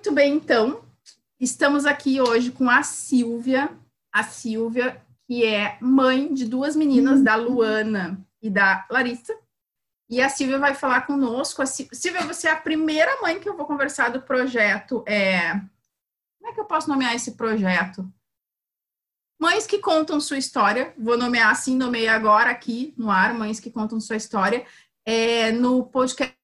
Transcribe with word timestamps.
Muito 0.00 0.14
bem, 0.14 0.36
então. 0.36 0.82
Estamos 1.38 1.84
aqui 1.84 2.22
hoje 2.22 2.50
com 2.50 2.70
a 2.70 2.82
Silvia. 2.82 3.70
A 4.10 4.22
Silvia, 4.22 4.98
que 5.26 5.44
é 5.44 5.76
mãe 5.78 6.32
de 6.32 6.46
duas 6.46 6.74
meninas, 6.74 7.22
da 7.22 7.36
Luana 7.36 8.18
e 8.40 8.48
da 8.48 8.86
Larissa. 8.90 9.38
E 10.08 10.22
a 10.22 10.30
Silvia 10.30 10.58
vai 10.58 10.74
falar 10.74 11.02
conosco. 11.02 11.60
A 11.60 11.66
Silvia, 11.66 12.22
você 12.22 12.48
é 12.48 12.50
a 12.50 12.56
primeira 12.56 13.20
mãe 13.20 13.38
que 13.38 13.46
eu 13.46 13.54
vou 13.54 13.66
conversar 13.66 14.08
do 14.08 14.22
projeto. 14.22 15.04
É... 15.06 15.52
Como 15.52 16.50
é 16.50 16.54
que 16.54 16.60
eu 16.60 16.64
posso 16.64 16.88
nomear 16.88 17.14
esse 17.14 17.32
projeto? 17.32 18.10
Mães 19.38 19.66
que 19.66 19.80
contam 19.80 20.18
sua 20.18 20.38
história. 20.38 20.94
Vou 20.96 21.18
nomear 21.18 21.50
assim, 21.50 21.76
nomeei 21.76 22.08
agora 22.08 22.50
aqui 22.50 22.94
no 22.96 23.10
ar, 23.10 23.34
Mães 23.34 23.60
que 23.60 23.70
contam 23.70 24.00
sua 24.00 24.16
história. 24.16 24.64
É, 25.04 25.52
no 25.52 25.84
podcast 25.84 26.39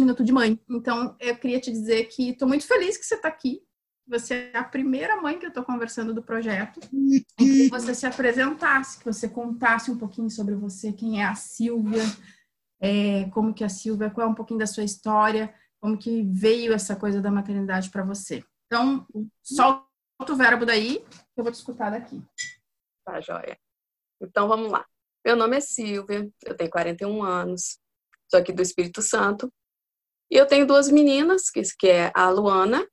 Minuto 0.00 0.24
de 0.24 0.32
Mãe. 0.32 0.58
Então, 0.70 1.16
eu 1.18 1.36
queria 1.36 1.60
te 1.60 1.70
dizer 1.70 2.04
que 2.04 2.30
estou 2.30 2.46
muito 2.46 2.66
feliz 2.66 2.96
que 2.96 3.04
você 3.04 3.16
está 3.16 3.28
aqui. 3.28 3.60
Você 4.06 4.50
é 4.52 4.58
a 4.58 4.64
primeira 4.64 5.20
mãe 5.20 5.38
que 5.38 5.46
eu 5.46 5.48
estou 5.48 5.64
conversando 5.64 6.14
do 6.14 6.22
projeto. 6.22 6.80
E 6.92 7.24
que 7.36 7.68
você 7.68 7.94
se 7.94 8.06
apresentasse, 8.06 8.98
que 8.98 9.04
você 9.04 9.28
contasse 9.28 9.90
um 9.90 9.98
pouquinho 9.98 10.30
sobre 10.30 10.54
você, 10.54 10.92
quem 10.92 11.22
é 11.22 11.24
a 11.24 11.34
Silvia, 11.34 12.02
é, 12.80 13.24
como 13.30 13.54
que 13.54 13.64
a 13.64 13.68
Silvia, 13.68 14.10
qual 14.10 14.26
é 14.26 14.30
um 14.30 14.34
pouquinho 14.34 14.60
da 14.60 14.66
sua 14.66 14.84
história, 14.84 15.52
como 15.80 15.98
que 15.98 16.22
veio 16.22 16.72
essa 16.72 16.94
coisa 16.94 17.20
da 17.20 17.30
maternidade 17.30 17.90
para 17.90 18.04
você. 18.04 18.44
Então, 18.66 19.06
solta 19.42 19.86
o 20.30 20.36
verbo 20.36 20.64
daí, 20.64 20.98
que 20.98 21.40
eu 21.40 21.44
vou 21.44 21.52
te 21.52 21.56
escutar 21.56 21.90
daqui. 21.90 22.22
Tá, 23.04 23.20
joia. 23.20 23.58
Então, 24.20 24.46
vamos 24.46 24.70
lá. 24.70 24.84
Meu 25.24 25.34
nome 25.34 25.56
é 25.56 25.60
Silvia, 25.60 26.30
eu 26.44 26.56
tenho 26.56 26.70
41 26.70 27.22
anos, 27.22 27.78
sou 28.30 28.38
aqui 28.38 28.52
do 28.52 28.60
Espírito 28.60 29.00
Santo, 29.00 29.50
e 30.30 30.36
eu 30.36 30.46
tenho 30.46 30.66
duas 30.66 30.88
meninas, 30.88 31.50
que, 31.50 31.88
é 31.88 32.10
a 32.14 32.28
Luana, 32.30 32.86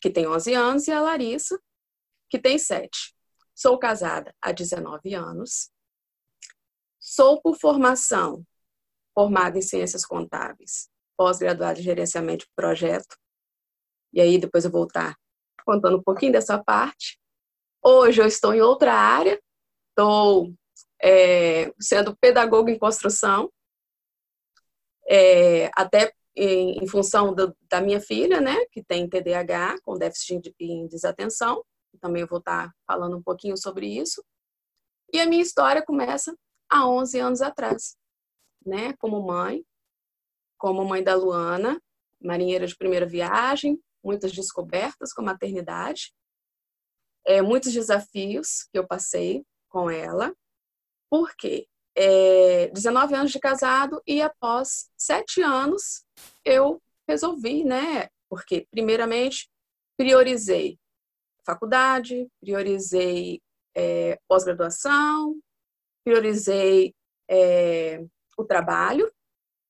que 0.00 0.10
tem 0.10 0.26
11 0.26 0.54
anos, 0.54 0.88
e 0.88 0.92
a 0.92 1.00
Larissa, 1.00 1.58
que 2.28 2.38
tem 2.38 2.58
7. 2.58 3.14
Sou 3.54 3.78
casada 3.78 4.34
há 4.40 4.52
19 4.52 5.14
anos. 5.14 5.70
Sou, 7.00 7.40
por 7.40 7.56
formação, 7.56 8.44
formada 9.14 9.58
em 9.58 9.62
Ciências 9.62 10.04
Contábeis, 10.04 10.88
pós-graduada 11.16 11.78
em 11.78 11.82
Gerenciamento 11.82 12.44
de 12.44 12.50
Projeto. 12.56 13.16
E 14.12 14.20
aí, 14.20 14.38
depois 14.38 14.64
eu 14.64 14.70
vou 14.70 14.84
estar 14.84 15.16
contando 15.64 15.98
um 15.98 16.02
pouquinho 16.02 16.32
dessa 16.32 16.62
parte. 16.62 17.18
Hoje 17.82 18.20
eu 18.20 18.26
estou 18.26 18.54
em 18.54 18.60
outra 18.60 18.92
área, 18.92 19.40
estou 19.90 20.52
é, 21.02 21.72
sendo 21.78 22.16
pedagoga 22.16 22.70
em 22.70 22.78
construção, 22.78 23.52
é, 25.06 25.70
até 25.74 26.12
em, 26.36 26.82
em 26.82 26.86
função 26.86 27.34
do, 27.34 27.56
da 27.68 27.80
minha 27.80 28.00
filha, 28.00 28.40
né, 28.40 28.64
que 28.72 28.82
tem 28.82 29.08
TDAH, 29.08 29.76
com 29.82 29.96
déficit 29.96 30.54
em 30.58 30.86
desatenção. 30.86 31.64
Também 32.00 32.24
vou 32.26 32.38
estar 32.38 32.72
falando 32.86 33.16
um 33.16 33.22
pouquinho 33.22 33.56
sobre 33.56 33.86
isso. 33.86 34.24
E 35.12 35.20
a 35.20 35.26
minha 35.26 35.42
história 35.42 35.84
começa 35.84 36.36
há 36.68 36.88
11 36.88 37.18
anos 37.20 37.42
atrás, 37.42 37.96
né, 38.66 38.94
como 38.98 39.22
mãe, 39.22 39.64
como 40.58 40.84
mãe 40.84 41.02
da 41.04 41.14
Luana, 41.14 41.80
marinheira 42.20 42.66
de 42.66 42.76
primeira 42.76 43.06
viagem, 43.06 43.78
muitas 44.02 44.32
descobertas 44.32 45.12
com 45.12 45.22
a 45.22 45.26
maternidade, 45.26 46.12
é, 47.26 47.40
muitos 47.40 47.72
desafios 47.72 48.64
que 48.72 48.78
eu 48.78 48.86
passei 48.86 49.44
com 49.68 49.90
ela. 49.90 50.34
Por 51.08 51.34
quê? 51.36 51.66
É, 51.96 52.68
19 52.68 53.14
anos 53.14 53.32
de 53.32 53.38
casado 53.38 54.02
e 54.06 54.20
após 54.20 54.90
sete 54.96 55.42
anos 55.42 56.04
eu 56.44 56.82
resolvi, 57.08 57.64
né? 57.64 58.08
Porque, 58.28 58.66
primeiramente, 58.70 59.48
priorizei 59.96 60.78
faculdade, 61.46 62.26
priorizei 62.40 63.40
é, 63.76 64.18
pós-graduação, 64.26 65.38
priorizei 66.04 66.94
é, 67.30 68.04
o 68.36 68.44
trabalho 68.44 69.12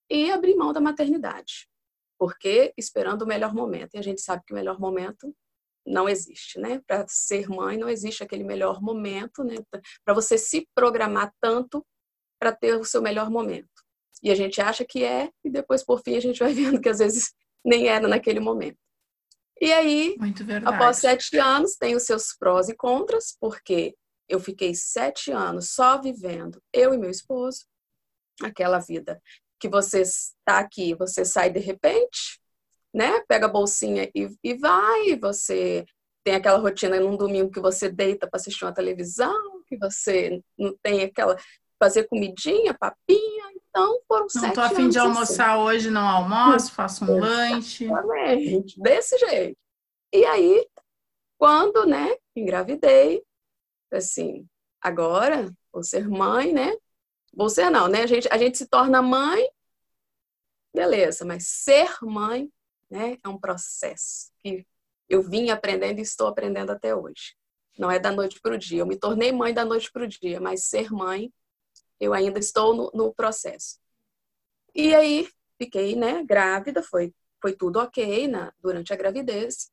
e 0.08 0.30
abri 0.30 0.54
mão 0.54 0.72
da 0.72 0.80
maternidade, 0.80 1.68
porque 2.18 2.72
esperando 2.76 3.22
o 3.22 3.26
melhor 3.26 3.52
momento. 3.52 3.94
E 3.94 3.98
a 3.98 4.02
gente 4.02 4.20
sabe 4.20 4.42
que 4.46 4.52
o 4.52 4.56
melhor 4.56 4.78
momento 4.78 5.34
não 5.86 6.08
existe, 6.08 6.58
né? 6.58 6.80
Para 6.86 7.06
ser 7.08 7.48
mãe 7.48 7.76
não 7.76 7.88
existe 7.88 8.22
aquele 8.22 8.44
melhor 8.44 8.80
momento, 8.80 9.44
né? 9.44 9.56
Para 10.04 10.14
você 10.14 10.38
se 10.38 10.66
programar 10.74 11.32
tanto 11.40 11.84
para 12.44 12.52
ter 12.52 12.76
o 12.76 12.84
seu 12.84 13.00
melhor 13.00 13.30
momento. 13.30 13.70
E 14.22 14.30
a 14.30 14.34
gente 14.34 14.60
acha 14.60 14.84
que 14.84 15.02
é, 15.02 15.30
e 15.42 15.48
depois, 15.48 15.82
por 15.82 16.02
fim, 16.02 16.14
a 16.14 16.20
gente 16.20 16.40
vai 16.40 16.52
vendo 16.52 16.78
que 16.78 16.90
às 16.90 16.98
vezes 16.98 17.32
nem 17.64 17.88
era 17.88 18.06
naquele 18.06 18.38
momento. 18.38 18.76
E 19.58 19.72
aí, 19.72 20.14
após 20.66 20.98
sete 20.98 21.38
anos, 21.38 21.76
tem 21.76 21.96
os 21.96 22.02
seus 22.02 22.36
prós 22.36 22.68
e 22.68 22.76
contras, 22.76 23.34
porque 23.40 23.94
eu 24.28 24.38
fiquei 24.38 24.74
sete 24.74 25.32
anos 25.32 25.70
só 25.70 25.98
vivendo, 25.98 26.60
eu 26.70 26.92
e 26.92 26.98
meu 26.98 27.08
esposo, 27.08 27.64
aquela 28.42 28.78
vida 28.78 29.22
que 29.58 29.68
você 29.68 30.02
está 30.02 30.58
aqui, 30.58 30.94
você 30.94 31.24
sai 31.24 31.48
de 31.48 31.60
repente, 31.60 32.38
né? 32.92 33.22
Pega 33.26 33.46
a 33.46 33.50
bolsinha 33.50 34.10
e, 34.14 34.28
e 34.42 34.54
vai, 34.54 35.16
você 35.18 35.86
tem 36.22 36.34
aquela 36.34 36.58
rotina 36.58 37.00
num 37.00 37.16
domingo 37.16 37.50
que 37.50 37.60
você 37.60 37.88
deita 37.88 38.28
para 38.28 38.38
assistir 38.38 38.64
uma 38.66 38.74
televisão, 38.74 39.62
que 39.66 39.78
você 39.78 40.42
não 40.58 40.76
tem 40.82 41.02
aquela 41.02 41.38
fazer 41.78 42.04
comidinha, 42.04 42.74
papinha. 42.74 43.44
Então, 43.68 44.00
foram 44.06 44.22
não 44.22 44.28
sete 44.28 44.46
Não 44.46 44.52
tô 44.52 44.60
afim 44.60 44.88
de 44.88 44.98
almoçar 44.98 45.54
assim. 45.54 45.62
hoje, 45.62 45.90
não 45.90 46.06
almoço, 46.06 46.72
faço 46.72 47.04
um 47.04 47.18
lanche. 47.18 47.84
Exatamente, 47.86 48.80
desse 48.80 49.18
jeito. 49.18 49.58
E 50.12 50.24
aí, 50.24 50.66
quando, 51.36 51.84
né, 51.84 52.14
engravidei, 52.36 53.22
assim, 53.92 54.46
agora 54.80 55.52
vou 55.72 55.82
ser 55.82 56.08
mãe, 56.08 56.52
né? 56.52 56.72
Vou 57.34 57.48
ser 57.50 57.68
não, 57.68 57.88
né? 57.88 58.02
A 58.02 58.06
gente, 58.06 58.28
a 58.30 58.38
gente 58.38 58.56
se 58.56 58.66
torna 58.68 59.02
mãe, 59.02 59.48
beleza, 60.72 61.24
mas 61.24 61.46
ser 61.48 61.90
mãe, 62.02 62.48
né, 62.88 63.18
é 63.24 63.28
um 63.28 63.38
processo 63.38 64.30
que 64.42 64.64
eu 65.08 65.22
vim 65.22 65.50
aprendendo 65.50 65.98
e 65.98 66.02
estou 66.02 66.28
aprendendo 66.28 66.70
até 66.70 66.94
hoje. 66.94 67.34
Não 67.76 67.90
é 67.90 67.98
da 67.98 68.12
noite 68.12 68.40
para 68.40 68.54
o 68.54 68.58
dia. 68.58 68.80
Eu 68.80 68.86
me 68.86 68.96
tornei 68.96 69.32
mãe 69.32 69.52
da 69.52 69.64
noite 69.64 69.90
para 69.90 70.04
o 70.04 70.08
dia, 70.08 70.40
mas 70.40 70.64
ser 70.64 70.92
mãe 70.92 71.32
eu 72.04 72.14
ainda 72.14 72.38
estou 72.38 72.74
no, 72.74 72.90
no 72.94 73.14
processo. 73.14 73.78
E 74.74 74.94
aí 74.94 75.28
fiquei, 75.58 75.96
né, 75.96 76.22
grávida, 76.24 76.82
foi, 76.82 77.14
foi 77.40 77.54
tudo 77.54 77.78
ok 77.80 78.28
na, 78.28 78.52
durante 78.60 78.92
a 78.92 78.96
gravidez. 78.96 79.70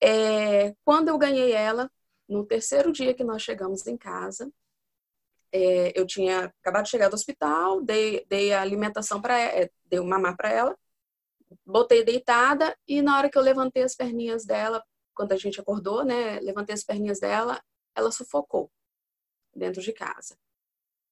É, 0.00 0.74
quando 0.84 1.08
eu 1.08 1.18
ganhei 1.18 1.52
ela, 1.52 1.90
no 2.28 2.44
terceiro 2.46 2.92
dia 2.92 3.14
que 3.14 3.24
nós 3.24 3.42
chegamos 3.42 3.86
em 3.86 3.96
casa, 3.96 4.50
é, 5.52 5.98
eu 5.98 6.06
tinha 6.06 6.52
acabado 6.60 6.84
de 6.84 6.90
chegar 6.90 7.08
do 7.08 7.14
hospital, 7.14 7.82
dei, 7.82 8.24
dei 8.28 8.52
a 8.52 8.60
alimentação 8.60 9.20
para 9.22 9.38
é, 9.40 9.70
dei 9.86 9.98
o 9.98 10.04
mamar 10.04 10.36
para 10.36 10.50
ela, 10.50 10.76
botei 11.64 12.04
deitada 12.04 12.76
e 12.86 13.00
na 13.02 13.16
hora 13.16 13.30
que 13.30 13.38
eu 13.38 13.42
levantei 13.42 13.82
as 13.82 13.94
perninhas 13.94 14.44
dela, 14.44 14.82
quando 15.14 15.32
a 15.32 15.36
gente 15.36 15.60
acordou, 15.60 16.04
né, 16.04 16.40
levantei 16.40 16.74
as 16.74 16.84
perninhas 16.84 17.20
dela, 17.20 17.62
ela 17.94 18.12
sufocou 18.12 18.70
dentro 19.54 19.80
de 19.80 19.92
casa. 19.92 20.36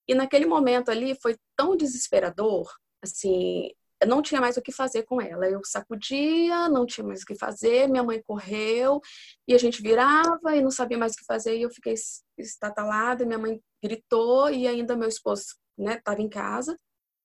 E 0.09 0.15
naquele 0.15 0.47
momento 0.47 0.91
ali 0.91 1.15
foi 1.21 1.37
tão 1.57 1.77
desesperador, 1.77 2.71
assim, 3.03 3.71
eu 4.01 4.09
não 4.09 4.21
tinha 4.21 4.41
mais 4.41 4.57
o 4.57 4.63
que 4.63 4.73
fazer 4.73 5.05
com 5.05 5.21
ela. 5.21 5.49
Eu 5.49 5.61
sacudia, 5.65 6.69
não 6.69 6.85
tinha 6.85 7.07
mais 7.07 7.23
o 7.23 7.27
que 7.27 7.35
fazer, 7.35 7.89
minha 7.89 8.03
mãe 8.03 8.23
correu 8.23 9.01
e 9.49 9.55
a 9.55 9.59
gente 9.59 9.81
virava 9.83 10.55
e 10.55 10.63
não 10.63 10.71
sabia 10.71 10.99
mais 10.99 11.15
o 11.15 11.17
que 11.17 11.25
fazer 11.25 11.57
e 11.57 11.63
eu 11.63 11.71
fiquei 11.71 11.95
estatalada, 12.39 13.25
minha 13.25 13.39
mãe 13.39 13.61
gritou 13.83 14.51
e 14.51 14.67
ainda 14.67 14.97
meu 14.97 15.09
esposo, 15.09 15.57
né, 15.79 15.95
estava 15.95 16.21
em 16.21 16.29
casa, 16.29 16.79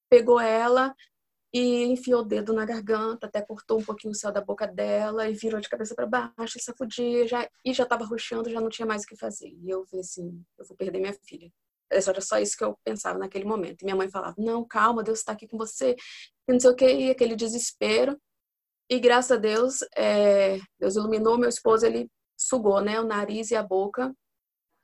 pegou 0.10 0.40
ela 0.40 0.96
e 1.54 1.86
enfiou 1.86 2.22
o 2.22 2.26
dedo 2.26 2.54
na 2.54 2.66
garganta, 2.66 3.28
até 3.28 3.42
cortou 3.42 3.80
um 3.80 3.84
pouquinho 3.84 4.12
o 4.12 4.16
céu 4.16 4.32
da 4.32 4.42
boca 4.42 4.68
dela 4.68 5.28
e 5.28 5.34
virou 5.34 5.60
de 5.60 5.68
cabeça 5.68 5.96
para 5.96 6.06
baixo 6.06 6.58
e 6.58 6.62
sacudia 6.62 7.28
já, 7.28 7.50
e 7.66 7.74
já 7.74 7.84
estava 7.84 8.06
roxando, 8.06 8.50
já 8.50 8.62
não 8.62 8.70
tinha 8.70 8.86
mais 8.86 9.04
o 9.04 9.08
que 9.08 9.16
fazer. 9.18 9.50
E 9.50 9.70
eu 9.70 9.86
falei 9.88 10.02
assim, 10.02 10.44
eu 10.58 10.66
vou 10.66 10.78
perder 10.78 11.00
minha 11.00 11.14
filha. 11.26 11.52
Era 11.92 12.22
só 12.22 12.38
isso 12.40 12.58
que 12.58 12.64
eu 12.64 12.78
pensava 12.84 13.18
naquele 13.18 13.46
momento. 13.46 13.82
E 13.82 13.86
minha 13.86 13.96
mãe 13.96 14.10
falava: 14.10 14.36
Não, 14.38 14.66
calma, 14.66 15.04
Deus 15.04 15.20
está 15.20 15.34
aqui 15.34 15.48
com 15.48 15.58
você. 15.58 15.96
E 16.48 16.54
não 16.54 16.60
sei 16.60 16.70
o 16.70 16.76
que, 16.76 16.86
e 16.86 17.10
aquele 17.12 17.36
desespero. 17.36 18.20
E 18.90 19.00
graças 19.00 19.32
a 19.32 19.38
Deus, 19.38 19.80
é, 19.96 20.60
Deus 20.80 20.96
iluminou 20.96 21.38
meu 21.38 21.50
esposo, 21.50 21.86
ele 21.86 22.10
sugou 22.38 22.82
né, 22.82 23.00
o 23.00 23.06
nariz 23.06 23.52
e 23.52 23.56
a 23.56 23.62
boca 23.62 24.14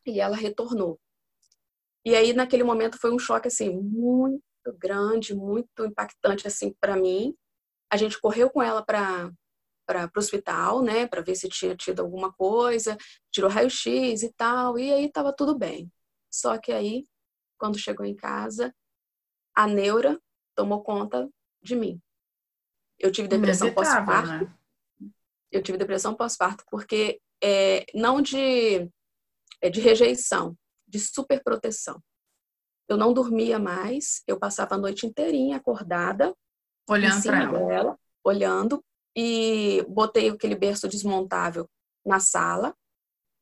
e 0.06 0.20
ela 0.20 0.36
retornou. 0.36 1.00
E 2.06 2.16
aí, 2.16 2.34
naquele 2.34 2.64
momento, 2.64 3.00
foi 3.00 3.12
um 3.12 3.18
choque 3.18 3.48
assim, 3.48 3.70
muito 3.72 4.44
grande, 4.78 5.34
muito 5.34 5.86
impactante 5.86 6.48
assim 6.48 6.74
para 6.80 6.96
mim. 6.96 7.36
A 7.92 7.98
gente 7.98 8.20
correu 8.20 8.50
com 8.50 8.62
ela 8.62 8.84
para 8.84 9.32
para 9.88 10.10
o 10.16 10.20
hospital, 10.20 10.82
né, 10.82 11.08
para 11.08 11.22
ver 11.22 11.36
se 11.36 11.48
tinha 11.48 11.76
tido 11.76 12.02
alguma 12.02 12.34
coisa, 12.34 12.98
tirou 13.32 13.50
raio-x 13.50 14.24
e 14.24 14.34
tal, 14.34 14.80
e 14.80 14.92
aí 14.92 15.06
estava 15.06 15.32
tudo 15.32 15.56
bem. 15.56 15.92
Só 16.36 16.58
que 16.58 16.74
aí, 16.74 17.08
quando 17.58 17.80
chegou 17.80 18.06
em 18.06 18.14
casa, 18.14 18.76
a 19.56 19.66
neura 19.66 20.22
tomou 20.54 20.84
conta 20.84 21.30
de 21.62 21.78
mim. 21.78 22.02
Eu 23.00 23.10
tive 23.10 23.30
depressão 23.30 23.74
pós-parto. 23.74 24.46
Né? 24.46 24.58
eu 25.50 25.64
tive 25.64 25.78
depressão 25.78 26.14
pós-parto 26.14 26.66
porque 26.70 27.22
é, 27.42 27.86
não 27.94 28.22
de, 28.22 28.92
é, 29.62 29.70
de 29.70 29.80
rejeição, 29.80 30.58
de 30.86 31.00
superproteção. 31.00 32.04
Eu 32.90 32.98
não 32.98 33.14
dormia 33.14 33.58
mais, 33.58 34.22
eu 34.28 34.38
passava 34.38 34.76
a 34.76 34.78
noite 34.78 35.08
inteirinha 35.08 35.56
acordada, 35.56 36.36
olhando 36.90 37.24
para 37.24 37.44
ela. 37.44 37.66
Dela, 37.66 38.00
olhando, 38.24 38.84
e 39.16 39.86
botei 39.88 40.30
aquele 40.30 40.56
berço 40.56 40.90
desmontável 40.90 41.70
na 42.06 42.20
sala, 42.20 42.76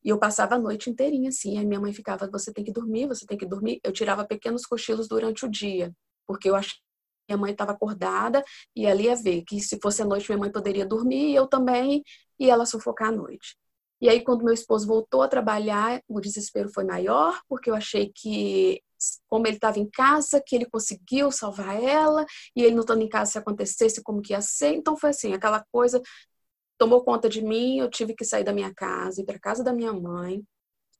e 0.03 0.09
eu 0.09 0.19
passava 0.19 0.55
a 0.55 0.59
noite 0.59 0.89
inteirinha 0.89 1.29
assim. 1.29 1.57
A 1.57 1.63
minha 1.63 1.79
mãe 1.79 1.93
ficava: 1.93 2.29
você 2.29 2.51
tem 2.51 2.63
que 2.63 2.71
dormir, 2.71 3.07
você 3.07 3.25
tem 3.25 3.37
que 3.37 3.45
dormir. 3.45 3.79
Eu 3.83 3.91
tirava 3.91 4.25
pequenos 4.25 4.65
cochilos 4.65 5.07
durante 5.07 5.45
o 5.45 5.49
dia, 5.49 5.93
porque 6.27 6.49
eu 6.49 6.55
achava 6.55 6.81
minha 7.27 7.37
mãe 7.37 7.51
estava 7.53 7.71
acordada 7.71 8.43
e 8.75 8.85
ela 8.85 9.01
ia 9.01 9.15
ver 9.15 9.43
que 9.43 9.61
se 9.61 9.79
fosse 9.81 10.01
a 10.01 10.05
noite 10.05 10.29
minha 10.29 10.39
mãe 10.39 10.51
poderia 10.51 10.85
dormir 10.85 11.29
e 11.29 11.35
eu 11.35 11.47
também, 11.47 12.03
e 12.39 12.49
ela 12.49 12.65
sufocar 12.65 13.09
a 13.09 13.11
noite. 13.11 13.55
E 14.01 14.09
aí, 14.09 14.21
quando 14.21 14.43
meu 14.43 14.53
esposo 14.53 14.85
voltou 14.85 15.21
a 15.21 15.29
trabalhar, 15.29 16.01
o 16.09 16.19
desespero 16.19 16.67
foi 16.67 16.83
maior, 16.83 17.39
porque 17.47 17.69
eu 17.69 17.75
achei 17.75 18.11
que, 18.13 18.81
como 19.29 19.47
ele 19.47 19.55
estava 19.55 19.79
em 19.79 19.89
casa, 19.89 20.43
que 20.45 20.53
ele 20.57 20.65
conseguiu 20.65 21.31
salvar 21.31 21.81
ela, 21.81 22.25
e 22.53 22.63
ele 22.63 22.75
não 22.75 22.81
estando 22.81 23.01
em 23.01 23.07
casa, 23.07 23.31
se 23.31 23.37
acontecesse, 23.37 24.03
como 24.03 24.21
que 24.21 24.33
ia 24.33 24.41
ser. 24.41 24.73
Então, 24.73 24.97
foi 24.97 25.11
assim, 25.11 25.31
aquela 25.33 25.63
coisa 25.71 26.01
tomou 26.77 27.03
conta 27.03 27.29
de 27.29 27.41
mim, 27.41 27.79
eu 27.79 27.89
tive 27.89 28.15
que 28.15 28.25
sair 28.25 28.43
da 28.43 28.53
minha 28.53 28.73
casa, 28.73 29.21
ir 29.21 29.25
para 29.25 29.39
casa 29.39 29.63
da 29.63 29.73
minha 29.73 29.93
mãe. 29.93 30.43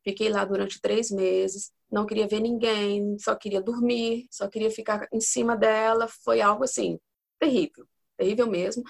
Fiquei 0.03 0.29
lá 0.29 0.43
durante 0.45 0.81
três 0.81 1.09
meses, 1.11 1.71
não 1.91 2.05
queria 2.05 2.27
ver 2.27 2.41
ninguém, 2.41 3.17
só 3.19 3.35
queria 3.35 3.61
dormir, 3.61 4.27
só 4.31 4.49
queria 4.49 4.69
ficar 4.71 5.07
em 5.13 5.21
cima 5.21 5.55
dela. 5.55 6.07
Foi 6.23 6.41
algo 6.41 6.63
assim, 6.65 6.99
terrível, 7.39 7.85
terrível 8.17 8.47
mesmo. 8.47 8.83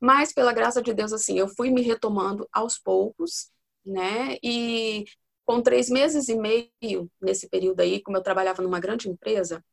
Mas, 0.00 0.32
pela 0.32 0.52
graça 0.52 0.82
de 0.82 0.92
Deus, 0.94 1.12
assim, 1.12 1.38
eu 1.38 1.48
fui 1.48 1.70
me 1.70 1.82
retomando 1.82 2.48
aos 2.52 2.78
poucos, 2.78 3.50
né? 3.84 4.36
E 4.42 5.04
com 5.44 5.62
três 5.62 5.88
meses 5.88 6.28
e 6.28 6.36
meio 6.36 7.10
nesse 7.20 7.48
período 7.48 7.80
aí, 7.80 8.02
como 8.02 8.16
eu 8.16 8.22
trabalhava 8.22 8.62
numa 8.62 8.80
grande 8.80 9.08
empresa, 9.08 9.64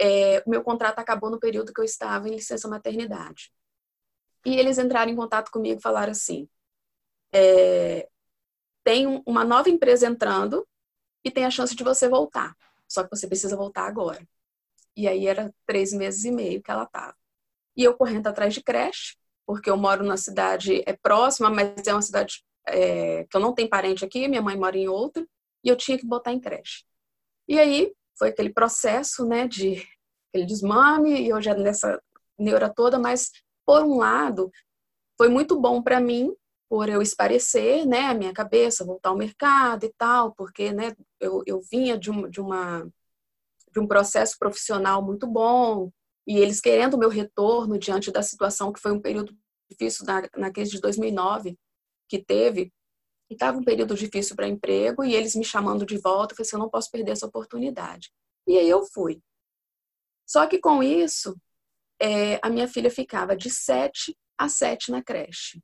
é, 0.00 0.42
o 0.46 0.50
meu 0.50 0.62
contrato 0.62 0.98
acabou 0.98 1.30
no 1.30 1.38
período 1.38 1.72
que 1.72 1.80
eu 1.80 1.84
estava 1.84 2.28
em 2.28 2.32
licença 2.34 2.68
maternidade. 2.68 3.52
E 4.44 4.56
eles 4.56 4.78
entraram 4.78 5.10
em 5.10 5.16
contato 5.16 5.50
comigo 5.50 5.78
e 5.78 5.82
falaram 5.82 6.12
assim: 6.12 6.48
é, 7.32 8.08
tem 8.84 9.22
uma 9.26 9.44
nova 9.44 9.68
empresa 9.68 10.06
entrando 10.06 10.66
e 11.24 11.30
tem 11.30 11.44
a 11.44 11.50
chance 11.50 11.74
de 11.74 11.84
você 11.84 12.08
voltar. 12.08 12.56
Só 12.88 13.04
que 13.04 13.10
você 13.10 13.26
precisa 13.26 13.56
voltar 13.56 13.86
agora. 13.86 14.26
E 14.96 15.06
aí 15.06 15.26
era 15.26 15.54
três 15.66 15.92
meses 15.92 16.24
e 16.24 16.30
meio 16.30 16.62
que 16.62 16.70
ela 16.70 16.84
estava. 16.84 17.14
E 17.76 17.84
eu 17.84 17.94
correndo 17.94 18.26
atrás 18.26 18.52
de 18.52 18.62
creche, 18.62 19.16
porque 19.46 19.70
eu 19.70 19.76
moro 19.76 20.04
na 20.04 20.16
cidade 20.16 20.82
é 20.86 20.92
próxima, 20.94 21.50
mas 21.50 21.86
é 21.86 21.92
uma 21.92 22.02
cidade 22.02 22.44
é, 22.66 23.24
que 23.24 23.36
eu 23.36 23.40
não 23.40 23.54
tenho 23.54 23.68
parente 23.68 24.04
aqui, 24.04 24.28
minha 24.28 24.42
mãe 24.42 24.56
mora 24.56 24.76
em 24.76 24.88
outra, 24.88 25.26
e 25.64 25.68
eu 25.68 25.76
tinha 25.76 25.98
que 25.98 26.06
botar 26.06 26.32
em 26.32 26.40
creche. 26.40 26.84
E 27.48 27.58
aí 27.58 27.92
foi 28.18 28.28
aquele 28.28 28.52
processo, 28.52 29.26
né, 29.26 29.48
de 29.48 29.86
aquele 30.28 30.46
desmame, 30.46 31.22
e 31.22 31.28
eu 31.28 31.40
já 31.40 31.54
nessa 31.54 32.00
neura 32.38 32.72
toda, 32.72 32.98
mas 32.98 33.30
por 33.70 33.84
um 33.84 33.98
lado, 33.98 34.50
foi 35.16 35.28
muito 35.28 35.60
bom 35.60 35.80
para 35.80 36.00
mim, 36.00 36.34
por 36.68 36.88
eu 36.88 37.00
esparecer, 37.00 37.86
né, 37.86 38.06
a 38.06 38.14
minha 38.14 38.32
cabeça, 38.32 38.84
voltar 38.84 39.10
ao 39.10 39.16
mercado 39.16 39.86
e 39.86 39.94
tal, 39.96 40.34
porque, 40.34 40.72
né, 40.72 40.92
eu, 41.20 41.44
eu 41.46 41.60
vinha 41.70 41.96
de, 41.96 42.10
um, 42.10 42.28
de 42.28 42.40
uma 42.40 42.90
de 43.72 43.78
um 43.78 43.86
processo 43.86 44.36
profissional 44.36 45.00
muito 45.00 45.24
bom 45.28 45.92
e 46.26 46.36
eles 46.36 46.60
querendo 46.60 46.94
o 46.94 46.98
meu 46.98 47.08
retorno 47.08 47.78
diante 47.78 48.10
da 48.10 48.20
situação 48.20 48.72
que 48.72 48.80
foi 48.80 48.90
um 48.90 49.00
período 49.00 49.32
difícil 49.70 50.04
na, 50.04 50.28
na 50.36 50.50
crise 50.50 50.72
de 50.72 50.80
2009 50.80 51.56
que 52.08 52.18
teve 52.18 52.72
e 53.30 53.34
estava 53.34 53.56
um 53.56 53.62
período 53.62 53.94
difícil 53.94 54.34
para 54.34 54.48
emprego 54.48 55.04
e 55.04 55.14
eles 55.14 55.36
me 55.36 55.44
chamando 55.44 55.86
de 55.86 55.96
volta, 55.96 56.32
eu 56.32 56.38
falei 56.38 56.48
assim, 56.48 56.56
eu 56.56 56.60
não 56.60 56.68
posso 56.68 56.90
perder 56.90 57.12
essa 57.12 57.26
oportunidade. 57.26 58.10
E 58.48 58.58
aí 58.58 58.68
eu 58.68 58.82
fui. 58.82 59.22
Só 60.26 60.48
que 60.48 60.58
com 60.58 60.82
isso, 60.82 61.36
é, 62.00 62.40
a 62.42 62.48
minha 62.48 62.66
filha 62.66 62.90
ficava 62.90 63.36
de 63.36 63.50
sete 63.50 64.16
a 64.38 64.48
sete 64.48 64.90
na 64.90 65.02
creche. 65.02 65.60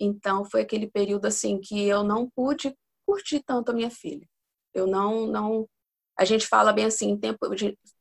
Então 0.00 0.44
foi 0.44 0.62
aquele 0.62 0.90
período 0.90 1.26
assim 1.26 1.60
que 1.60 1.86
eu 1.86 2.02
não 2.02 2.28
pude 2.28 2.74
curtir 3.06 3.42
tanto 3.46 3.70
a 3.70 3.74
minha 3.74 3.90
filha. 3.90 4.26
Eu 4.74 4.86
não 4.86 5.26
não 5.26 5.68
a 6.18 6.24
gente 6.24 6.46
fala 6.48 6.72
bem 6.72 6.84
assim, 6.84 7.16
tempo 7.16 7.38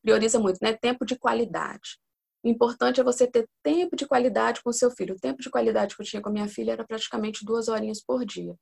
prioriza 0.02 0.40
muito, 0.40 0.58
né? 0.62 0.74
Tempo 0.74 1.06
de 1.06 1.18
qualidade. 1.18 2.00
O 2.44 2.50
importante 2.50 3.00
é 3.00 3.04
você 3.04 3.28
ter 3.28 3.48
tempo 3.64 3.96
de 3.96 4.08
qualidade 4.08 4.62
com 4.64 4.72
seu 4.74 4.90
filho. 4.90 5.16
O 5.16 5.20
tempo 5.20 5.40
de 5.40 5.50
qualidade 5.50 5.96
que 5.96 6.02
eu 6.02 6.06
tinha 6.06 6.22
com 6.22 6.30
a 6.30 6.32
minha 6.32 6.48
filha 6.48 6.72
era 6.72 6.86
praticamente 6.86 7.46
duas 7.46 7.68
horinhas 7.68 8.02
por 8.04 8.26
dia. 8.26 8.56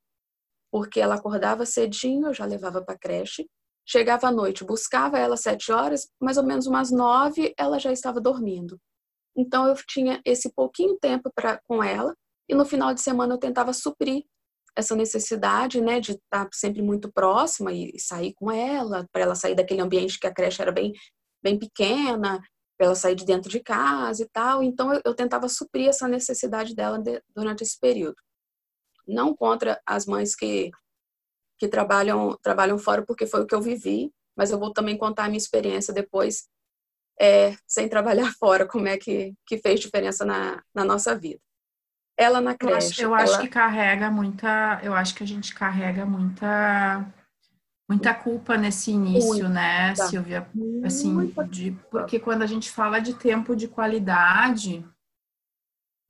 Porque 0.70 1.00
ela 1.00 1.14
acordava 1.14 1.64
cedinho, 1.64 2.26
eu 2.26 2.34
já 2.34 2.44
levava 2.44 2.82
para 2.84 2.98
creche. 2.98 3.48
Chegava 3.88 4.26
à 4.28 4.32
noite, 4.32 4.64
buscava 4.64 5.18
ela 5.18 5.34
às 5.34 5.42
sete 5.42 5.72
horas, 5.72 6.08
mais 6.20 6.36
ou 6.36 6.44
menos 6.44 6.66
umas 6.66 6.90
nove, 6.90 7.54
ela 7.56 7.78
já 7.78 7.92
estava 7.92 8.20
dormindo. 8.20 8.78
Então 9.36 9.68
eu 9.68 9.74
tinha 9.86 10.20
esse 10.24 10.50
pouquinho 10.52 10.98
tempo 10.98 11.30
para 11.34 11.60
com 11.66 11.82
ela 11.82 12.14
e 12.48 12.54
no 12.54 12.64
final 12.64 12.94
de 12.94 13.00
semana 13.00 13.34
eu 13.34 13.38
tentava 13.38 13.72
suprir 13.72 14.24
essa 14.76 14.94
necessidade, 14.94 15.80
né, 15.80 16.00
de 16.00 16.12
estar 16.12 16.48
sempre 16.52 16.82
muito 16.82 17.10
próxima 17.10 17.72
e 17.72 17.98
sair 17.98 18.34
com 18.34 18.50
ela, 18.50 19.06
para 19.10 19.22
ela 19.22 19.34
sair 19.34 19.54
daquele 19.54 19.80
ambiente 19.80 20.18
que 20.20 20.26
a 20.26 20.34
creche 20.34 20.60
era 20.60 20.70
bem 20.70 20.92
bem 21.42 21.58
pequena, 21.58 22.40
para 22.76 22.86
ela 22.86 22.94
sair 22.94 23.14
de 23.14 23.24
dentro 23.24 23.50
de 23.50 23.60
casa 23.60 24.22
e 24.22 24.28
tal. 24.28 24.62
Então 24.62 24.92
eu, 24.92 25.00
eu 25.04 25.14
tentava 25.14 25.48
suprir 25.48 25.88
essa 25.88 26.08
necessidade 26.08 26.74
dela 26.74 26.98
de, 26.98 27.22
durante 27.34 27.62
esse 27.62 27.78
período. 27.78 28.16
Não 29.06 29.34
contra 29.34 29.80
as 29.86 30.06
mães 30.06 30.34
que 30.34 30.70
que 31.58 31.68
trabalham 31.68 32.36
trabalham 32.42 32.78
fora, 32.78 33.04
porque 33.04 33.26
foi 33.26 33.42
o 33.42 33.46
que 33.46 33.54
eu 33.54 33.62
vivi, 33.62 34.12
mas 34.36 34.50
eu 34.50 34.58
vou 34.58 34.72
também 34.72 34.98
contar 34.98 35.24
a 35.24 35.28
minha 35.28 35.38
experiência 35.38 35.94
depois 35.94 36.46
é, 37.20 37.56
sem 37.66 37.88
trabalhar 37.88 38.32
fora, 38.38 38.66
como 38.66 38.88
é 38.88 38.96
que, 38.96 39.34
que 39.46 39.58
fez 39.58 39.80
diferença 39.80 40.24
na, 40.24 40.62
na 40.74 40.84
nossa 40.84 41.14
vida. 41.16 41.40
Ela 42.18 42.40
na 42.40 42.54
creche. 42.54 42.72
Eu 42.72 42.76
acho, 42.76 43.02
eu 43.02 43.14
ela... 43.14 43.22
acho 43.22 43.40
que 43.40 43.48
carrega 43.48 44.10
muita. 44.10 44.80
Eu 44.82 44.94
acho 44.94 45.14
que 45.14 45.22
a 45.22 45.26
gente 45.26 45.54
carrega 45.54 46.06
muita 46.06 47.06
muita 47.88 48.12
culpa 48.12 48.56
nesse 48.56 48.90
início, 48.90 49.48
né, 49.48 49.88
né, 49.88 49.94
Silvia? 49.94 50.48
Assim, 50.84 51.32
de, 51.48 51.70
porque 51.90 52.18
quando 52.18 52.42
a 52.42 52.46
gente 52.46 52.70
fala 52.70 52.98
de 52.98 53.14
tempo 53.14 53.54
de 53.54 53.68
qualidade, 53.68 54.84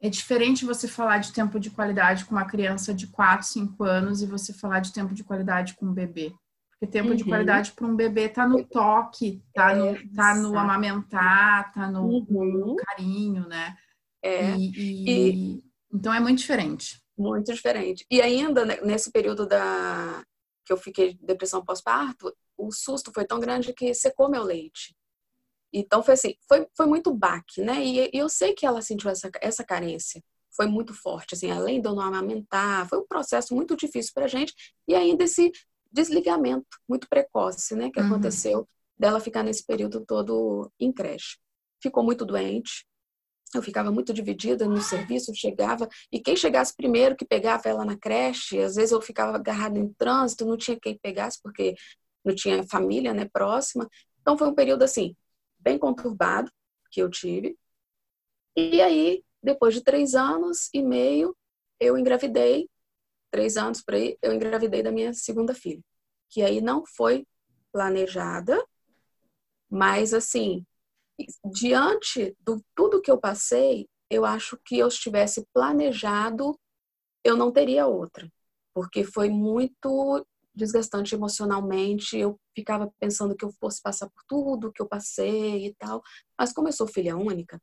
é 0.01 0.09
diferente 0.09 0.65
você 0.65 0.89
falar 0.89 1.19
de 1.19 1.33
tempo 1.33 1.61
de 1.61 1.71
qualidade 1.71 2.25
com 2.25 2.35
uma 2.35 2.47
criança 2.47 2.95
de 2.95 3.07
4, 3.09 3.47
5 3.47 3.85
anos 3.85 4.23
e 4.23 4.27
você 4.27 4.53
falar 4.53 4.81
de 4.81 4.93
tempo 4.93 5.15
de 5.15 5.23
qualidade 5.25 5.75
com 5.75 5.87
um 5.87 5.93
bebê. 5.93 6.35
Porque 6.79 6.93
tempo 6.93 7.11
uhum. 7.11 7.17
de 7.17 7.25
qualidade 7.25 7.73
para 7.73 7.87
um 7.87 7.97
bebê 7.97 8.29
tá 8.29 8.47
no 8.47 8.63
toque, 8.63 9.43
tá, 9.55 9.75
no, 9.75 9.95
tá 10.15 10.35
no 10.35 10.59
amamentar, 10.59 11.73
tá 11.73 11.91
no, 11.91 12.03
uhum. 12.03 12.27
no 12.29 12.77
carinho, 12.77 13.49
né? 13.49 13.75
É. 14.23 14.55
E, 14.57 14.71
e, 14.77 15.31
e, 15.31 15.65
então 15.93 16.13
é 16.13 16.21
muito 16.21 16.39
diferente. 16.39 17.03
Muito 17.17 17.53
diferente. 17.53 18.05
E 18.11 18.21
ainda 18.21 18.65
nesse 18.65 19.11
período 19.11 19.47
da 19.47 20.23
que 20.67 20.73
eu 20.73 20.77
fiquei 20.77 21.15
de 21.15 21.25
depressão 21.25 21.65
pós-parto, 21.65 22.35
o 22.59 22.73
susto 22.73 23.13
foi 23.15 23.25
tão 23.25 23.39
grande 23.39 23.73
que 23.73 23.95
secou 23.95 24.29
meu 24.29 24.43
leite. 24.43 24.97
Então 25.73 26.03
foi 26.03 26.15
assim, 26.15 26.35
foi, 26.49 26.67
foi 26.77 26.87
muito 26.87 27.15
baque, 27.15 27.63
né? 27.63 27.85
E, 27.85 28.11
e 28.13 28.19
eu 28.19 28.29
sei 28.29 28.53
que 28.53 28.67
ela 28.67 28.83
sentiu 28.83 29.09
essa, 29.09 29.31
essa 29.41 29.65
carência. 29.65 30.23
Foi 30.55 30.67
muito 30.67 30.93
forte, 30.93 31.35
assim, 31.35 31.51
além 31.51 31.81
de 31.81 31.89
eu 31.89 31.95
não 31.95 32.03
amamentar, 32.03 32.89
foi 32.89 32.99
um 32.99 33.07
processo 33.07 33.55
muito 33.55 33.77
difícil 33.77 34.13
pra 34.13 34.27
gente. 34.27 34.55
E 34.89 34.95
ainda 34.95 35.25
esse 35.25 35.53
desligamento 35.93 36.67
muito 36.89 37.09
precoce, 37.09 37.75
né, 37.75 37.91
que 37.91 38.01
uhum. 38.01 38.07
aconteceu 38.07 38.69
dela 38.99 39.21
ficar 39.21 39.43
nesse 39.43 39.65
período 39.65 40.05
todo 40.05 40.71
em 40.81 40.93
creche. 40.93 41.39
Ficou 41.83 42.03
muito 42.03 42.25
doente. 42.25 42.87
Eu 43.55 43.63
ficava 43.63 43.93
muito 43.93 44.13
dividida 44.13 44.67
no 44.67 44.81
serviço, 44.81 45.33
chegava 45.35 45.89
e 46.11 46.21
quem 46.21 46.37
chegasse 46.37 46.75
primeiro 46.75 47.15
que 47.15 47.25
pegava 47.25 47.69
ela 47.69 47.85
na 47.85 47.97
creche, 47.97 48.59
às 48.59 48.75
vezes 48.75 48.91
eu 48.91 49.01
ficava 49.01 49.37
agarrada 49.37 49.79
em 49.79 49.93
trânsito, 49.95 50.45
não 50.45 50.57
tinha 50.57 50.79
quem 50.79 50.99
pegasse 50.99 51.41
porque 51.41 51.75
não 52.25 52.35
tinha 52.35 52.65
família, 52.65 53.15
né, 53.15 53.29
próxima. 53.33 53.89
Então 54.21 54.37
foi 54.37 54.49
um 54.49 54.55
período 54.55 54.83
assim 54.83 55.15
bem 55.59 55.79
conturbado 55.79 56.51
que 56.91 57.01
eu 57.01 57.09
tive. 57.09 57.57
E 58.57 58.81
aí, 58.81 59.23
depois 59.43 59.75
de 59.75 59.83
três 59.83 60.15
anos 60.15 60.69
e 60.73 60.83
meio, 60.83 61.37
eu 61.79 61.97
engravidei 61.97 62.69
três 63.31 63.57
anos 63.57 63.83
por 63.83 63.95
aí, 63.95 64.17
eu 64.23 64.33
engravidei 64.33 64.83
da 64.83 64.93
minha 64.93 65.13
segunda 65.15 65.55
filha. 65.55 65.83
Que 66.31 66.43
aí 66.43 66.61
não 66.61 66.85
foi 66.87 67.27
planejada, 67.73 68.65
mas 69.71 70.15
assim, 70.15 70.65
diante 71.45 72.37
do 72.41 72.63
tudo 72.75 73.01
que 73.01 73.11
eu 73.11 73.19
passei, 73.19 73.89
eu 74.11 74.25
acho 74.25 74.59
que 74.65 74.79
eu 74.79 74.89
estivesse 74.89 75.47
planejado, 75.53 76.59
eu 77.25 77.37
não 77.37 77.53
teria 77.53 77.87
outra. 77.87 78.31
Porque 78.75 79.05
foi 79.05 79.29
muito 79.31 80.27
desgastante 80.55 81.15
emocionalmente, 81.15 82.17
eu 82.17 82.39
ficava 82.55 82.93
pensando 82.99 83.37
que 83.37 83.45
eu 83.45 83.53
fosse 83.61 83.81
passar 83.83 84.09
por 84.09 84.23
tudo 84.27 84.73
que 84.73 84.81
eu 84.81 84.89
passei 84.89 85.67
e 85.67 85.75
tal. 85.75 86.03
Mas 86.39 86.53
como 86.53 86.69
eu 86.69 86.73
sou 86.73 86.87
filha 86.87 87.17
única, 87.17 87.61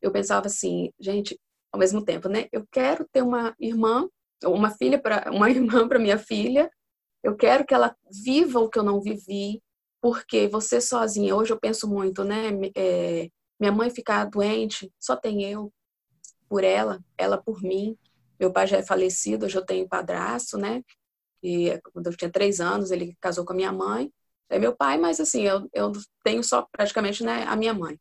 eu 0.00 0.12
pensava 0.12 0.46
assim, 0.46 0.90
gente, 1.00 1.38
ao 1.72 1.78
mesmo 1.80 2.04
tempo, 2.04 2.28
né? 2.28 2.46
Eu 2.52 2.66
quero 2.70 3.06
ter 3.12 3.22
uma 3.22 3.54
irmã, 3.58 4.08
uma 4.44 4.70
filha 4.70 4.98
para 4.98 5.30
uma 5.30 5.48
irmã 5.50 5.88
para 5.88 5.98
minha 5.98 6.18
filha. 6.18 6.70
Eu 7.22 7.36
quero 7.36 7.64
que 7.64 7.74
ela 7.74 7.96
viva 8.24 8.60
o 8.60 8.68
que 8.68 8.78
eu 8.78 8.82
não 8.82 9.00
vivi, 9.00 9.62
porque 10.00 10.48
você 10.48 10.80
sozinha. 10.80 11.34
Hoje 11.34 11.52
eu 11.52 11.58
penso 11.58 11.88
muito, 11.88 12.24
né? 12.24 12.50
É, 12.76 13.28
minha 13.58 13.72
mãe 13.72 13.90
ficar 13.90 14.24
doente, 14.26 14.92
só 15.00 15.16
tem 15.16 15.42
eu 15.44 15.72
por 16.48 16.64
ela, 16.64 17.02
ela 17.16 17.38
por 17.40 17.62
mim. 17.62 17.96
Meu 18.38 18.52
pai 18.52 18.66
já 18.66 18.78
é 18.78 18.82
falecido, 18.82 19.46
hoje 19.46 19.56
eu 19.56 19.64
tenho 19.64 19.88
padrasto, 19.88 20.58
né? 20.58 20.82
E 21.42 21.78
quando 21.92 22.06
eu 22.06 22.16
tinha 22.16 22.30
três 22.30 22.60
anos, 22.60 22.90
ele 22.90 23.16
casou 23.20 23.44
com 23.44 23.52
a 23.52 23.56
minha 23.56 23.72
mãe. 23.72 24.12
É 24.48 24.58
meu 24.58 24.74
pai, 24.76 24.98
mas 24.98 25.20
assim, 25.20 25.42
eu, 25.42 25.68
eu 25.72 25.92
tenho 26.22 26.42
só 26.42 26.66
praticamente 26.70 27.24
né, 27.24 27.44
a 27.44 27.56
minha 27.56 27.74
mãe. 27.74 27.98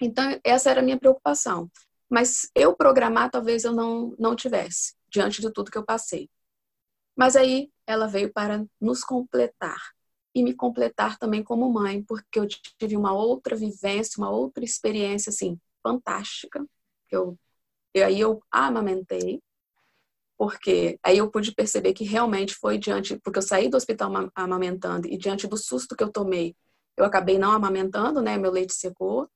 Então, 0.00 0.38
essa 0.44 0.70
era 0.70 0.80
a 0.80 0.84
minha 0.84 0.98
preocupação. 0.98 1.70
Mas 2.10 2.50
eu 2.54 2.74
programar, 2.76 3.30
talvez 3.30 3.64
eu 3.64 3.72
não, 3.72 4.14
não 4.18 4.36
tivesse, 4.36 4.94
diante 5.12 5.40
de 5.40 5.52
tudo 5.52 5.70
que 5.70 5.78
eu 5.78 5.84
passei. 5.84 6.28
Mas 7.16 7.36
aí 7.36 7.70
ela 7.86 8.06
veio 8.06 8.32
para 8.32 8.64
nos 8.80 9.04
completar 9.04 9.78
e 10.34 10.42
me 10.42 10.54
completar 10.54 11.18
também 11.18 11.42
como 11.42 11.70
mãe, 11.70 12.02
porque 12.02 12.38
eu 12.38 12.46
tive 12.48 12.96
uma 12.96 13.12
outra 13.12 13.54
vivência, 13.54 14.18
uma 14.18 14.30
outra 14.30 14.64
experiência 14.64 15.30
assim 15.30 15.60
fantástica. 15.82 16.64
Eu, 17.10 17.38
e 17.94 18.02
aí 18.02 18.18
eu 18.18 18.42
amamentei, 18.50 19.42
porque 20.38 20.98
aí 21.02 21.18
eu 21.18 21.30
pude 21.30 21.52
perceber 21.54 21.92
que 21.92 22.04
realmente 22.04 22.54
foi 22.54 22.78
diante, 22.78 23.18
porque 23.18 23.38
eu 23.38 23.42
saí 23.42 23.68
do 23.68 23.76
hospital 23.76 24.10
amamentando 24.34 25.06
e 25.06 25.18
diante 25.18 25.46
do 25.46 25.56
susto 25.56 25.94
que 25.94 26.02
eu 26.02 26.10
tomei, 26.10 26.56
eu 26.96 27.04
acabei 27.04 27.38
não 27.38 27.52
amamentando, 27.52 28.20
né? 28.22 28.38
Meu 28.38 28.50
leite 28.50 28.74
secou. 28.74 29.28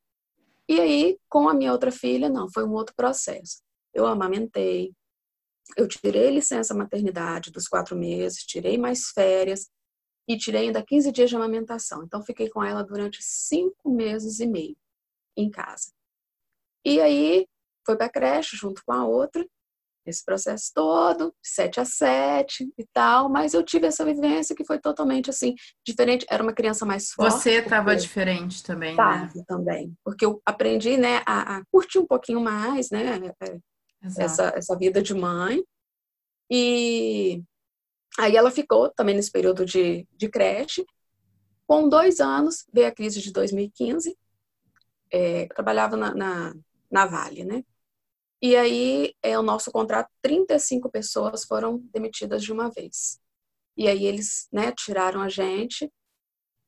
E 0.68 0.80
aí, 0.80 1.18
com 1.28 1.48
a 1.48 1.54
minha 1.54 1.72
outra 1.72 1.92
filha, 1.92 2.28
não, 2.28 2.50
foi 2.50 2.64
um 2.64 2.72
outro 2.72 2.94
processo. 2.96 3.62
Eu 3.94 4.06
amamentei, 4.06 4.92
eu 5.76 5.88
tirei 5.88 6.30
licença 6.30 6.74
maternidade 6.74 7.50
dos 7.50 7.68
quatro 7.68 7.96
meses, 7.96 8.44
tirei 8.44 8.76
mais 8.78 9.08
férias 9.08 9.68
e 10.28 10.36
tirei 10.36 10.66
ainda 10.66 10.84
15 10.84 11.12
dias 11.12 11.30
de 11.30 11.36
amamentação. 11.36 12.02
Então, 12.04 12.22
fiquei 12.22 12.48
com 12.48 12.62
ela 12.62 12.82
durante 12.82 13.18
cinco 13.22 13.90
meses 13.90 14.40
e 14.40 14.46
meio 14.46 14.76
em 15.36 15.50
casa. 15.50 15.92
E 16.84 17.00
aí, 17.00 17.46
foi 17.84 17.96
para 17.96 18.06
a 18.06 18.10
creche 18.10 18.56
junto 18.56 18.82
com 18.84 18.92
a 18.92 19.06
outra 19.06 19.46
esse 20.06 20.24
processo 20.24 20.70
todo, 20.72 21.34
sete 21.42 21.80
a 21.80 21.84
sete 21.84 22.72
e 22.78 22.86
tal, 22.92 23.28
mas 23.28 23.54
eu 23.54 23.62
tive 23.62 23.86
essa 23.86 24.04
vivência 24.04 24.54
que 24.54 24.64
foi 24.64 24.78
totalmente 24.78 25.28
assim, 25.28 25.54
diferente, 25.84 26.24
era 26.30 26.42
uma 26.42 26.52
criança 26.52 26.86
mais 26.86 27.10
forte. 27.10 27.32
Você 27.32 27.58
estava 27.58 27.96
diferente 27.96 28.62
também, 28.62 28.94
tava, 28.94 29.32
né? 29.34 29.44
também, 29.46 29.94
porque 30.04 30.24
eu 30.24 30.40
aprendi, 30.46 30.96
né, 30.96 31.22
a, 31.26 31.56
a, 31.56 31.62
curtir 31.72 31.98
um 31.98 32.06
pouquinho 32.06 32.40
mais, 32.40 32.90
né, 32.90 33.18
essa, 34.18 34.52
essa 34.56 34.76
vida 34.76 35.02
de 35.02 35.14
mãe, 35.14 35.62
e 36.50 37.42
aí 38.18 38.36
ela 38.36 38.50
ficou 38.50 38.90
também 38.90 39.14
nesse 39.14 39.30
período 39.30 39.64
de, 39.64 40.06
de 40.16 40.28
creche, 40.28 40.86
com 41.66 41.88
dois 41.88 42.20
anos, 42.20 42.64
veio 42.72 42.88
a 42.88 42.92
crise 42.92 43.20
de 43.20 43.32
2015, 43.32 44.16
é, 45.10 45.46
trabalhava 45.48 45.96
na, 45.96 46.14
na, 46.14 46.54
na 46.90 47.06
Vale, 47.06 47.44
né, 47.44 47.64
e 48.40 48.54
aí, 48.54 49.14
é, 49.22 49.38
o 49.38 49.42
nosso 49.42 49.72
contrato, 49.72 50.10
35 50.22 50.90
pessoas 50.90 51.44
foram 51.44 51.78
demitidas 51.92 52.42
de 52.42 52.52
uma 52.52 52.70
vez. 52.70 53.18
E 53.76 53.88
aí 53.88 54.04
eles 54.06 54.46
né, 54.52 54.72
tiraram 54.72 55.22
a 55.22 55.28
gente, 55.28 55.90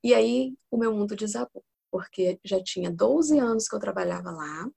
e 0.03 0.15
aí 0.15 0.55
o 0.71 0.79
meu 0.79 0.95
mundo 0.95 1.15
desabou, 1.17 1.65
porque 1.91 2.41
já 2.45 2.63
tinha 2.63 2.91
12 2.91 3.39
anos 3.39 3.69
que 3.69 3.77
eu 3.77 3.81
trabalhava 3.81 4.31
lá, 4.31 4.69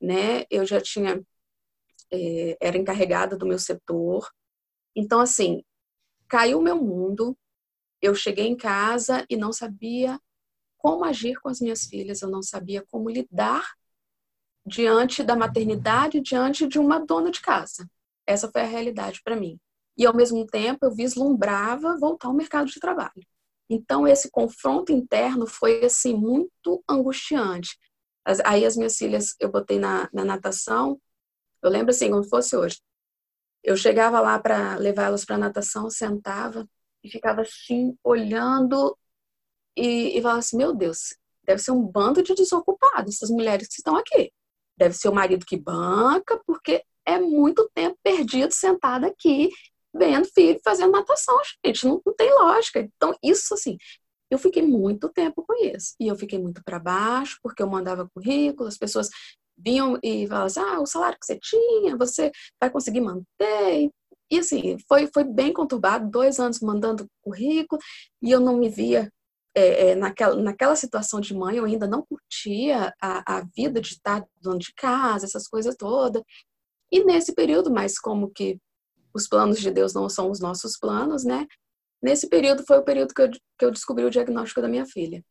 né? 0.00 0.44
Eu 0.50 0.64
já 0.66 0.80
tinha, 0.80 1.20
é, 2.12 2.56
era 2.60 2.76
encarregada 2.78 3.36
do 3.36 3.46
meu 3.46 3.58
setor. 3.58 4.30
Então, 4.94 5.20
assim, 5.20 5.62
caiu 6.28 6.58
o 6.58 6.62
meu 6.62 6.76
mundo, 6.76 7.36
eu 8.02 8.14
cheguei 8.14 8.46
em 8.46 8.56
casa 8.56 9.24
e 9.28 9.36
não 9.36 9.52
sabia 9.52 10.18
como 10.78 11.04
agir 11.04 11.38
com 11.40 11.48
as 11.48 11.60
minhas 11.60 11.84
filhas, 11.84 12.22
eu 12.22 12.28
não 12.30 12.42
sabia 12.42 12.84
como 12.90 13.10
lidar 13.10 13.74
diante 14.66 15.22
da 15.22 15.36
maternidade, 15.36 16.20
diante 16.20 16.66
de 16.66 16.78
uma 16.78 17.04
dona 17.04 17.30
de 17.30 17.40
casa. 17.40 17.88
Essa 18.26 18.50
foi 18.50 18.62
a 18.62 18.66
realidade 18.66 19.20
para 19.22 19.36
mim. 19.36 19.58
E 19.96 20.06
ao 20.06 20.14
mesmo 20.14 20.46
tempo 20.46 20.78
eu 20.84 20.94
vislumbrava 20.94 21.98
voltar 21.98 22.28
ao 22.28 22.34
mercado 22.34 22.68
de 22.68 22.80
trabalho. 22.80 23.26
Então 23.68 24.06
esse 24.06 24.30
confronto 24.30 24.92
interno 24.92 25.46
foi 25.46 25.84
assim 25.84 26.14
muito 26.14 26.82
angustiante. 26.88 27.78
Aí 28.44 28.64
as 28.64 28.76
minhas 28.76 28.96
filhas 28.96 29.34
eu 29.38 29.50
botei 29.50 29.78
na, 29.78 30.08
na 30.12 30.24
natação. 30.24 31.00
Eu 31.62 31.70
lembro 31.70 31.90
assim 31.90 32.10
como 32.10 32.24
fosse 32.24 32.56
hoje. 32.56 32.80
Eu 33.62 33.76
chegava 33.76 34.20
lá 34.20 34.38
para 34.38 34.76
levá-las 34.76 35.24
para 35.24 35.38
natação, 35.38 35.90
sentava 35.90 36.66
e 37.04 37.10
ficava 37.10 37.42
assim 37.42 37.96
olhando 38.02 38.96
e, 39.76 40.18
e 40.18 40.22
falava 40.22 40.40
assim: 40.40 40.56
meu 40.56 40.74
Deus, 40.74 41.14
deve 41.44 41.60
ser 41.60 41.72
um 41.72 41.82
bando 41.82 42.22
de 42.22 42.34
desocupados 42.34 43.16
essas 43.16 43.30
mulheres 43.30 43.68
que 43.68 43.74
estão 43.74 43.96
aqui. 43.96 44.32
Deve 44.76 44.94
ser 44.94 45.08
o 45.08 45.14
marido 45.14 45.44
que 45.44 45.58
banca, 45.58 46.40
porque 46.46 46.82
é 47.04 47.18
muito 47.18 47.68
tempo 47.74 47.98
perdido 48.02 48.52
sentada 48.52 49.06
aqui, 49.06 49.50
vendo 49.94 50.26
filho 50.32 50.60
fazendo 50.64 50.92
natação, 50.92 51.38
gente. 51.64 51.86
Não, 51.86 52.00
não 52.04 52.14
tem 52.14 52.32
lógica. 52.34 52.80
Então, 52.80 53.14
isso 53.22 53.54
assim, 53.54 53.76
eu 54.30 54.38
fiquei 54.38 54.62
muito 54.62 55.08
tempo 55.08 55.44
com 55.46 55.54
isso. 55.64 55.94
E 56.00 56.06
eu 56.08 56.16
fiquei 56.16 56.38
muito 56.38 56.62
para 56.64 56.78
baixo, 56.78 57.38
porque 57.42 57.62
eu 57.62 57.68
mandava 57.68 58.08
currículo, 58.14 58.68
as 58.68 58.78
pessoas 58.78 59.08
vinham 59.64 59.98
e 60.02 60.26
falavam 60.26 60.46
assim, 60.46 60.60
ah, 60.60 60.80
o 60.80 60.86
salário 60.86 61.18
que 61.18 61.26
você 61.26 61.38
tinha, 61.38 61.96
você 61.96 62.30
vai 62.60 62.70
conseguir 62.70 63.00
manter. 63.00 63.90
E 64.30 64.38
assim, 64.38 64.76
foi, 64.88 65.08
foi 65.12 65.24
bem 65.24 65.52
conturbado, 65.52 66.10
dois 66.10 66.38
anos 66.38 66.60
mandando 66.60 67.06
currículo, 67.22 67.80
e 68.22 68.30
eu 68.30 68.40
não 68.40 68.56
me 68.56 68.68
via 68.68 69.10
é, 69.54 69.90
é, 69.90 69.94
naquela, 69.96 70.36
naquela 70.36 70.76
situação 70.76 71.20
de 71.20 71.34
mãe, 71.34 71.56
eu 71.56 71.64
ainda 71.64 71.86
não 71.86 72.04
curtia 72.06 72.94
a, 73.00 73.38
a 73.38 73.44
vida 73.54 73.80
de 73.80 73.88
estar 73.88 74.24
dona 74.40 74.58
de 74.58 74.72
casa, 74.74 75.26
essas 75.26 75.48
coisas 75.48 75.74
todas. 75.76 76.22
E 76.92 77.04
nesse 77.04 77.34
período, 77.34 77.70
mas 77.70 77.98
como 77.98 78.30
que 78.30 78.58
os 79.14 79.28
planos 79.28 79.60
de 79.60 79.70
Deus 79.70 79.92
não 79.92 80.08
são 80.08 80.30
os 80.30 80.40
nossos 80.40 80.76
planos, 80.78 81.24
né? 81.24 81.46
Nesse 82.02 82.28
período 82.28 82.64
foi 82.66 82.78
o 82.78 82.84
período 82.84 83.12
que 83.12 83.22
eu, 83.22 83.30
que 83.30 83.64
eu 83.64 83.70
descobri 83.70 84.04
o 84.04 84.10
diagnóstico 84.10 84.62
da 84.62 84.68
minha 84.68 84.86
filha. 84.86 85.22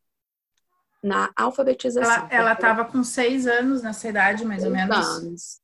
Na 1.02 1.30
alfabetização. 1.34 2.28
Ela 2.30 2.52
estava 2.52 2.84
com 2.84 3.02
seis 3.02 3.46
anos 3.46 3.82
nessa 3.82 4.08
idade, 4.08 4.44
mais 4.44 4.64
ou 4.64 4.70
menos. 4.70 4.96
Anos. 4.96 5.60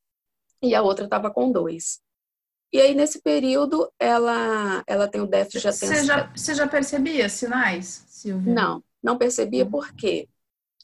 E 0.63 0.75
a 0.75 0.83
outra 0.83 1.05
estava 1.05 1.31
com 1.31 1.53
dois. 1.53 2.01
E 2.73 2.81
aí, 2.81 2.95
nesse 2.95 3.21
período, 3.21 3.91
ela, 3.99 4.83
ela 4.87 5.09
tem 5.09 5.21
o 5.21 5.27
déficit 5.27 5.61
de 5.61 5.69
atenção. 5.69 5.89
Você 5.89 6.05
já, 6.05 6.33
você 6.35 6.55
já 6.55 6.67
percebia 6.67 7.29
sinais, 7.29 8.05
Silvia? 8.09 8.53
Não, 8.53 8.83
não 9.03 9.17
percebia 9.17 9.65
hum. 9.65 9.71
porque, 9.71 10.29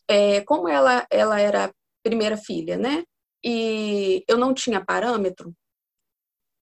é, 0.07 0.43
como 0.43 0.69
ela, 0.69 1.07
ela 1.11 1.41
era 1.41 1.73
primeira 2.03 2.37
filha, 2.37 2.77
né? 2.77 3.05
E 3.45 4.25
eu 4.29 4.39
não 4.39 4.55
tinha 4.55 4.85
parâmetro, 4.85 5.55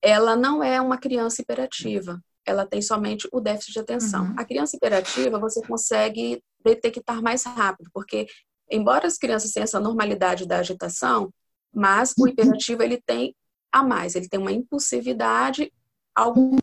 ela 0.02 0.34
não 0.34 0.62
é 0.62 0.80
uma 0.80 0.96
criança 0.96 1.42
hiperativa. 1.42 2.20
Ela 2.46 2.66
tem 2.66 2.80
somente 2.80 3.28
o 3.32 3.40
déficit 3.40 3.72
de 3.72 3.80
atenção. 3.80 4.24
Uhum. 4.24 4.34
A 4.36 4.44
criança 4.44 4.76
hiperativa, 4.76 5.38
você 5.38 5.62
consegue 5.62 6.42
detectar 6.64 7.22
mais 7.22 7.44
rápido, 7.44 7.90
porque, 7.92 8.26
embora 8.70 9.06
as 9.06 9.18
crianças 9.18 9.52
tenham 9.52 9.64
essa 9.64 9.80
normalidade 9.80 10.46
da 10.46 10.58
agitação, 10.58 11.32
mas 11.72 12.14
o 12.18 12.26
hiperativo 12.26 12.82
ele 12.82 13.00
tem 13.00 13.34
a 13.72 13.82
mais. 13.82 14.14
Ele 14.14 14.28
tem 14.28 14.40
uma 14.40 14.52
impulsividade, 14.52 15.72
algo 16.14 16.58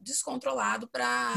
descontrolado 0.00 0.86
para 0.88 1.32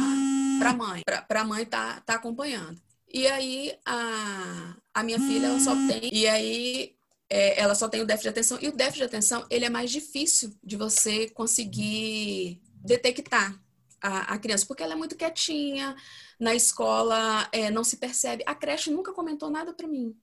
a 0.64 0.74
mãe, 0.74 1.02
para 1.28 1.42
a 1.42 1.46
mãe 1.46 1.66
tá, 1.66 2.02
tá 2.02 2.16
acompanhando. 2.16 2.80
E 3.12 3.28
aí 3.28 3.76
a, 3.86 4.76
a 4.94 5.04
minha 5.04 5.20
filha 5.20 5.48
ela 5.48 5.60
só 5.60 5.74
tem 5.88 6.10
e 6.14 6.28
aí 6.28 6.96
é, 7.28 7.60
ela 7.60 7.74
só 7.74 7.90
tem 7.90 8.02
o 8.02 8.06
déficit 8.06 8.26
de 8.26 8.30
atenção 8.30 8.60
e 8.62 8.68
o 8.68 8.72
déficit 8.72 9.00
de 9.00 9.06
atenção 9.06 9.46
ele 9.50 9.66
é 9.66 9.70
mais 9.70 9.90
difícil 9.90 10.54
de 10.64 10.76
você 10.76 11.28
conseguir 11.30 12.62
detectar 12.84 13.60
a, 14.02 14.34
a 14.34 14.40
criança 14.40 14.66
porque 14.66 14.84
ela 14.84 14.94
é 14.94 14.98
muito 14.98 15.16
quietinha 15.16 15.96
na 16.40 16.56
escola 16.56 17.48
é, 17.52 17.70
não 17.70 17.84
se 17.84 17.98
percebe 17.98 18.44
a 18.46 18.56
creche 18.56 18.92
nunca 18.92 19.14
comentou 19.14 19.50
nada 19.50 19.74
para 19.74 19.88
mim 19.88 20.16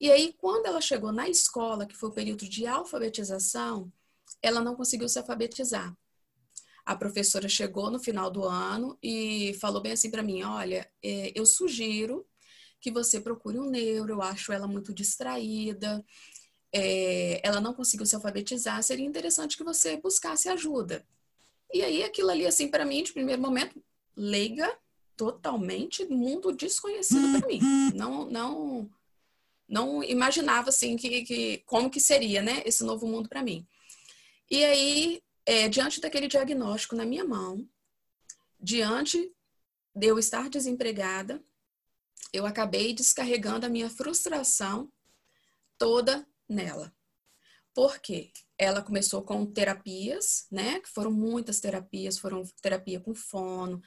e 0.00 0.10
aí 0.10 0.34
quando 0.38 0.66
ela 0.66 0.80
chegou 0.80 1.12
na 1.12 1.28
escola 1.28 1.86
que 1.86 1.96
foi 1.96 2.08
o 2.10 2.12
período 2.14 2.48
de 2.48 2.66
alfabetização 2.66 3.92
ela 4.42 4.60
não 4.60 4.74
conseguiu 4.74 5.08
se 5.08 5.18
alfabetizar. 5.18 5.96
A 6.84 6.96
professora 6.96 7.48
chegou 7.48 7.90
no 7.90 8.00
final 8.00 8.30
do 8.30 8.44
ano 8.44 8.98
e 9.02 9.54
falou 9.60 9.82
bem 9.82 9.92
assim 9.92 10.10
para 10.10 10.22
mim: 10.22 10.42
olha, 10.42 10.90
é, 11.02 11.32
eu 11.34 11.44
sugiro 11.46 12.26
que 12.80 12.90
você 12.90 13.20
procure 13.20 13.58
um 13.58 13.68
neuro, 13.68 14.14
eu 14.14 14.22
acho 14.22 14.52
ela 14.52 14.66
muito 14.66 14.94
distraída, 14.94 16.04
é, 16.72 17.46
ela 17.46 17.60
não 17.60 17.74
conseguiu 17.74 18.06
se 18.06 18.14
alfabetizar, 18.14 18.82
seria 18.82 19.06
interessante 19.06 19.56
que 19.56 19.64
você 19.64 19.96
buscasse 19.98 20.48
ajuda. 20.48 21.06
E 21.72 21.82
aí 21.82 22.02
aquilo 22.02 22.30
ali, 22.30 22.46
assim, 22.46 22.68
para 22.68 22.84
mim, 22.84 23.02
de 23.02 23.12
primeiro 23.12 23.40
momento, 23.40 23.82
leiga, 24.16 24.76
totalmente 25.16 26.04
mundo 26.06 26.52
desconhecido 26.52 27.38
para 27.38 27.46
mim. 27.46 27.60
Não, 27.94 28.24
não, 28.24 28.90
não 29.68 30.02
imaginava 30.02 30.70
assim 30.70 30.96
que, 30.96 31.22
que 31.22 31.58
como 31.66 31.90
que 31.90 32.00
seria, 32.00 32.42
né, 32.42 32.62
esse 32.64 32.82
novo 32.82 33.06
mundo 33.06 33.28
para 33.28 33.42
mim. 33.42 33.66
E 34.50 34.64
aí, 34.64 35.22
é, 35.46 35.68
diante 35.68 36.00
daquele 36.00 36.26
diagnóstico 36.26 36.96
na 36.96 37.04
minha 37.04 37.24
mão, 37.24 37.68
diante 38.58 39.32
de 39.94 40.06
eu 40.06 40.18
estar 40.18 40.48
desempregada, 40.48 41.42
eu 42.32 42.46
acabei 42.46 42.92
descarregando 42.92 43.66
a 43.66 43.68
minha 43.68 43.90
frustração 43.90 44.90
toda 45.78 46.26
nela. 46.48 46.94
Por 47.74 47.98
quê? 47.98 48.32
Ela 48.62 48.82
começou 48.82 49.22
com 49.22 49.46
terapias, 49.46 50.46
né? 50.50 50.80
Que 50.80 50.88
foram 50.90 51.10
muitas 51.10 51.60
terapias, 51.60 52.18
foram 52.18 52.44
terapia 52.60 53.00
com 53.00 53.14
fono, 53.14 53.80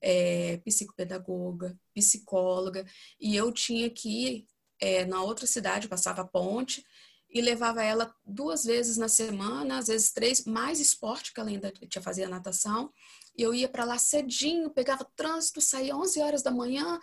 é, 0.00 0.58
psicopedagoga, 0.58 1.76
psicóloga, 1.92 2.86
e 3.20 3.34
eu 3.34 3.50
tinha 3.52 3.90
que 3.90 4.46
é, 4.80 5.04
na 5.04 5.20
outra 5.22 5.46
cidade, 5.46 5.88
passava 5.88 6.22
a 6.22 6.26
ponte, 6.26 6.84
e 7.28 7.40
levava 7.40 7.82
ela 7.82 8.14
duas 8.24 8.64
vezes 8.64 8.96
na 8.96 9.08
semana, 9.08 9.78
às 9.78 9.86
vezes 9.86 10.12
três, 10.12 10.44
mais 10.44 10.80
esporte, 10.80 11.32
que 11.32 11.40
ela 11.40 11.50
ainda 11.50 11.72
tinha 11.72 12.02
fazia 12.02 12.28
natação. 12.28 12.92
E 13.36 13.42
eu 13.42 13.54
ia 13.54 13.68
para 13.68 13.84
lá 13.84 13.98
cedinho, 13.98 14.70
pegava 14.70 15.04
trânsito, 15.16 15.60
saía 15.60 15.96
11 15.96 16.20
horas 16.20 16.42
da 16.42 16.50
manhã. 16.50 16.98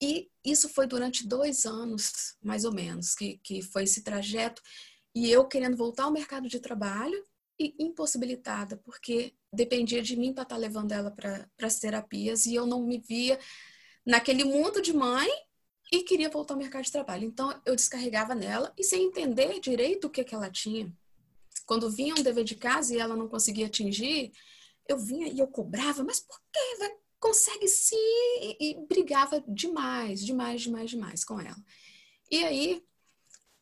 E 0.00 0.30
isso 0.42 0.66
foi 0.70 0.86
durante 0.86 1.28
dois 1.28 1.66
anos, 1.66 2.36
mais 2.42 2.64
ou 2.64 2.72
menos, 2.72 3.14
que, 3.14 3.38
que 3.44 3.60
foi 3.60 3.84
esse 3.84 4.02
trajeto. 4.02 4.62
E 5.14 5.30
eu 5.30 5.46
querendo 5.46 5.76
voltar 5.76 6.04
ao 6.04 6.12
mercado 6.12 6.48
de 6.48 6.60
trabalho 6.60 7.24
e 7.58 7.74
impossibilitada, 7.78 8.76
porque 8.78 9.34
dependia 9.52 10.02
de 10.02 10.16
mim 10.16 10.32
para 10.32 10.44
estar 10.44 10.54
tá 10.54 10.60
levando 10.60 10.92
ela 10.92 11.10
para 11.10 11.48
as 11.60 11.78
terapias 11.78 12.46
e 12.46 12.54
eu 12.54 12.66
não 12.66 12.82
me 12.82 12.98
via 12.98 13.38
naquele 14.06 14.44
mundo 14.44 14.80
de 14.80 14.92
mãe 14.92 15.28
e 15.92 16.02
queria 16.02 16.30
voltar 16.30 16.54
ao 16.54 16.60
mercado 16.60 16.84
de 16.84 16.92
trabalho. 16.92 17.24
Então 17.24 17.60
eu 17.66 17.76
descarregava 17.76 18.34
nela 18.34 18.72
e 18.78 18.84
sem 18.84 19.04
entender 19.04 19.60
direito 19.60 20.06
o 20.06 20.10
que, 20.10 20.24
que 20.24 20.34
ela 20.34 20.50
tinha. 20.50 20.92
Quando 21.66 21.90
vinha 21.90 22.14
um 22.14 22.22
dever 22.22 22.44
de 22.44 22.54
casa 22.54 22.94
e 22.94 22.98
ela 22.98 23.16
não 23.16 23.28
conseguia 23.28 23.66
atingir, 23.66 24.32
eu 24.88 24.98
vinha 24.98 25.28
e 25.28 25.38
eu 25.38 25.46
cobrava, 25.46 26.02
mas 26.02 26.20
por 26.20 26.40
que? 26.52 26.76
Vai, 26.78 26.90
consegue 27.18 27.68
sim! 27.68 27.96
E, 28.40 28.70
e, 28.70 28.86
brigava 28.86 29.44
demais, 29.46 30.24
demais, 30.24 30.62
demais, 30.62 30.90
demais 30.90 31.24
com 31.24 31.40
ela. 31.40 31.56
E 32.30 32.44
aí 32.44 32.82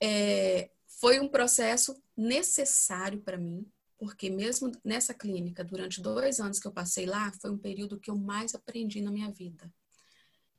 é, 0.01 0.71
foi 1.01 1.21
um 1.21 1.29
processo 1.29 2.01
necessário 2.17 3.21
para 3.21 3.39
mim, 3.39 3.65
porque 3.97 4.29
mesmo 4.29 4.73
nessa 4.85 5.15
clínica, 5.15 5.63
durante 5.63 6.01
dois 6.01 6.41
anos 6.41 6.59
que 6.59 6.67
eu 6.67 6.73
passei 6.73 7.07
lá, 7.07 7.33
foi 7.41 7.51
um 7.51 7.59
período 7.59 8.01
que 8.01 8.11
eu 8.11 8.17
mais 8.17 8.55
aprendi 8.55 9.01
na 9.01 9.11
minha 9.11 9.31
vida. 9.31 9.73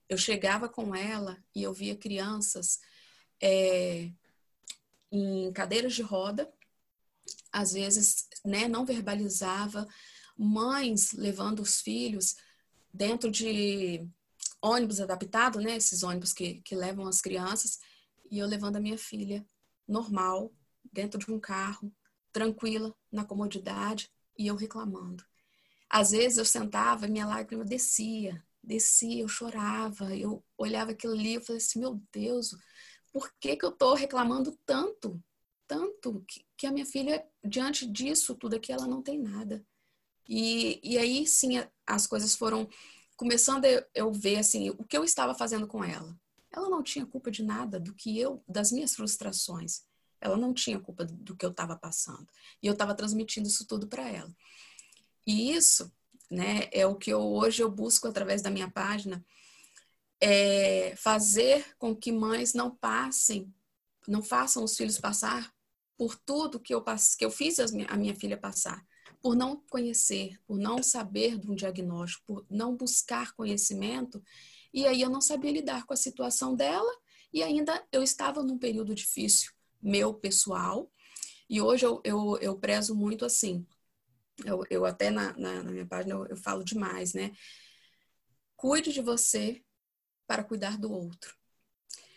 Eu 0.08 0.17
chegava 0.17 0.69
com 0.69 0.96
ela 0.96 1.38
e 1.53 1.62
eu 1.62 1.74
via 1.74 1.96
crianças 1.96 2.79
é, 3.41 4.12
em 5.12 5.51
cadeiras 5.51 5.93
de 5.93 6.01
roda, 6.01 6.51
às 7.51 7.74
vezes 7.74 8.27
né, 8.46 8.67
não 8.67 8.86
verbalizava, 8.86 9.86
mães 10.38 11.12
levando 11.12 11.60
os 11.60 11.81
filhos 11.81 12.38
dentro 12.93 13.29
de 13.29 14.08
ônibus 14.62 15.01
adaptado, 15.01 15.60
né, 15.60 15.75
esses 15.75 16.01
ônibus 16.01 16.31
que, 16.31 16.62
que 16.62 16.75
levam 16.75 17.08
as 17.08 17.19
crianças, 17.22 17.79
e 18.31 18.39
eu 18.39 18.48
levando 18.48 18.77
a 18.77 18.81
minha 18.81 18.98
filha 18.98 19.46
normal, 19.89 20.53
dentro 20.91 21.19
de 21.19 21.31
um 21.31 21.39
carro, 21.39 21.91
tranquila, 22.31 22.96
na 23.12 23.25
comodidade, 23.25 24.10
e 24.38 24.48
eu 24.48 24.55
reclamando. 24.55 25.25
Às 25.89 26.12
vezes 26.12 26.38
eu 26.38 26.46
sentava 26.46 27.08
e 27.08 27.12
minha 27.12 27.25
lágrima 27.25 27.65
descia, 27.65 28.43
descia, 28.63 29.22
eu 29.22 29.27
chorava, 29.27 30.15
eu 30.15 30.43
olhava 30.58 30.91
aquilo 30.91 31.13
ali, 31.13 31.34
eu 31.36 31.41
falei 31.41 31.58
assim, 31.58 31.79
meu 31.79 32.01
Deus, 32.12 32.55
por 33.12 33.31
que 33.39 33.55
que 33.55 33.65
eu 33.65 33.72
tô 33.72 33.96
reclamando 33.96 34.58
tanto? 34.65 35.22
Tanto 35.67 36.24
que, 36.27 36.46
que 36.55 36.67
a 36.67 36.72
minha 36.72 36.86
filha, 36.86 37.25
diante 37.43 37.88
disso 37.88 38.36
tudo 38.36 38.55
aqui, 38.55 38.72
ela 38.72 38.88
não 38.88 39.01
tem 39.01 39.19
nada. 39.19 39.65
E, 40.27 40.79
e 40.84 40.98
aí, 40.98 41.25
sim, 41.25 41.63
as 41.86 42.05
coisas 42.05 42.36
foram 42.36 42.69
começando 43.17 43.66
a 43.66 43.85
eu 43.94 44.11
ver, 44.11 44.37
assim, 44.37 44.70
o 44.70 44.83
que 44.83 44.98
eu 44.98 45.03
estava 45.03 45.33
fazendo 45.35 45.68
com 45.68 45.83
ela. 45.83 46.16
Ela 46.51 46.70
não 46.70 46.81
tinha 46.81 47.05
culpa 47.05 47.29
de 47.29 47.44
nada 47.44 47.79
do 47.79 47.94
que 47.94 48.18
eu, 48.18 48.44
das 48.48 48.72
minhas 48.72 48.96
frustrações. 48.96 49.83
Ela 50.22 50.38
não 50.38 50.53
tinha 50.53 50.79
culpa 50.79 51.05
do 51.05 51.36
que 51.36 51.46
eu 51.46 51.51
estava 51.51 51.75
passando. 51.75 52.27
E 52.62 52.68
eu 52.68 52.74
estava 52.74 52.94
transmitindo 52.94 53.48
isso 53.48 53.66
tudo 53.66 53.88
para 53.88 54.08
ela. 54.08 54.34
E 55.25 55.51
isso, 55.51 55.92
né, 56.29 56.68
é 56.72 56.86
o 56.86 56.96
que 56.96 57.12
eu 57.12 57.22
hoje 57.22 57.62
eu 57.62 57.70
busco 57.70 58.08
através 58.08 58.42
da 58.42 58.50
minha 58.50 58.70
página, 58.70 59.24
é 60.22 60.94
fazer 60.98 61.75
com 61.77 61.96
que 61.96 62.12
mães 62.12 62.53
não 62.53 62.70
passem, 62.70 63.53
não 64.08 64.22
façam 64.22 64.64
os 64.64 64.75
filhos 64.75 65.00
passar 65.00 65.53
por 65.98 66.16
tudo 66.16 66.60
que 66.60 66.74
eu 66.74 66.84
que 67.18 67.25
eu 67.25 67.32
fiz 67.32 67.60
a 67.60 67.98
minha 67.98 68.16
filha 68.16 68.38
passar, 68.38 68.86
por 69.22 69.36
não 69.36 69.58
conhecer, 69.70 70.40
por 70.46 70.58
não 70.58 70.82
saber 70.82 71.38
de 71.38 71.50
um 71.50 71.55
diagnóstico, 71.55 72.24
por 72.25 72.46
não 72.50 72.75
buscar 72.75 73.34
conhecimento, 73.34 74.22
e 74.74 74.86
aí 74.86 75.01
eu 75.01 75.10
não 75.10 75.22
sabia 75.22 75.51
lidar 75.51 75.86
com 75.86 75.94
a 75.94 75.98
situação 75.98 76.55
dela 76.55 76.92
e 77.32 77.44
ainda 77.44 77.86
eu 77.92 78.01
estava 78.01 78.42
num 78.44 78.58
período 78.58 78.96
difícil 78.96 79.51
meu 79.81 80.13
pessoal. 80.13 80.92
E 81.50 81.61
hoje 81.61 81.85
eu, 81.85 82.01
eu, 82.03 82.37
eu 82.39 82.57
prezo 82.57 82.96
muito 82.96 83.25
assim. 83.25 83.65
Eu, 84.46 84.63
eu 84.70 84.85
até 84.85 85.09
na, 85.09 85.33
na, 85.37 85.63
na 85.63 85.72
minha 85.72 85.85
página 85.85 86.15
eu, 86.15 86.25
eu 86.27 86.37
falo 86.37 86.63
demais, 86.63 87.13
né? 87.13 87.31
Cuide 88.55 88.92
de 88.92 89.01
você 89.01 89.63
para 90.27 90.44
cuidar 90.44 90.77
do 90.77 90.92
outro. 90.92 91.35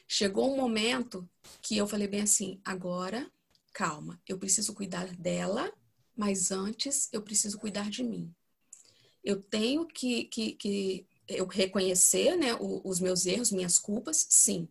Chegou 0.07 0.53
um 0.53 0.57
momento 0.57 1.29
que 1.63 1.77
eu 1.77 1.87
falei 1.87 2.07
bem 2.07 2.21
assim: 2.21 2.61
agora, 2.65 3.31
calma, 3.73 4.21
eu 4.29 4.39
preciso 4.39 4.75
cuidar 4.75 5.07
dela, 5.17 5.73
mas 6.15 6.51
antes 6.51 7.09
eu 7.13 7.23
preciso 7.23 7.59
cuidar 7.59 7.89
de 7.89 8.03
mim. 8.03 8.35
Eu 9.25 9.41
tenho 9.41 9.87
que, 9.87 10.25
que, 10.25 10.53
que 10.53 11.07
eu 11.29 11.47
reconhecer 11.47 12.37
né, 12.37 12.55
os 12.61 13.01
meus 13.01 13.25
erros, 13.25 13.53
minhas 13.53 13.79
culpas, 13.79 14.27
sim, 14.29 14.69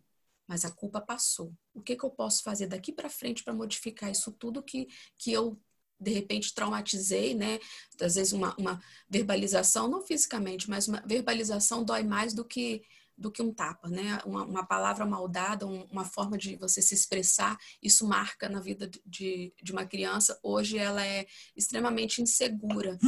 mas 0.52 0.66
a 0.66 0.70
culpa 0.70 1.00
passou. 1.00 1.50
O 1.72 1.80
que, 1.80 1.96
que 1.96 2.04
eu 2.04 2.10
posso 2.10 2.42
fazer 2.42 2.66
daqui 2.66 2.92
para 2.92 3.08
frente 3.08 3.42
para 3.42 3.54
modificar 3.54 4.10
isso 4.10 4.30
tudo 4.30 4.62
que, 4.62 4.86
que 5.16 5.32
eu, 5.32 5.58
de 5.98 6.10
repente, 6.10 6.52
traumatizei, 6.52 7.34
né? 7.34 7.58
Às 7.98 8.16
vezes, 8.16 8.34
uma, 8.34 8.54
uma 8.58 8.78
verbalização, 9.08 9.88
não 9.88 10.02
fisicamente, 10.02 10.68
mas 10.68 10.88
uma 10.88 11.02
verbalização 11.06 11.82
dói 11.82 12.02
mais 12.02 12.34
do 12.34 12.44
que 12.44 12.82
do 13.16 13.30
que 13.30 13.42
um 13.42 13.52
tapa, 13.52 13.88
né? 13.88 14.18
Uma, 14.26 14.44
uma 14.44 14.66
palavra 14.66 15.06
maldada, 15.06 15.66
um, 15.66 15.84
uma 15.84 16.04
forma 16.04 16.36
de 16.36 16.56
você 16.56 16.82
se 16.82 16.94
expressar, 16.94 17.56
isso 17.82 18.06
marca 18.06 18.48
na 18.48 18.58
vida 18.58 18.90
de, 19.06 19.54
de 19.62 19.72
uma 19.72 19.86
criança. 19.86 20.38
Hoje 20.42 20.76
ela 20.76 21.06
é 21.06 21.26
extremamente 21.56 22.20
insegura. 22.20 22.98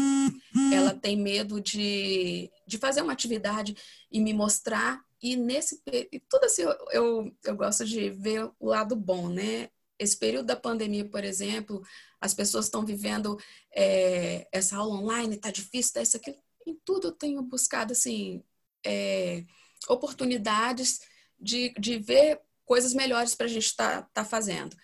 Ela 0.72 0.94
tem 0.94 1.16
medo 1.16 1.60
de, 1.60 2.50
de 2.66 2.78
fazer 2.78 3.02
uma 3.02 3.12
atividade 3.12 3.74
e 4.12 4.20
me 4.20 4.32
mostrar 4.32 5.02
e 5.24 5.36
nesse 5.36 5.80
e 5.86 6.20
tudo 6.20 6.44
assim, 6.44 6.64
eu, 6.92 7.34
eu, 7.42 7.56
gosto 7.56 7.82
de 7.86 8.10
ver 8.10 8.44
o 8.60 8.66
lado 8.68 8.94
bom, 8.94 9.30
né? 9.30 9.70
Esse 9.98 10.18
período 10.18 10.44
da 10.44 10.54
pandemia, 10.54 11.08
por 11.08 11.24
exemplo, 11.24 11.82
as 12.20 12.34
pessoas 12.34 12.66
estão 12.66 12.84
vivendo 12.84 13.38
é, 13.74 14.46
essa 14.52 14.76
aula 14.76 14.96
online, 14.96 15.38
tá 15.38 15.50
difícil, 15.50 15.94
tá 15.94 16.02
isso, 16.02 16.18
aquilo. 16.18 16.36
Em 16.66 16.74
tudo 16.84 17.08
eu 17.08 17.12
tenho 17.12 17.40
buscado, 17.42 17.92
assim, 17.92 18.44
é, 18.84 19.42
oportunidades 19.88 21.00
de, 21.40 21.72
de 21.78 21.98
ver 21.98 22.42
coisas 22.66 22.92
melhores 22.92 23.34
para 23.34 23.46
a 23.46 23.48
gente 23.48 23.64
estar 23.64 24.02
tá, 24.02 24.08
tá 24.12 24.24
fazendo. 24.26 24.76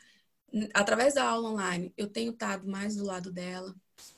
Através 0.73 1.13
da 1.15 1.25
aula 1.25 1.51
online, 1.51 1.93
eu 1.99 2.09
tenho 2.09 2.33
estado 2.33 2.67
mais 2.67 2.97
do 2.97 3.05
lado 3.05 3.31
dela, 3.31 3.75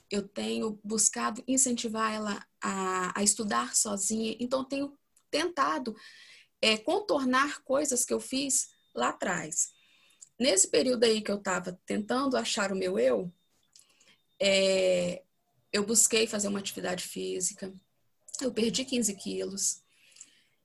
eu 0.09 0.23
tenho 0.23 0.79
buscado 0.85 1.43
incentivar 1.49 2.15
ela 2.15 2.47
a, 2.63 3.19
a 3.19 3.25
estudar 3.25 3.75
sozinha, 3.75 4.37
então 4.39 4.65
tenho 4.65 4.97
tentado 5.33 5.97
é, 6.61 6.77
contornar 6.77 7.65
coisas 7.65 8.05
que 8.05 8.13
eu 8.13 8.21
fiz 8.21 8.69
lá 8.95 9.09
atrás. 9.09 9.73
Nesse 10.39 10.69
período 10.69 11.05
aí 11.05 11.21
que 11.21 11.31
eu 11.31 11.39
estava 11.39 11.81
tentando 11.85 12.37
achar 12.37 12.71
o 12.71 12.77
meu 12.77 12.99
eu, 12.99 13.33
é, 14.39 15.23
eu 15.73 15.85
busquei 15.85 16.27
fazer 16.27 16.49
uma 16.49 16.59
atividade 16.59 17.05
física, 17.05 17.73
eu 18.41 18.53
perdi 18.53 18.85
15 18.85 19.15
quilos. 19.17 19.83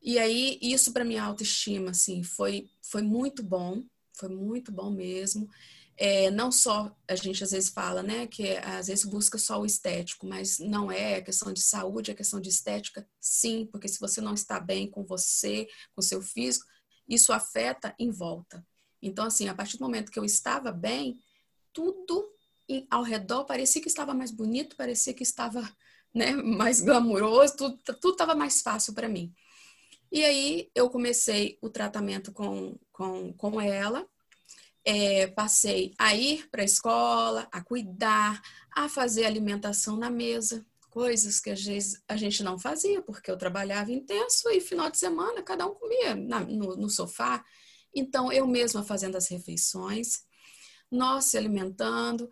E 0.02 0.20
aí, 0.20 0.60
isso 0.62 0.94
para 0.94 1.06
minha 1.06 1.24
autoestima, 1.24 1.92
assim, 1.92 2.24
foi, 2.24 2.70
foi 2.82 3.02
muito 3.02 3.42
bom, 3.42 3.84
foi 4.14 4.30
muito 4.30 4.72
bom 4.72 4.92
mesmo 4.92 5.50
é, 5.98 6.30
não 6.30 6.52
só 6.52 6.96
a 7.08 7.16
gente 7.16 7.44
às 7.44 7.52
vezes 7.52 7.70
fala, 7.70 8.04
né, 8.04 8.28
que 8.28 8.56
às 8.58 8.88
vezes 8.88 9.04
busca 9.04 9.38
só 9.38 9.60
o 9.60 9.66
estético, 9.66 10.28
mas 10.28 10.60
não 10.60 10.92
é, 10.92 11.14
é 11.14 11.22
questão 11.22 11.52
de 11.52 11.62
saúde, 11.62 12.12
é 12.12 12.14
questão 12.14 12.40
de 12.40 12.50
estética, 12.50 13.08
sim, 13.20 13.68
porque 13.72 13.88
se 13.88 14.00
você 14.00 14.22
não 14.22 14.36
está 14.36 14.60
bem 14.60 14.90
com 14.90 15.04
você, 15.04 15.68
com 15.96 16.02
seu 16.02 16.22
físico, 16.22 16.66
isso 17.10 17.34
afeta 17.34 17.96
em 17.98 18.12
volta. 18.12 18.66
Então, 19.02 19.26
assim, 19.26 19.48
a 19.48 19.56
partir 19.56 19.78
do 19.78 19.84
momento 19.84 20.12
que 20.12 20.20
eu 20.20 20.26
estava 20.26 20.72
bem, 20.72 21.20
tudo 21.74 22.32
ao 22.92 23.02
redor 23.02 23.46
parecia 23.46 23.82
que 23.82 23.88
estava 23.88 24.14
mais 24.14 24.30
bonito, 24.30 24.76
parecia 24.76 25.14
que 25.14 25.24
estava 25.24 25.68
né, 26.14 26.34
mais 26.36 26.82
glamuroso, 26.82 27.56
tudo 27.56 28.12
estava 28.12 28.36
mais 28.36 28.62
fácil 28.62 28.94
para 28.94 29.10
mim. 29.10 29.34
E 30.12 30.24
aí 30.24 30.70
eu 30.76 30.90
comecei 30.90 31.58
o 31.62 31.70
tratamento 31.70 32.32
com, 32.32 32.78
com, 32.92 33.34
com 33.34 33.60
ela, 33.60 34.08
é, 34.90 35.28
passei 35.28 35.94
a 36.00 36.16
ir 36.16 36.50
para 36.50 36.62
a 36.62 36.66
escola, 36.66 37.46
a 37.52 37.62
cuidar, 37.62 38.42
a 38.74 38.88
fazer 38.88 39.26
alimentação 39.26 39.98
na 39.98 40.10
mesa, 40.10 40.66
coisas 40.90 41.42
que 41.42 41.50
às 41.50 41.62
vezes 41.62 42.02
a 42.08 42.16
gente 42.16 42.42
não 42.42 42.58
fazia, 42.58 43.02
porque 43.02 43.30
eu 43.30 43.38
trabalhava 43.38 43.92
intenso 43.92 44.50
e 44.50 44.62
final 44.62 44.90
de 44.90 44.98
semana 44.98 45.44
cada 45.44 45.68
um 45.68 45.76
comia 45.76 46.16
na, 46.16 46.40
no, 46.40 46.78
no 46.78 46.90
sofá. 46.90 47.44
Então, 47.94 48.32
eu 48.32 48.48
mesma 48.48 48.82
fazendo 48.82 49.18
as 49.18 49.28
refeições, 49.28 50.22
nós 50.90 51.26
se 51.26 51.38
alimentando, 51.38 52.32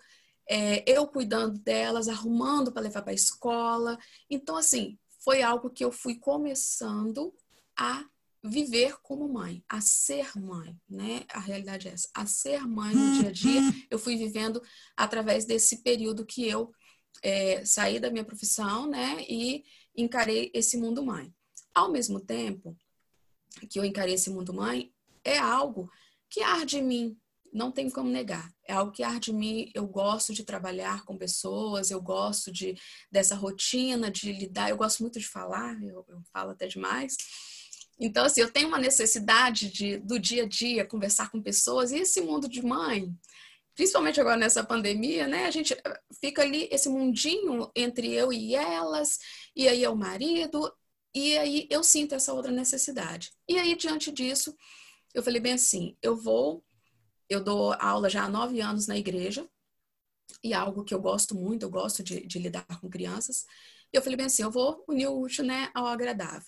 é, 0.50 0.82
eu 0.90 1.06
cuidando 1.08 1.60
delas, 1.60 2.08
arrumando 2.08 2.72
para 2.72 2.84
levar 2.84 3.02
para 3.02 3.12
a 3.12 3.16
escola. 3.16 3.98
Então, 4.30 4.56
assim, 4.56 4.98
foi 5.20 5.42
algo 5.42 5.70
que 5.70 5.84
eu 5.84 5.92
fui 5.92 6.16
começando 6.16 7.34
a 7.78 8.06
viver 8.46 8.98
como 9.02 9.28
mãe, 9.28 9.64
a 9.68 9.82
ser 9.82 10.38
mãe, 10.38 10.78
né? 10.90 11.26
A 11.34 11.40
realidade 11.40 11.88
é 11.88 11.92
essa, 11.92 12.10
a 12.14 12.26
ser 12.26 12.62
mãe 12.68 12.94
no 12.94 13.20
dia 13.20 13.30
a 13.30 13.32
dia. 13.32 13.62
Eu 13.90 13.98
fui 13.98 14.16
vivendo 14.16 14.62
através 14.96 15.46
desse 15.46 15.82
período 15.82 16.26
que 16.26 16.48
eu 16.48 16.72
é, 17.24 17.66
saí 17.66 18.00
da 18.00 18.12
minha 18.12 18.24
profissão, 18.24 18.88
né? 18.88 19.26
E 19.28 19.64
encarei 19.96 20.52
esse 20.54 20.78
mundo 20.78 21.04
mãe. 21.04 21.34
Ao 21.74 21.92
mesmo 21.92 22.20
tempo 22.20 22.78
que 23.70 23.80
eu 23.80 23.86
encarei 23.86 24.14
esse 24.14 24.30
mundo 24.30 24.54
mãe, 24.54 24.94
é 25.24 25.38
algo 25.38 25.90
que 26.30 26.42
arde 26.42 26.78
em 26.78 26.84
mim, 26.84 27.18
não 27.52 27.72
tem 27.72 27.90
como 27.90 28.10
negar. 28.10 28.54
É 28.68 28.74
algo 28.74 28.92
que 28.92 29.02
arde 29.02 29.32
em 29.32 29.36
mim. 29.36 29.72
Eu 29.74 29.88
gosto 29.88 30.34
de 30.34 30.44
trabalhar 30.44 31.06
com 31.06 31.18
pessoas, 31.18 31.90
eu 31.90 32.02
gosto 32.02 32.52
de 32.52 32.76
dessa 33.10 33.34
rotina 33.34 34.12
de 34.12 34.32
lidar. 34.34 34.70
Eu 34.70 34.78
gosto 34.78 35.00
muito 35.00 35.20
de 35.20 35.28
falar, 35.28 35.82
eu, 35.82 36.06
eu 36.08 36.22
falo 36.34 36.52
até 36.52 36.68
demais. 36.68 37.16
Então, 38.00 38.26
assim, 38.26 38.42
eu 38.42 38.52
tenho 38.52 38.68
uma 38.68 38.78
necessidade 38.78 39.70
de, 39.70 39.98
do 39.98 40.20
dia 40.20 40.44
a 40.44 40.48
dia, 40.48 40.86
conversar 40.86 41.30
com 41.32 41.42
pessoas. 41.42 41.92
E 41.92 41.98
esse 41.98 42.22
mundo 42.22 42.50
de 42.50 42.62
mãe, 42.66 43.14
principalmente 43.76 44.20
agora 44.20 44.38
nessa 44.38 44.64
pandemia, 44.64 45.28
né? 45.28 45.46
A 45.46 45.52
gente 45.52 45.76
fica 46.20 46.42
ali, 46.42 46.68
esse 46.72 46.90
mundinho 46.90 47.72
entre 47.76 48.12
eu 48.14 48.34
e 48.34 48.56
elas, 48.56 49.20
e 49.56 49.68
aí 49.68 49.84
é 49.84 49.90
o 49.90 49.96
marido, 49.96 50.72
e 51.14 51.38
aí 51.38 51.68
eu 51.70 51.84
sinto 51.84 52.16
essa 52.16 52.34
outra 52.34 52.52
necessidade. 52.52 53.32
E 53.48 53.58
aí, 53.58 53.76
diante 53.76 54.12
disso, 54.12 54.56
eu 55.14 55.24
falei 55.24 55.40
bem 55.40 55.54
assim: 55.54 55.98
eu 56.02 56.16
vou 56.18 56.64
eu 57.30 57.44
dou 57.44 57.74
aula 57.74 58.10
já 58.10 58.24
há 58.24 58.30
nove 58.30 58.62
anos 58.62 58.88
na 58.88 58.98
igreja, 58.98 59.48
e 60.44 60.54
é 60.54 60.56
algo 60.56 60.84
que 60.84 60.94
eu 60.94 61.02
gosto 61.02 61.36
muito, 61.36 61.64
eu 61.64 61.70
gosto 61.70 62.04
de, 62.04 62.26
de 62.26 62.40
lidar 62.40 62.66
com 62.80 62.90
crianças. 62.90 63.46
E 63.92 63.98
eu 63.98 64.02
falei 64.02 64.18
bem 64.18 64.26
assim, 64.28 64.44
eu 64.44 64.52
vou 64.52 64.84
unir 64.88 65.08
o 65.08 65.20
útil 65.20 65.44
né, 65.44 65.70
ao 65.74 65.88
agradável. 65.88 66.48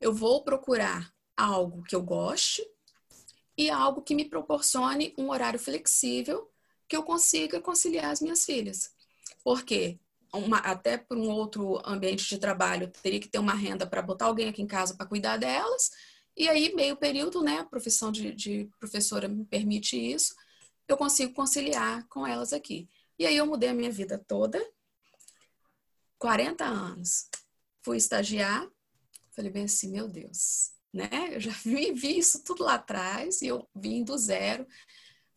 Eu 0.00 0.12
vou 0.12 0.42
procurar 0.44 1.12
algo 1.36 1.82
que 1.82 1.94
eu 1.94 2.02
goste 2.02 2.62
e 3.56 3.70
algo 3.70 4.02
que 4.02 4.14
me 4.14 4.24
proporcione 4.24 5.14
um 5.16 5.30
horário 5.30 5.58
flexível 5.58 6.50
que 6.88 6.96
eu 6.96 7.02
consiga 7.02 7.60
conciliar 7.60 8.10
as 8.10 8.20
minhas 8.20 8.44
filhas. 8.44 8.92
Porque 9.42 9.98
uma, 10.32 10.58
até 10.58 10.98
para 10.98 11.16
um 11.16 11.30
outro 11.30 11.80
ambiente 11.84 12.28
de 12.28 12.38
trabalho, 12.38 12.90
teria 13.02 13.20
que 13.20 13.28
ter 13.28 13.38
uma 13.38 13.54
renda 13.54 13.86
para 13.86 14.02
botar 14.02 14.26
alguém 14.26 14.48
aqui 14.48 14.62
em 14.62 14.66
casa 14.66 14.96
para 14.96 15.06
cuidar 15.06 15.36
delas 15.36 15.90
e 16.36 16.48
aí, 16.48 16.74
meio 16.74 16.96
período, 16.96 17.42
né, 17.42 17.58
a 17.58 17.64
profissão 17.64 18.10
de, 18.10 18.32
de 18.32 18.68
professora 18.80 19.28
me 19.28 19.44
permite 19.44 19.96
isso, 19.96 20.34
eu 20.88 20.96
consigo 20.96 21.32
conciliar 21.32 22.06
com 22.08 22.26
elas 22.26 22.52
aqui. 22.52 22.88
E 23.18 23.24
aí 23.24 23.36
eu 23.36 23.46
mudei 23.46 23.68
a 23.68 23.74
minha 23.74 23.90
vida 23.90 24.18
toda, 24.26 24.60
40 26.18 26.64
anos. 26.64 27.28
Fui 27.82 27.96
estagiar, 27.96 28.68
falei 29.34 29.50
bem 29.50 29.64
assim, 29.64 29.90
meu 29.90 30.08
Deus, 30.08 30.72
né? 30.92 31.08
Eu 31.32 31.40
já 31.40 31.50
vi, 31.64 31.92
vi 31.92 32.18
isso 32.18 32.42
tudo 32.44 32.64
lá 32.64 32.74
atrás 32.74 33.42
e 33.42 33.46
eu 33.48 33.68
vim 33.74 34.04
do 34.04 34.16
zero. 34.16 34.66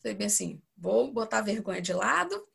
Falei 0.01 0.15
bem 0.15 0.27
assim, 0.27 0.61
vou 0.77 1.11
botar 1.11 1.39
a 1.39 1.41
vergonha 1.41 1.81
de 1.81 1.93
lado, 1.93 2.47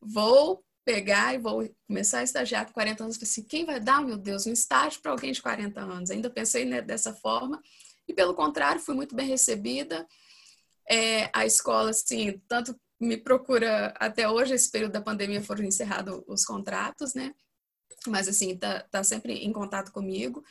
vou 0.00 0.64
pegar 0.84 1.34
e 1.34 1.38
vou 1.38 1.68
começar 1.88 2.20
a 2.20 2.22
estagiar 2.22 2.66
com 2.66 2.72
40 2.72 3.02
anos. 3.02 3.16
Falei 3.16 3.28
assim, 3.28 3.42
quem 3.42 3.64
vai 3.64 3.80
dar, 3.80 4.00
meu 4.00 4.16
Deus, 4.16 4.46
um 4.46 4.52
estágio 4.52 5.02
para 5.02 5.10
alguém 5.10 5.32
de 5.32 5.42
40 5.42 5.80
anos? 5.80 6.10
Ainda 6.10 6.30
pensei 6.30 6.64
né, 6.64 6.80
dessa 6.80 7.12
forma. 7.12 7.60
E 8.06 8.14
pelo 8.14 8.34
contrário, 8.34 8.80
fui 8.80 8.94
muito 8.94 9.14
bem 9.16 9.26
recebida. 9.26 10.06
É, 10.88 11.28
a 11.34 11.44
escola, 11.44 11.90
assim, 11.90 12.40
tanto 12.46 12.78
me 13.00 13.16
procura 13.16 13.92
até 13.98 14.28
hoje, 14.28 14.54
esse 14.54 14.70
período 14.70 14.92
da 14.92 15.02
pandemia 15.02 15.42
foram 15.42 15.64
encerrados 15.64 16.22
os 16.28 16.44
contratos, 16.44 17.14
né? 17.14 17.34
Mas, 18.06 18.28
assim, 18.28 18.56
tá, 18.56 18.80
tá 18.90 19.02
sempre 19.02 19.34
em 19.34 19.52
contato 19.52 19.92
comigo. 19.92 20.44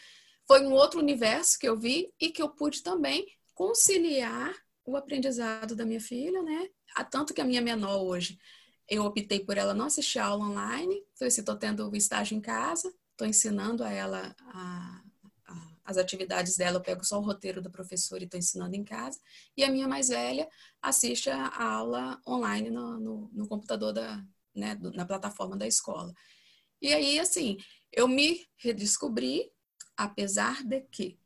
Foi 0.47 0.65
um 0.65 0.73
outro 0.73 0.99
universo 0.99 1.57
que 1.57 1.67
eu 1.67 1.77
vi 1.77 2.13
e 2.19 2.29
que 2.29 2.41
eu 2.41 2.49
pude 2.49 2.83
também 2.83 3.25
conciliar 3.53 4.53
o 4.85 4.95
aprendizado 4.95 5.75
da 5.75 5.85
minha 5.85 6.01
filha, 6.01 6.41
né? 6.43 6.69
Tanto 7.09 7.33
que 7.33 7.41
a 7.41 7.45
minha 7.45 7.61
menor 7.61 8.03
hoje, 8.03 8.37
eu 8.87 9.03
optei 9.03 9.39
por 9.39 9.57
ela 9.57 9.73
não 9.73 9.85
assistir 9.85 10.19
aula 10.19 10.45
online. 10.45 11.03
Falei 11.17 11.29
assim, 11.29 11.41
estou 11.41 11.55
tendo 11.55 11.89
o 11.89 11.95
estágio 11.95 12.37
em 12.37 12.41
casa, 12.41 12.93
estou 13.11 13.27
ensinando 13.27 13.83
a 13.83 13.91
ela 13.91 14.35
a, 14.39 15.01
a, 15.47 15.67
as 15.85 15.97
atividades 15.97 16.55
dela, 16.55 16.77
eu 16.77 16.81
pego 16.81 17.03
só 17.03 17.17
o 17.17 17.23
roteiro 17.23 17.61
da 17.61 17.69
professora 17.69 18.21
e 18.21 18.25
estou 18.25 18.37
ensinando 18.39 18.75
em 18.75 18.83
casa. 18.83 19.19
E 19.57 19.63
a 19.63 19.71
minha 19.71 19.87
mais 19.87 20.09
velha 20.09 20.47
assiste 20.81 21.29
a 21.29 21.63
aula 21.63 22.21
online 22.27 22.69
no, 22.69 22.99
no, 22.99 23.29
no 23.33 23.47
computador 23.47 23.91
da, 23.91 24.23
né, 24.53 24.77
na 24.93 25.05
plataforma 25.05 25.57
da 25.57 25.65
escola. 25.67 26.13
E 26.85 26.93
aí, 26.93 27.19
assim, 27.19 27.57
eu 27.91 28.07
me 28.07 28.45
redescobri, 28.57 29.51
apesar 29.97 30.63
de 30.63 30.81
que 30.81 31.17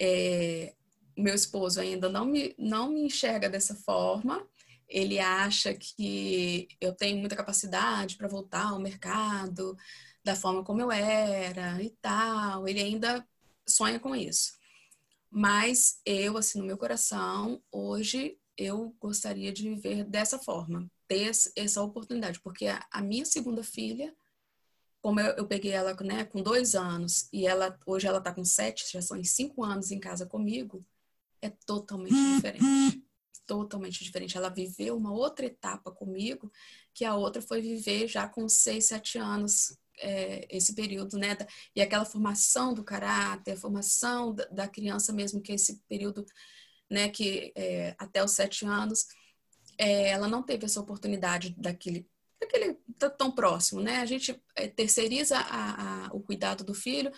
é, 0.00 0.74
meu 1.14 1.34
esposo 1.34 1.78
ainda 1.78 2.08
não 2.08 2.24
me, 2.24 2.54
não 2.58 2.88
me 2.90 3.02
enxerga 3.02 3.50
dessa 3.50 3.74
forma, 3.74 4.48
ele 4.88 5.18
acha 5.18 5.74
que 5.74 6.68
eu 6.80 6.94
tenho 6.94 7.18
muita 7.18 7.36
capacidade 7.36 8.16
para 8.16 8.28
voltar 8.28 8.70
ao 8.70 8.80
mercado 8.80 9.76
da 10.24 10.34
forma 10.34 10.64
como 10.64 10.80
eu 10.80 10.90
era 10.90 11.82
e 11.82 11.90
tal. 12.00 12.66
Ele 12.66 12.80
ainda 12.80 13.28
sonha 13.68 14.00
com 14.00 14.16
isso. 14.16 14.54
Mas 15.30 16.00
eu, 16.06 16.38
assim, 16.38 16.60
no 16.60 16.64
meu 16.64 16.78
coração, 16.78 17.62
hoje 17.70 18.38
eu 18.56 18.96
gostaria 18.98 19.52
de 19.52 19.68
viver 19.68 20.02
dessa 20.04 20.38
forma, 20.38 20.90
ter 21.06 21.30
essa 21.54 21.82
oportunidade, 21.82 22.40
porque 22.40 22.68
a, 22.68 23.02
minha 23.02 23.26
segunda 23.26 23.62
filha, 23.62 24.16
como 25.06 25.20
eu, 25.20 25.36
eu 25.36 25.46
peguei 25.46 25.70
ela 25.70 25.94
né, 26.02 26.24
com 26.24 26.42
dois 26.42 26.74
anos 26.74 27.28
e 27.32 27.46
ela 27.46 27.78
hoje 27.86 28.08
ela 28.08 28.18
está 28.18 28.34
com 28.34 28.44
sete, 28.44 28.90
já 28.92 29.00
são 29.00 29.22
cinco 29.22 29.62
anos 29.62 29.92
em 29.92 30.00
casa 30.00 30.26
comigo, 30.26 30.84
é 31.40 31.48
totalmente 31.64 32.34
diferente 32.34 33.06
totalmente 33.46 34.02
diferente. 34.02 34.36
Ela 34.36 34.48
viveu 34.48 34.96
uma 34.96 35.12
outra 35.12 35.46
etapa 35.46 35.92
comigo, 35.92 36.50
que 36.92 37.04
a 37.04 37.14
outra 37.14 37.40
foi 37.40 37.60
viver 37.60 38.08
já 38.08 38.26
com 38.28 38.48
seis, 38.48 38.86
sete 38.86 39.16
anos, 39.16 39.78
é, 40.00 40.44
esse 40.50 40.74
período, 40.74 41.16
né? 41.16 41.36
E 41.72 41.80
aquela 41.80 42.04
formação 42.04 42.74
do 42.74 42.82
caráter, 42.82 43.52
a 43.52 43.56
formação 43.56 44.34
da, 44.34 44.44
da 44.46 44.66
criança 44.66 45.12
mesmo, 45.12 45.40
que 45.40 45.52
é 45.52 45.54
esse 45.54 45.80
período, 45.88 46.26
né? 46.90 47.08
Que 47.08 47.52
é, 47.54 47.94
até 47.96 48.24
os 48.24 48.32
sete 48.32 48.66
anos, 48.66 49.06
é, 49.78 50.08
ela 50.08 50.26
não 50.26 50.42
teve 50.42 50.64
essa 50.64 50.80
oportunidade 50.80 51.54
daquele 51.56 52.08
daquele 52.40 52.76
tão 52.98 53.30
próximo, 53.30 53.80
né? 53.80 53.98
A 53.98 54.06
gente 54.06 54.40
é, 54.54 54.68
terceiriza 54.68 55.38
a, 55.38 56.06
a, 56.06 56.12
o 56.12 56.20
cuidado 56.20 56.64
do 56.64 56.74
filho, 56.74 57.12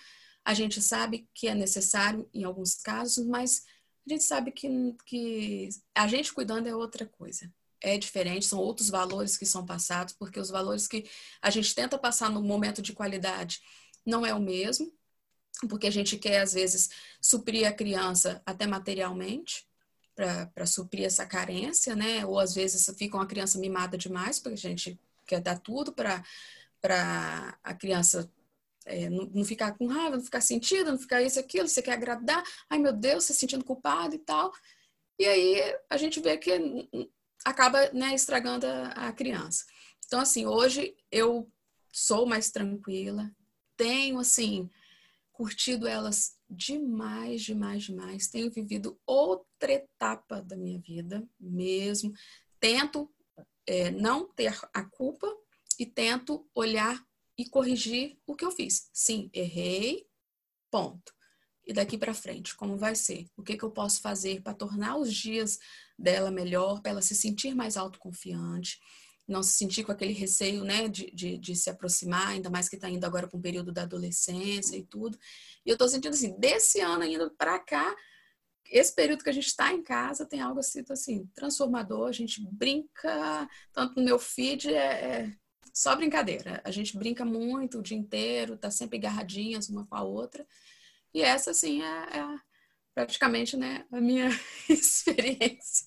a 0.45 0.55
gente 0.55 0.81
sabe 0.81 1.29
que 1.35 1.49
é 1.49 1.55
necessário 1.55 2.29
em 2.33 2.45
alguns 2.45 2.77
casos, 2.77 3.27
mas 3.27 3.65
a 4.07 4.13
gente 4.13 4.25
sabe 4.25 4.51
que, 4.51 4.69
que 5.05 5.69
a 5.95 6.07
gente 6.09 6.33
cuidando 6.33 6.69
é 6.69 6.75
outra 6.75 7.07
coisa. 7.07 7.53
É 7.81 7.97
diferente, 7.97 8.47
são 8.47 8.59
outros 8.59 8.89
valores 8.89 9.37
que 9.37 9.47
são 9.47 9.65
passados, 9.65 10.15
porque 10.15 10.41
os 10.41 10.51
valores 10.51 10.89
que 10.89 11.09
a 11.41 11.51
gente 11.51 11.75
tenta 11.75 11.99
passar 11.99 12.31
no 12.31 12.43
momento 12.43 12.83
de 12.83 12.93
qualidade 12.93 13.61
não 14.05 14.27
é 14.27 14.35
o 14.35 14.41
mesmo, 14.41 14.93
porque 15.69 15.87
a 15.87 15.93
gente 15.93 16.17
quer, 16.17 16.41
às 16.41 16.53
vezes, 16.55 16.89
suprir 17.21 17.67
a 17.67 17.73
criança 17.73 18.43
até 18.47 18.67
materialmente, 18.67 19.69
para 20.15 20.67
suprir 20.67 21.05
essa 21.05 21.25
carência, 21.25 21.95
né? 21.95 22.27
Ou 22.27 22.41
às 22.41 22.53
vezes 22.53 22.93
fica 22.99 23.17
uma 23.17 23.27
criança 23.27 23.57
mimada 23.59 23.97
demais, 23.97 24.41
porque 24.41 24.55
a 24.55 24.71
gente 24.71 24.99
quer 25.29 25.41
dar 25.41 25.59
tudo 25.59 25.93
para 25.93 26.25
a 27.63 27.75
criança 27.75 28.31
é, 28.87 29.11
não, 29.11 29.27
não, 29.27 29.45
ficar 29.45 29.77
com 29.77 29.87
raiva, 29.87 30.17
não 30.17 30.25
ficar 30.25 30.41
sentido, 30.41 30.91
não 30.91 30.99
ficar 30.99 31.23
isso, 31.23 31.39
aquilo, 31.39 31.69
você 31.69 31.83
quer 31.83 31.93
agradar, 31.93 32.43
ai 32.71 32.79
meu 32.79 32.93
Deus, 32.93 33.25
se 33.25 33.35
sentindo 33.35 33.65
culpado 33.65 34.15
e 34.15 34.19
tal. 34.19 34.51
E 35.19 35.27
aí 35.27 35.77
a 35.91 35.97
gente 35.97 36.21
vê 36.21 36.39
que 36.39 36.51
acaba 37.45 37.91
né, 37.93 38.15
estragando 38.15 38.67
a, 38.67 39.09
a 39.09 39.13
criança. 39.13 39.65
Então, 40.07 40.21
assim, 40.21 40.47
hoje 40.47 40.97
eu 41.11 41.51
sou 41.93 42.25
mais 42.25 42.51
tranquila, 42.51 43.31
tenho, 43.77 44.19
assim, 44.19 44.71
curtido 45.33 45.87
elas 45.87 46.37
demais, 46.49 47.43
demais, 47.43 47.85
demais. 47.85 48.29
Tenho 48.29 48.51
vivido 48.51 48.99
outra 49.07 49.73
etapa 49.73 50.41
da 50.41 50.57
minha 50.57 50.79
vida 50.81 51.29
mesmo. 51.39 52.13
Tento 52.59 53.11
é, 53.69 53.91
não 53.91 54.27
ter 54.27 54.59
a 54.73 54.83
culpa 54.83 55.31
e 55.79 55.85
tento 55.85 56.49
olhar 56.55 57.07
e 57.37 57.47
corrigir 57.47 58.19
o 58.27 58.35
que 58.35 58.45
eu 58.45 58.51
fiz. 58.51 58.89
Sim, 58.95 59.31
errei, 59.33 60.07
ponto. 60.71 61.13
E 61.67 61.73
daqui 61.75 61.99
para 61.99 62.15
frente, 62.15 62.57
como 62.57 62.79
vai 62.79 62.97
ser? 62.97 63.27
O 63.37 63.43
que, 63.43 63.59
que 63.59 63.63
eu 63.63 63.71
posso 63.71 64.01
fazer 64.01 64.41
para 64.41 64.55
tornar 64.55 64.97
os 64.97 65.13
dias 65.13 65.59
dela 65.99 66.31
melhor, 66.31 66.81
para 66.81 66.93
ela 66.93 67.03
se 67.03 67.15
sentir 67.15 67.55
mais 67.55 67.77
autoconfiante, 67.77 68.81
não 69.29 69.43
se 69.43 69.59
sentir 69.59 69.85
com 69.85 69.93
aquele 69.93 70.15
receio, 70.15 70.65
né, 70.65 70.89
de, 70.89 71.11
de, 71.11 71.37
de 71.37 71.55
se 71.55 71.69
aproximar, 71.69 72.29
ainda 72.29 72.49
mais 72.49 72.71
que 72.71 72.77
está 72.77 72.89
indo 72.89 73.05
agora 73.05 73.29
para 73.29 73.39
um 73.39 73.43
período 73.43 73.71
da 73.71 73.83
adolescência 73.83 74.79
e 74.79 74.83
tudo. 74.83 75.19
E 75.67 75.69
eu 75.69 75.75
estou 75.75 75.87
sentindo 75.87 76.15
assim, 76.15 76.35
desse 76.41 76.81
ano 76.81 77.05
indo 77.05 77.31
para 77.33 77.59
cá, 77.59 77.95
esse 78.71 78.95
período 78.95 79.25
que 79.25 79.31
a 79.31 79.33
gente 79.33 79.47
está 79.47 79.73
em 79.73 79.83
casa 79.83 80.27
tem 80.27 80.41
algo 80.41 80.61
assim, 80.61 80.85
assim, 80.91 81.27
transformador, 81.35 82.09
a 82.09 82.13
gente 82.13 82.41
brinca, 82.53 83.49
tanto 83.73 83.97
no 83.97 84.05
meu 84.05 84.19
feed 84.19 84.75
é, 84.75 84.81
é 84.81 85.33
só 85.73 85.95
brincadeira. 85.95 86.61
A 86.65 86.71
gente 86.71 86.97
brinca 86.97 87.25
muito 87.25 87.79
o 87.79 87.83
dia 87.83 87.97
inteiro, 87.97 88.57
tá 88.57 88.71
sempre 88.71 88.99
agarradinhas 88.99 89.69
uma 89.69 89.87
com 89.87 89.95
a 89.95 90.03
outra. 90.03 90.47
E 91.15 91.23
essa, 91.23 91.53
assim, 91.53 91.83
é, 91.83 92.19
é 92.19 92.39
praticamente 92.95 93.57
né, 93.57 93.85
a 93.93 94.01
minha 94.01 94.29
experiência. 94.69 95.87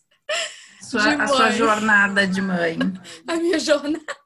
Sua, 0.81 1.23
a 1.23 1.27
sua 1.27 1.51
jornada 1.51 2.25
de 2.25 2.41
mãe. 2.41 2.77
A 3.27 3.35
minha 3.35 3.59
jornada. 3.59 4.17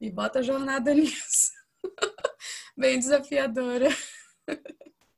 E 0.00 0.10
bota 0.10 0.40
a 0.40 0.42
jornada 0.42 0.92
nisso. 0.92 1.50
Bem 2.76 2.98
desafiadora. 2.98 3.88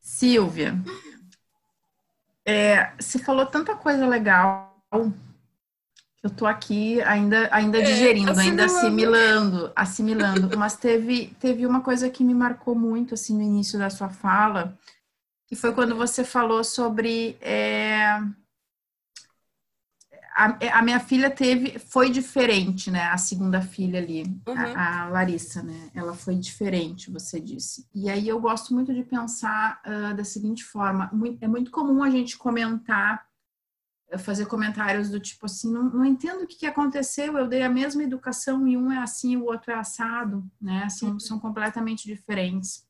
Silvia, 0.01 0.75
é, 2.47 2.93
você 2.99 3.19
falou 3.19 3.45
tanta 3.45 3.75
coisa 3.75 4.07
legal 4.07 4.73
eu 6.27 6.31
tô 6.31 6.45
aqui 6.45 7.01
ainda, 7.03 7.49
ainda 7.53 7.79
é, 7.79 7.83
digerindo, 7.83 8.33
assimilando. 8.33 8.51
ainda 8.51 8.65
assimilando, 8.65 9.73
assimilando. 9.77 10.59
Mas 10.59 10.77
teve, 10.77 11.37
teve 11.39 11.65
uma 11.65 11.81
coisa 11.81 12.11
que 12.11 12.25
me 12.25 12.35
marcou 12.35 12.75
muito 12.75 13.15
assim 13.15 13.37
no 13.37 13.43
início 13.43 13.79
da 13.79 13.89
sua 13.89 14.09
fala, 14.09 14.77
que 15.47 15.55
foi 15.55 15.73
quando 15.73 15.95
você 15.95 16.25
falou 16.25 16.65
sobre 16.65 17.39
é, 17.41 18.19
a, 20.37 20.79
a, 20.79 20.83
minha 20.83 21.01
filha 21.01 21.31
teve 21.31 21.79
foi 21.79 22.11
diferente, 22.11 22.91
né? 22.91 23.05
A 23.05 23.17
segunda 23.17 23.63
filha 23.63 23.99
ali, 23.99 24.23
uhum. 24.47 24.55
a, 24.55 25.05
a, 25.05 25.09
Larissa, 25.09 25.63
né? 25.63 25.91
Ela 25.95 26.13
foi 26.13 26.37
diferente, 26.37 27.11
você 27.11 27.41
disse. 27.41 27.89
E 27.95 28.11
aí 28.11 28.29
eu 28.29 28.39
gosto 28.39 28.75
muito 28.75 28.93
de 28.93 29.03
pensar 29.03 29.81
uh, 29.87 30.15
da 30.15 30.25
seguinte 30.25 30.63
forma: 30.63 31.11
é 31.41 31.49
muito 31.49 31.71
comum 31.71 32.03
a 32.03 32.11
gente 32.11 32.37
comentar 32.37 33.25
fazer 34.19 34.47
comentários 34.47 35.11
do 35.11 35.19
tipo 35.19 35.47
assim, 35.47 35.73
não, 35.73 35.83
não 35.91 36.05
entendo 36.05 36.45
o 36.45 36.47
que, 36.47 36.59
que, 36.59 36.67
aconteceu, 36.67 37.37
eu 37.37 37.49
dei 37.49 37.63
a 37.63 37.69
mesma 37.69 38.05
educação 38.05 38.67
e 38.69 38.77
um 38.77 38.93
é 38.93 38.99
assim 38.99 39.33
e 39.33 39.37
o 39.37 39.47
outro 39.47 39.73
é 39.73 39.75
assado, 39.75 40.49
né? 40.61 40.89
São, 40.89 41.11
uhum. 41.11 41.19
são 41.19 41.41
completamente 41.41 42.07
diferentes. 42.07 42.86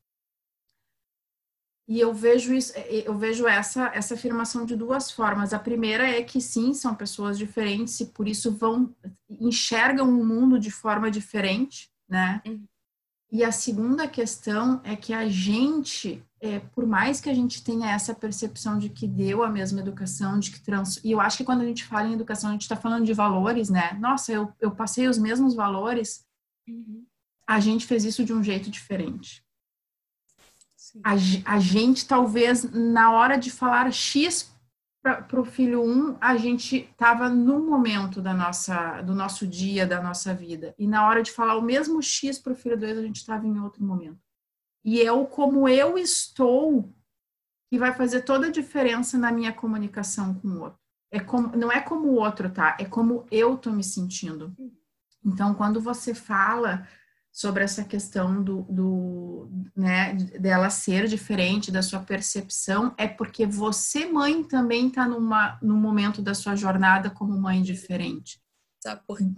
E 1.88 2.00
eu 2.00 2.12
vejo 2.12 2.52
isso, 2.52 2.72
eu 2.76 3.16
vejo 3.16 3.46
essa, 3.46 3.92
essa 3.94 4.14
afirmação 4.14 4.64
de 4.64 4.74
duas 4.74 5.10
formas. 5.10 5.52
A 5.52 5.58
primeira 5.58 6.08
é 6.08 6.22
que 6.22 6.40
sim, 6.40 6.74
são 6.74 6.94
pessoas 6.94 7.38
diferentes 7.38 8.00
e 8.00 8.06
por 8.06 8.26
isso 8.26 8.50
vão 8.50 8.92
enxergam 9.28 10.08
o 10.08 10.24
mundo 10.24 10.58
de 10.58 10.70
forma 10.70 11.10
diferente, 11.10 11.88
né? 12.08 12.42
Uhum. 12.44 12.64
E 13.30 13.44
a 13.44 13.52
segunda 13.52 14.08
questão 14.08 14.80
é 14.82 14.96
que 14.96 15.12
a 15.12 15.28
gente 15.28 16.24
é, 16.40 16.58
por 16.60 16.86
mais 16.86 17.20
que 17.20 17.30
a 17.30 17.34
gente 17.34 17.62
tenha 17.62 17.90
essa 17.90 18.14
percepção 18.14 18.78
de 18.78 18.88
que 18.88 19.06
deu 19.06 19.42
a 19.42 19.48
mesma 19.48 19.80
educação, 19.80 20.38
de 20.38 20.50
que 20.50 20.60
trans... 20.60 21.00
E 21.02 21.10
eu 21.10 21.20
acho 21.20 21.38
que 21.38 21.44
quando 21.44 21.62
a 21.62 21.64
gente 21.64 21.84
fala 21.84 22.08
em 22.08 22.12
educação, 22.12 22.50
a 22.50 22.52
gente 22.52 22.62
está 22.62 22.76
falando 22.76 23.04
de 23.04 23.14
valores, 23.14 23.70
né? 23.70 23.94
Nossa, 23.94 24.32
eu, 24.32 24.52
eu 24.60 24.70
passei 24.70 25.08
os 25.08 25.18
mesmos 25.18 25.54
valores. 25.54 26.24
Uhum. 26.68 27.06
A 27.46 27.58
gente 27.58 27.86
fez 27.86 28.04
isso 28.04 28.24
de 28.24 28.32
um 28.32 28.42
jeito 28.42 28.70
diferente. 28.70 29.42
A, 31.02 31.12
a, 31.54 31.60
gente, 31.60 32.06
talvez, 32.06 32.64
na 32.72 33.12
hora 33.12 33.36
de 33.36 33.50
falar 33.50 33.90
X 33.92 34.54
para 35.02 35.40
o 35.40 35.44
filho 35.44 35.82
1, 35.82 35.86
um, 35.86 36.16
a 36.20 36.36
gente 36.36 36.88
estava 36.90 37.28
num 37.28 37.64
momento 37.64 38.20
da 38.20 38.34
nossa, 38.34 39.00
do 39.02 39.14
nosso 39.14 39.46
dia, 39.46 39.86
da 39.86 40.02
nossa 40.02 40.34
vida. 40.34 40.74
E 40.78 40.86
na 40.86 41.06
hora 41.06 41.22
de 41.22 41.30
falar 41.30 41.56
o 41.56 41.62
mesmo 41.62 42.02
X 42.02 42.38
para 42.38 42.52
o 42.52 42.56
filho 42.56 42.76
2, 42.76 42.98
a 42.98 43.02
gente 43.02 43.16
estava 43.16 43.46
em 43.46 43.60
outro 43.60 43.84
momento. 43.84 44.18
E 44.84 45.00
é 45.00 45.12
o 45.12 45.26
como 45.26 45.68
eu 45.68 45.96
estou 45.96 46.92
que 47.68 47.78
vai 47.78 47.92
fazer 47.92 48.22
toda 48.22 48.46
a 48.46 48.52
diferença 48.52 49.18
na 49.18 49.32
minha 49.32 49.52
comunicação 49.52 50.34
com 50.34 50.48
o 50.48 50.60
outro. 50.62 50.78
É 51.10 51.20
como, 51.20 51.56
não 51.56 51.70
é 51.70 51.80
como 51.80 52.08
o 52.08 52.14
outro, 52.14 52.50
tá? 52.50 52.76
É 52.78 52.84
como 52.84 53.26
eu 53.30 53.56
tô 53.56 53.70
me 53.70 53.82
sentindo. 53.82 54.54
Então, 55.24 55.54
quando 55.54 55.80
você 55.80 56.14
fala 56.14 56.86
sobre 57.36 57.62
essa 57.62 57.84
questão 57.84 58.42
do, 58.42 58.62
do 58.62 59.50
né, 59.76 60.14
dela 60.40 60.70
ser 60.70 61.06
diferente 61.06 61.70
da 61.70 61.82
sua 61.82 62.00
percepção, 62.00 62.94
é 62.96 63.06
porque 63.06 63.44
você, 63.44 64.06
mãe, 64.06 64.42
também 64.42 64.88
está 64.88 65.06
numa 65.06 65.58
num 65.60 65.76
momento 65.76 66.22
da 66.22 66.32
sua 66.32 66.56
jornada 66.56 67.10
como 67.10 67.38
mãe 67.38 67.60
diferente. 67.60 68.40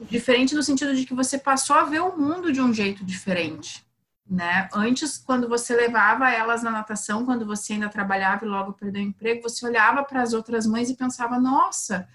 Diferente 0.09 0.55
no 0.55 0.63
sentido 0.63 0.95
de 0.95 1.05
que 1.05 1.13
você 1.13 1.39
passou 1.39 1.75
a 1.75 1.87
ver 1.87 2.01
o 2.01 2.17
mundo 2.17 2.53
de 2.53 2.61
um 2.61 2.73
jeito 2.73 3.05
diferente 3.05 3.85
né? 4.29 4.69
Antes, 4.75 5.17
quando 5.17 5.49
você 5.49 5.75
levava 5.75 6.31
elas 6.31 6.63
na 6.63 6.71
natação, 6.71 7.25
quando 7.25 7.47
você 7.47 7.73
ainda 7.73 7.89
trabalhava 7.89 8.45
e 8.45 8.49
logo 8.49 8.75
perdeu 8.75 9.03
o 9.03 9.07
emprego, 9.07 9.43
você 9.43 9.67
olhava 9.67 10.05
para 10.05 10.21
as 10.21 10.35
outras 10.35 10.67
mães 10.67 10.91
e 10.91 10.97
pensava: 10.97 11.41
nossa, 11.41 12.07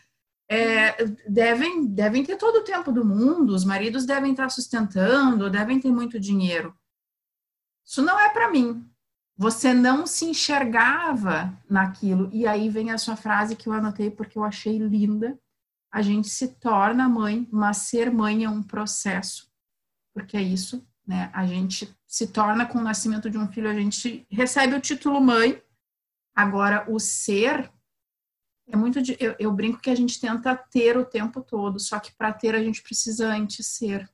é, 0.54 1.06
devem, 1.28 1.86
devem 1.86 2.24
ter 2.24 2.38
todo 2.38 2.58
o 2.58 2.64
tempo 2.64 2.92
do 2.92 3.06
mundo, 3.06 3.54
os 3.54 3.66
maridos 3.66 4.06
devem 4.06 4.32
estar 4.32 4.50
sustentando, 4.50 5.50
devem 5.50 5.80
ter 5.80 5.92
muito 5.92 6.20
dinheiro. 6.20 6.76
Isso 7.86 8.02
não 8.02 8.20
é 8.20 8.30
para 8.30 8.52
mim. 8.52 8.88
Você 9.36 9.74
não 9.74 10.06
se 10.06 10.26
enxergava 10.26 11.58
naquilo. 11.70 12.30
E 12.32 12.46
aí 12.46 12.70
vem 12.70 12.92
a 12.92 12.98
sua 12.98 13.16
frase 13.16 13.56
que 13.56 13.68
eu 13.68 13.74
anotei 13.74 14.10
porque 14.10 14.38
eu 14.38 14.44
achei 14.44 14.78
linda. 14.78 15.38
A 15.92 16.02
gente 16.02 16.30
se 16.30 16.48
torna 16.48 17.10
mãe, 17.10 17.48
mas 17.52 17.78
ser 17.78 18.12
mãe 18.12 18.44
é 18.44 18.50
um 18.50 18.64
processo. 18.64 19.52
Porque 20.14 20.38
é 20.38 20.42
isso 20.42 20.86
né? 21.06 21.30
A 21.34 21.46
gente 21.46 21.94
se 22.08 22.28
torna 22.28 22.66
com 22.66 22.80
o 22.80 22.84
nascimento 22.84 23.30
de 23.30 23.38
um 23.38 23.48
filho, 23.48 23.70
a 23.70 23.74
gente 23.74 24.26
recebe 24.32 24.76
o 24.76 24.82
título 24.82 25.20
mãe. 25.20 25.62
Agora, 26.36 26.86
o 26.90 27.00
ser 27.00 27.72
é 28.74 28.76
muito. 28.76 29.02
De, 29.02 29.16
eu, 29.20 29.36
eu 29.40 29.52
brinco 29.52 29.80
que 29.80 29.90
a 29.90 29.96
gente 29.96 30.20
tenta 30.20 30.56
ter 30.56 30.98
o 30.98 31.06
tempo 31.06 31.42
todo, 31.42 31.80
só 31.80 32.00
que 32.00 32.12
para 32.12 32.34
ter 32.34 32.56
a 32.56 32.64
gente 32.64 32.82
precisa 32.82 33.28
antes 33.28 33.68
ser. 33.68 34.10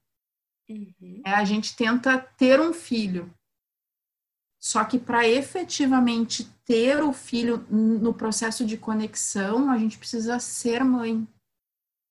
Uhum. 0.70 1.22
É, 1.26 1.32
a 1.32 1.46
gente 1.46 1.76
tenta 1.76 2.18
ter 2.20 2.60
um 2.60 2.74
filho, 2.74 3.34
só 4.62 4.84
que 4.84 5.00
para 5.00 5.28
efetivamente 5.28 6.46
ter 6.66 7.02
o 7.02 7.12
filho 7.12 7.66
no 7.70 8.14
processo 8.14 8.66
de 8.66 8.78
conexão, 8.78 9.72
a 9.72 9.78
gente 9.78 9.98
precisa 9.98 10.38
ser 10.40 10.84
mãe 10.84 11.28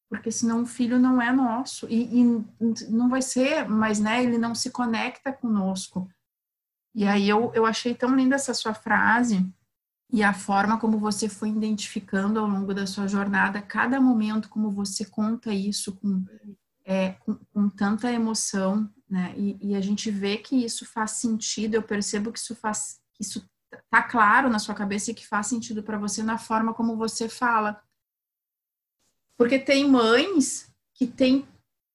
porque 0.08 0.32
senão 0.32 0.62
o 0.62 0.66
filho 0.66 0.98
não 0.98 1.20
é 1.20 1.30
nosso 1.30 1.86
e, 1.90 2.22
e, 2.22 2.44
não 2.88 3.10
vai 3.10 3.20
ser, 3.20 3.68
mas 3.68 4.00
né, 4.00 4.24
ele 4.24 4.38
não 4.38 4.54
se 4.54 4.70
conecta 4.70 5.30
conosco. 5.30 6.10
E 6.94 7.06
aí 7.06 7.28
eu, 7.28 7.52
eu 7.54 7.66
achei 7.66 7.94
tão 7.94 8.16
linda 8.16 8.34
essa 8.34 8.54
sua 8.54 8.72
frase 8.72 9.46
e 10.10 10.22
a 10.22 10.32
forma 10.32 10.78
como 10.78 10.98
você 10.98 11.28
foi 11.28 11.50
identificando 11.50 12.40
ao 12.40 12.46
longo 12.46 12.72
da 12.72 12.86
sua 12.86 13.06
jornada, 13.06 13.60
cada 13.60 14.00
momento 14.00 14.48
como 14.48 14.70
você 14.70 15.04
conta 15.04 15.52
isso 15.52 15.94
com, 15.96 16.24
é, 16.84 17.10
com, 17.20 17.34
com 17.52 17.68
tanta 17.68 18.10
emoção, 18.10 18.90
né? 19.08 19.34
E, 19.36 19.58
e, 19.60 19.74
a 19.74 19.80
gente 19.80 20.10
vê 20.10 20.38
que 20.38 20.56
isso 20.56 20.86
faz 20.86 21.12
sentido, 21.12 21.74
eu 21.74 21.82
percebo 21.82 22.32
que 22.32 22.38
isso 22.38 22.54
faz, 22.54 23.00
isso 23.20 23.46
tá 23.90 24.02
claro 24.02 24.48
na 24.48 24.58
sua 24.58 24.74
cabeça 24.74 25.10
e 25.10 25.14
que 25.14 25.26
faz 25.26 25.46
sentido 25.46 25.82
para 25.82 25.98
você 25.98 26.22
na 26.22 26.38
forma 26.38 26.72
como 26.72 26.96
você 26.96 27.28
fala. 27.28 27.82
Porque 29.36 29.58
tem 29.58 29.88
mães 29.88 30.70
que 30.94 31.06
têm 31.06 31.46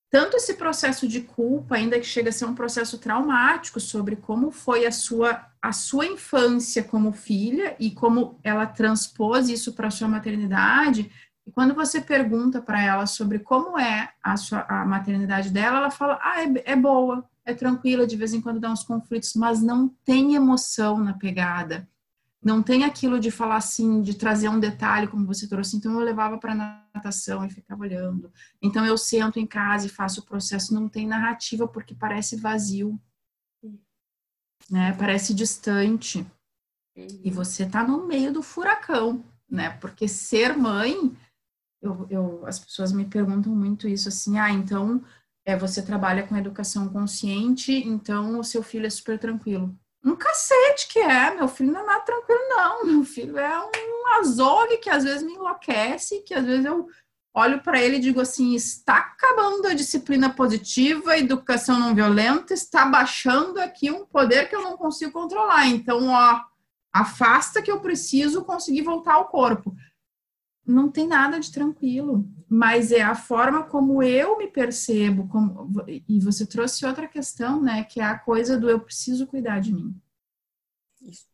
tanto 0.09 0.37
esse 0.37 0.53
processo 0.53 1.07
de 1.07 1.21
culpa, 1.21 1.75
ainda 1.75 1.99
que 1.99 2.05
chega 2.05 2.29
a 2.29 2.31
ser 2.31 2.45
um 2.45 2.53
processo 2.53 2.99
traumático 2.99 3.79
sobre 3.79 4.15
como 4.15 4.51
foi 4.51 4.85
a 4.85 4.91
sua 4.91 5.51
a 5.63 5.71
sua 5.71 6.05
infância 6.05 6.83
como 6.83 7.13
filha 7.13 7.73
e 7.79 7.89
como 7.89 8.37
ela 8.43 8.65
transpôs 8.65 9.47
isso 9.47 9.71
para 9.71 9.87
a 9.87 9.91
sua 9.91 10.09
maternidade. 10.09 11.09
E 11.47 11.51
quando 11.51 11.73
você 11.73 12.01
pergunta 12.01 12.61
para 12.61 12.83
ela 12.83 13.05
sobre 13.05 13.39
como 13.39 13.79
é 13.79 14.09
a 14.21 14.35
sua 14.35 14.65
a 14.67 14.85
maternidade 14.85 15.49
dela, 15.49 15.77
ela 15.77 15.89
fala: 15.89 16.19
"Ah, 16.21 16.43
é, 16.43 16.73
é 16.73 16.75
boa, 16.75 17.25
é 17.45 17.53
tranquila, 17.53 18.05
de 18.05 18.17
vez 18.17 18.33
em 18.33 18.41
quando 18.41 18.59
dá 18.59 18.69
uns 18.69 18.83
conflitos, 18.83 19.33
mas 19.35 19.61
não 19.61 19.87
tem 20.03 20.35
emoção 20.35 20.99
na 20.99 21.13
pegada 21.13 21.87
não 22.43 22.61
tem 22.61 22.83
aquilo 22.83 23.19
de 23.19 23.31
falar 23.31 23.55
assim, 23.55 24.01
de 24.01 24.15
trazer 24.15 24.49
um 24.49 24.59
detalhe, 24.59 25.07
como 25.07 25.25
você 25.25 25.47
trouxe. 25.47 25.77
Então, 25.77 25.93
eu 25.93 25.99
levava 25.99 26.37
para 26.37 26.53
natação 26.93 27.45
e 27.45 27.49
ficava 27.49 27.81
olhando. 27.81 28.29
Então, 28.61 28.85
eu 28.85 28.97
sento 28.97 29.39
em 29.39 29.47
casa 29.47 29.87
e 29.87 29.89
faço 29.89 30.19
o 30.19 30.25
processo. 30.25 30.73
Não 30.73 30.89
tem 30.89 31.07
narrativa, 31.07 31.65
porque 31.67 31.95
parece 31.95 32.35
vazio, 32.35 32.99
né? 34.69 34.95
Parece 34.97 35.33
distante. 35.33 36.25
Uhum. 36.95 37.07
E 37.23 37.31
você 37.31 37.65
tá 37.65 37.83
no 37.83 38.05
meio 38.05 38.31
do 38.31 38.43
furacão, 38.43 39.23
né? 39.49 39.71
Porque 39.81 40.07
ser 40.07 40.55
mãe, 40.55 41.15
eu, 41.81 42.07
eu, 42.09 42.45
as 42.45 42.59
pessoas 42.59 42.91
me 42.91 43.05
perguntam 43.05 43.53
muito 43.53 43.87
isso, 43.87 44.09
assim, 44.09 44.37
ah, 44.37 44.51
então 44.51 45.03
é, 45.45 45.57
você 45.57 45.81
trabalha 45.81 46.25
com 46.25 46.37
educação 46.37 46.87
consciente, 46.89 47.71
então 47.73 48.39
o 48.39 48.43
seu 48.43 48.63
filho 48.63 48.85
é 48.85 48.89
super 48.89 49.19
tranquilo. 49.19 49.75
um 50.03 50.15
cacete 50.15 50.87
que 50.87 50.99
é. 50.99 51.33
Meu 51.35 51.47
filho 51.47 51.71
não 51.71 51.81
é 51.81 51.85
nada 51.85 52.05
tranquilo, 52.05 52.41
não. 52.49 52.85
Meu 52.85 53.03
filho 53.03 53.37
é 53.37 53.59
um 53.59 54.07
azogue 54.19 54.77
que 54.77 54.89
às 54.89 55.03
vezes 55.03 55.23
me 55.23 55.33
enlouquece, 55.33 56.21
que 56.21 56.33
às 56.33 56.45
vezes 56.45 56.65
eu 56.65 56.87
olho 57.33 57.61
para 57.61 57.81
ele 57.81 57.97
e 57.97 58.01
digo 58.01 58.21
assim: 58.21 58.53
está 58.53 58.97
acabando 58.97 59.67
a 59.67 59.73
disciplina 59.73 60.29
positiva, 60.29 61.11
a 61.11 61.17
educação 61.17 61.79
não 61.79 61.95
violenta, 61.95 62.53
está 62.53 62.85
baixando 62.85 63.59
aqui 63.59 63.89
um 63.89 64.05
poder 64.05 64.49
que 64.49 64.55
eu 64.55 64.61
não 64.61 64.77
consigo 64.77 65.11
controlar. 65.11 65.67
Então, 65.67 66.09
ó, 66.09 66.41
afasta 66.91 67.61
que 67.61 67.71
eu 67.71 67.79
preciso 67.79 68.43
conseguir 68.43 68.83
voltar 68.83 69.15
ao 69.15 69.27
corpo. 69.27 69.75
Não 70.65 70.89
tem 70.89 71.07
nada 71.07 71.39
de 71.39 71.51
tranquilo, 71.51 72.25
mas 72.47 72.91
é 72.91 73.01
a 73.01 73.15
forma 73.15 73.63
como 73.63 74.01
eu 74.01 74.37
me 74.37 74.47
percebo, 74.47 75.27
como, 75.27 75.83
e 76.07 76.19
você 76.21 76.45
trouxe 76.45 76.85
outra 76.85 77.05
questão, 77.05 77.61
né, 77.61 77.83
que 77.83 77.99
é 77.99 78.05
a 78.05 78.17
coisa 78.17 78.57
do 78.57 78.69
eu 78.69 78.79
preciso 78.79 79.27
cuidar 79.27 79.59
de 79.59 79.73
mim. 79.73 79.93
Isso. 81.01 81.27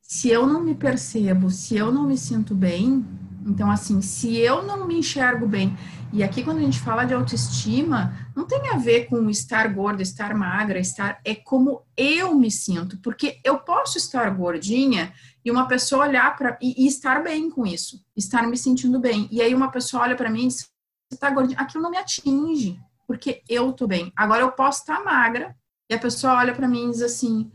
Se 0.00 0.28
eu 0.28 0.46
não 0.46 0.62
me 0.62 0.74
percebo, 0.74 1.50
se 1.50 1.76
eu 1.76 1.90
não 1.90 2.06
me 2.06 2.16
sinto 2.16 2.54
bem, 2.54 3.04
então, 3.46 3.70
assim, 3.70 4.00
se 4.00 4.36
eu 4.36 4.62
não 4.62 4.86
me 4.86 4.98
enxergo 4.98 5.46
bem, 5.46 5.76
e 6.12 6.22
aqui 6.22 6.44
quando 6.44 6.58
a 6.58 6.62
gente 6.62 6.78
fala 6.78 7.04
de 7.04 7.14
autoestima, 7.14 8.14
não 8.36 8.46
tem 8.46 8.68
a 8.68 8.76
ver 8.76 9.06
com 9.06 9.30
estar 9.30 9.66
gorda, 9.68 10.02
estar 10.02 10.34
magra, 10.34 10.78
estar. 10.78 11.18
É 11.24 11.34
como 11.34 11.82
eu 11.96 12.34
me 12.34 12.50
sinto, 12.50 12.98
porque 12.98 13.40
eu 13.42 13.58
posso 13.58 13.96
estar 13.96 14.28
gordinha 14.30 15.12
e 15.44 15.50
uma 15.50 15.66
pessoa 15.66 16.06
olhar 16.06 16.36
para. 16.36 16.58
E, 16.60 16.84
e, 16.84 16.86
estar 16.86 17.22
bem 17.22 17.48
com 17.50 17.66
isso, 17.66 18.04
estar 18.16 18.46
me 18.46 18.56
sentindo 18.56 19.00
bem. 19.00 19.26
E 19.30 19.40
aí 19.40 19.54
uma 19.54 19.70
pessoa 19.70 20.02
olha 20.02 20.14
para 20.14 20.28
mim 20.28 20.44
e 20.44 20.48
diz: 20.48 20.68
você 21.10 21.18
tá 21.18 21.30
gordinha, 21.30 21.58
aquilo 21.58 21.82
não 21.82 21.90
me 21.90 21.96
atinge, 21.96 22.78
porque 23.06 23.42
eu 23.48 23.72
tô 23.72 23.86
bem. 23.86 24.12
Agora 24.14 24.42
eu 24.42 24.52
posso 24.52 24.80
estar 24.80 25.02
magra, 25.02 25.56
e 25.90 25.94
a 25.94 25.98
pessoa 25.98 26.34
olha 26.34 26.54
para 26.54 26.68
mim 26.68 26.88
e 26.88 26.90
diz 26.90 27.02
assim 27.02 27.50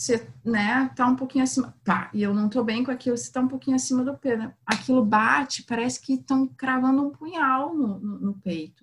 você, 0.00 0.26
né, 0.42 0.90
tá 0.96 1.06
um 1.06 1.14
pouquinho 1.14 1.44
acima, 1.44 1.76
tá, 1.84 2.08
e 2.14 2.22
eu 2.22 2.32
não 2.32 2.48
tô 2.48 2.64
bem 2.64 2.82
com 2.82 2.90
aquilo, 2.90 3.18
você 3.18 3.30
tá 3.30 3.38
um 3.38 3.48
pouquinho 3.48 3.76
acima 3.76 4.02
do 4.02 4.16
peso. 4.16 4.38
Né? 4.38 4.54
Aquilo 4.64 5.04
bate, 5.04 5.62
parece 5.62 6.00
que 6.00 6.14
estão 6.14 6.46
cravando 6.46 7.02
um 7.02 7.10
punhal 7.10 7.74
no, 7.74 7.98
no, 7.98 8.18
no, 8.18 8.32
peito. 8.32 8.82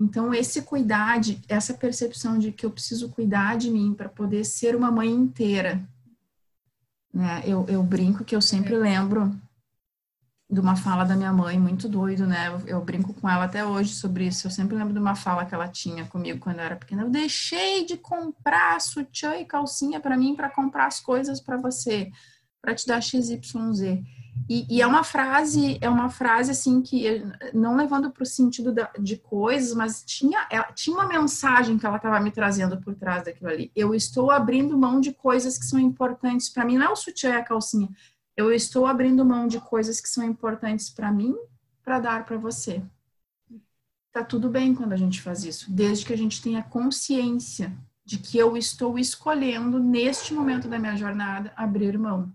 Então, 0.00 0.32
esse 0.32 0.62
cuidar, 0.62 1.20
de, 1.20 1.42
essa 1.46 1.74
percepção 1.74 2.38
de 2.38 2.52
que 2.52 2.64
eu 2.64 2.70
preciso 2.70 3.10
cuidar 3.10 3.58
de 3.58 3.70
mim 3.70 3.92
para 3.92 4.08
poder 4.08 4.44
ser 4.44 4.74
uma 4.74 4.90
mãe 4.90 5.10
inteira, 5.10 5.86
né, 7.12 7.42
eu, 7.44 7.66
eu 7.68 7.82
brinco 7.82 8.24
que 8.24 8.34
eu 8.34 8.40
sempre 8.40 8.76
é. 8.76 8.78
lembro 8.78 9.38
de 10.50 10.60
uma 10.60 10.76
fala 10.76 11.04
da 11.04 11.14
minha 11.14 11.32
mãe, 11.32 11.58
muito 11.58 11.88
doido, 11.88 12.26
né? 12.26 12.48
Eu, 12.48 12.78
eu, 12.78 12.80
brinco 12.80 13.12
com 13.12 13.28
ela 13.28 13.44
até 13.44 13.64
hoje 13.64 13.92
sobre 13.94 14.26
isso. 14.26 14.46
Eu 14.46 14.50
sempre 14.50 14.76
lembro 14.76 14.94
de 14.94 14.98
uma 14.98 15.14
fala 15.14 15.44
que 15.44 15.54
ela 15.54 15.68
tinha 15.68 16.06
comigo 16.06 16.38
quando 16.38 16.58
eu 16.58 16.64
era 16.64 16.76
pequena. 16.76 17.02
Eu 17.02 17.10
deixei 17.10 17.84
de 17.84 17.98
comprar 17.98 18.80
sutiã 18.80 19.36
e 19.36 19.44
calcinha 19.44 20.00
para 20.00 20.16
mim 20.16 20.34
para 20.34 20.48
comprar 20.48 20.86
as 20.86 21.00
coisas 21.00 21.38
para 21.38 21.58
você, 21.58 22.10
para 22.62 22.74
te 22.74 22.86
dar 22.86 23.02
XYZ. 23.02 23.42
E, 24.48 24.66
e 24.70 24.80
é 24.80 24.86
uma 24.86 25.04
frase, 25.04 25.76
é 25.82 25.88
uma 25.90 26.08
frase 26.08 26.52
assim 26.52 26.80
que 26.80 27.22
não 27.52 27.76
levando 27.76 28.10
para 28.10 28.22
o 28.22 28.26
sentido 28.26 28.72
da, 28.72 28.90
de 28.98 29.18
coisas, 29.18 29.74
mas 29.74 30.02
tinha, 30.02 30.46
ela, 30.50 30.72
tinha 30.72 30.96
uma 30.96 31.06
mensagem 31.06 31.76
que 31.76 31.84
ela 31.84 31.96
estava 31.96 32.18
me 32.20 32.30
trazendo 32.30 32.80
por 32.80 32.94
trás 32.94 33.24
daquilo 33.24 33.50
ali. 33.50 33.70
Eu 33.76 33.94
estou 33.94 34.30
abrindo 34.30 34.78
mão 34.78 34.98
de 34.98 35.12
coisas 35.12 35.58
que 35.58 35.66
são 35.66 35.78
importantes 35.78 36.48
para 36.48 36.64
mim. 36.64 36.78
Não 36.78 36.86
é 36.86 36.88
o 36.88 36.96
sutiã 36.96 37.30
e 37.30 37.36
a 37.36 37.44
calcinha 37.44 37.90
eu 38.38 38.52
estou 38.52 38.86
abrindo 38.86 39.24
mão 39.24 39.48
de 39.48 39.60
coisas 39.60 40.00
que 40.00 40.08
são 40.08 40.22
importantes 40.22 40.88
para 40.88 41.10
mim 41.10 41.36
para 41.82 41.98
dar 41.98 42.24
para 42.24 42.38
você. 42.38 42.80
Tá 44.12 44.22
tudo 44.22 44.48
bem 44.48 44.76
quando 44.76 44.92
a 44.92 44.96
gente 44.96 45.20
faz 45.20 45.42
isso, 45.42 45.68
desde 45.72 46.06
que 46.06 46.12
a 46.12 46.16
gente 46.16 46.40
tenha 46.40 46.62
consciência 46.62 47.76
de 48.04 48.16
que 48.16 48.38
eu 48.38 48.56
estou 48.56 48.96
escolhendo 48.96 49.80
neste 49.80 50.32
momento 50.32 50.68
da 50.68 50.78
minha 50.78 50.96
jornada 50.96 51.52
abrir 51.56 51.98
mão. 51.98 52.32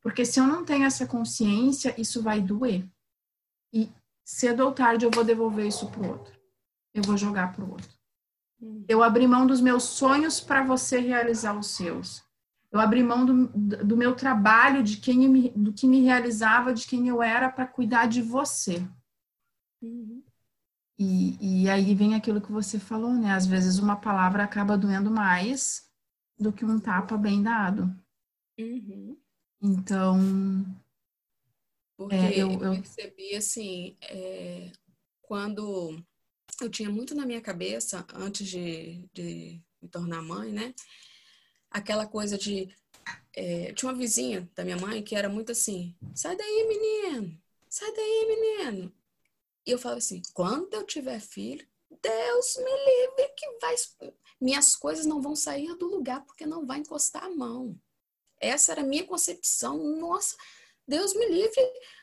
Porque 0.00 0.24
se 0.24 0.40
eu 0.40 0.46
não 0.46 0.64
tenho 0.64 0.86
essa 0.86 1.06
consciência, 1.06 1.94
isso 2.00 2.22
vai 2.22 2.40
doer. 2.40 2.82
E 3.70 3.90
cedo 4.24 4.64
ou 4.64 4.72
tarde 4.72 5.04
eu 5.04 5.10
vou 5.10 5.24
devolver 5.24 5.66
isso 5.66 5.90
pro 5.90 6.08
outro. 6.08 6.32
Eu 6.94 7.02
vou 7.02 7.18
jogar 7.18 7.52
pro 7.52 7.70
outro. 7.70 7.90
Eu 8.88 9.02
abri 9.02 9.26
mão 9.26 9.46
dos 9.46 9.60
meus 9.60 9.82
sonhos 9.82 10.40
para 10.40 10.64
você 10.64 11.00
realizar 11.00 11.52
os 11.52 11.66
seus. 11.66 12.24
Eu 12.72 12.78
abri 12.78 13.02
mão 13.02 13.26
do, 13.26 13.48
do 13.84 13.96
meu 13.96 14.14
trabalho, 14.14 14.82
de 14.82 14.98
quem 14.98 15.28
me, 15.28 15.50
do 15.50 15.72
que 15.72 15.86
me 15.86 16.02
realizava, 16.02 16.72
de 16.72 16.86
quem 16.86 17.08
eu 17.08 17.22
era, 17.22 17.50
para 17.50 17.66
cuidar 17.66 18.06
de 18.06 18.22
você. 18.22 18.86
Uhum. 19.82 20.22
E, 20.98 21.62
e 21.64 21.68
aí 21.68 21.94
vem 21.94 22.14
aquilo 22.14 22.40
que 22.40 22.52
você 22.52 22.78
falou, 22.78 23.12
né? 23.14 23.32
Às 23.32 23.46
vezes 23.46 23.78
uma 23.78 23.96
palavra 23.96 24.44
acaba 24.44 24.78
doendo 24.78 25.10
mais 25.10 25.90
do 26.38 26.52
que 26.52 26.64
um 26.64 26.78
tapa 26.78 27.16
bem 27.16 27.42
dado. 27.42 27.92
Uhum. 28.58 29.16
Então. 29.62 30.18
Porque 31.96 32.14
é, 32.14 32.38
eu, 32.38 32.52
eu, 32.52 32.72
percebi 32.72 33.34
assim, 33.34 33.96
é, 34.02 34.70
quando 35.22 36.02
eu 36.60 36.70
tinha 36.70 36.88
muito 36.88 37.14
na 37.14 37.26
minha 37.26 37.40
cabeça, 37.40 38.06
antes 38.14 38.46
de, 38.46 39.08
de 39.12 39.60
me 39.82 39.88
tornar 39.88 40.22
mãe, 40.22 40.52
né? 40.52 40.74
Aquela 41.70 42.06
coisa 42.06 42.36
de. 42.36 42.74
É, 43.34 43.72
tinha 43.72 43.90
uma 43.90 43.96
vizinha 43.96 44.50
da 44.54 44.64
minha 44.64 44.76
mãe 44.76 45.02
que 45.02 45.14
era 45.14 45.28
muito 45.28 45.52
assim: 45.52 45.94
sai 46.14 46.36
daí, 46.36 46.66
menino, 46.66 47.40
sai 47.68 47.92
daí, 47.92 48.26
menino. 48.28 48.92
E 49.64 49.70
eu 49.70 49.78
falava 49.78 49.98
assim: 49.98 50.20
quando 50.34 50.74
eu 50.74 50.84
tiver 50.84 51.20
filho, 51.20 51.66
Deus 52.02 52.56
me 52.56 52.64
livre 52.64 53.34
que 53.36 53.58
vai. 53.60 53.74
Minhas 54.40 54.74
coisas 54.74 55.06
não 55.06 55.20
vão 55.20 55.36
sair 55.36 55.74
do 55.76 55.86
lugar 55.86 56.24
porque 56.24 56.46
não 56.46 56.66
vai 56.66 56.78
encostar 56.78 57.24
a 57.24 57.30
mão. 57.30 57.78
Essa 58.40 58.72
era 58.72 58.80
a 58.80 58.86
minha 58.86 59.04
concepção. 59.04 59.76
Nossa, 59.96 60.34
Deus 60.88 61.14
me 61.14 61.26
livre 61.28 61.60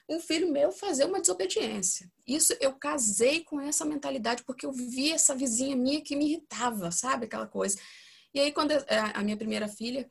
um 0.08 0.19
filho 0.19 0.51
meu 0.51 0.71
fazer 0.71 1.06
uma 1.06 1.19
desobediência. 1.19 2.10
Isso 2.25 2.56
eu 2.62 2.73
casei 2.73 3.43
com 3.43 3.60
essa 3.60 3.84
mentalidade 3.84 4.43
porque 4.43 4.65
eu 4.65 4.71
vi 4.71 5.12
essa 5.12 5.36
vizinha 5.36 5.75
minha 5.75 6.01
que 6.01 6.15
me 6.15 6.25
irritava, 6.25 6.91
sabe? 6.91 7.25
Aquela 7.25 7.47
coisa. 7.47 7.77
E 8.33 8.39
aí, 8.39 8.51
quando 8.51 8.71
eu, 8.71 8.79
é, 8.87 8.99
a 9.13 9.23
minha 9.23 9.37
primeira 9.37 9.67
filha, 9.67 10.09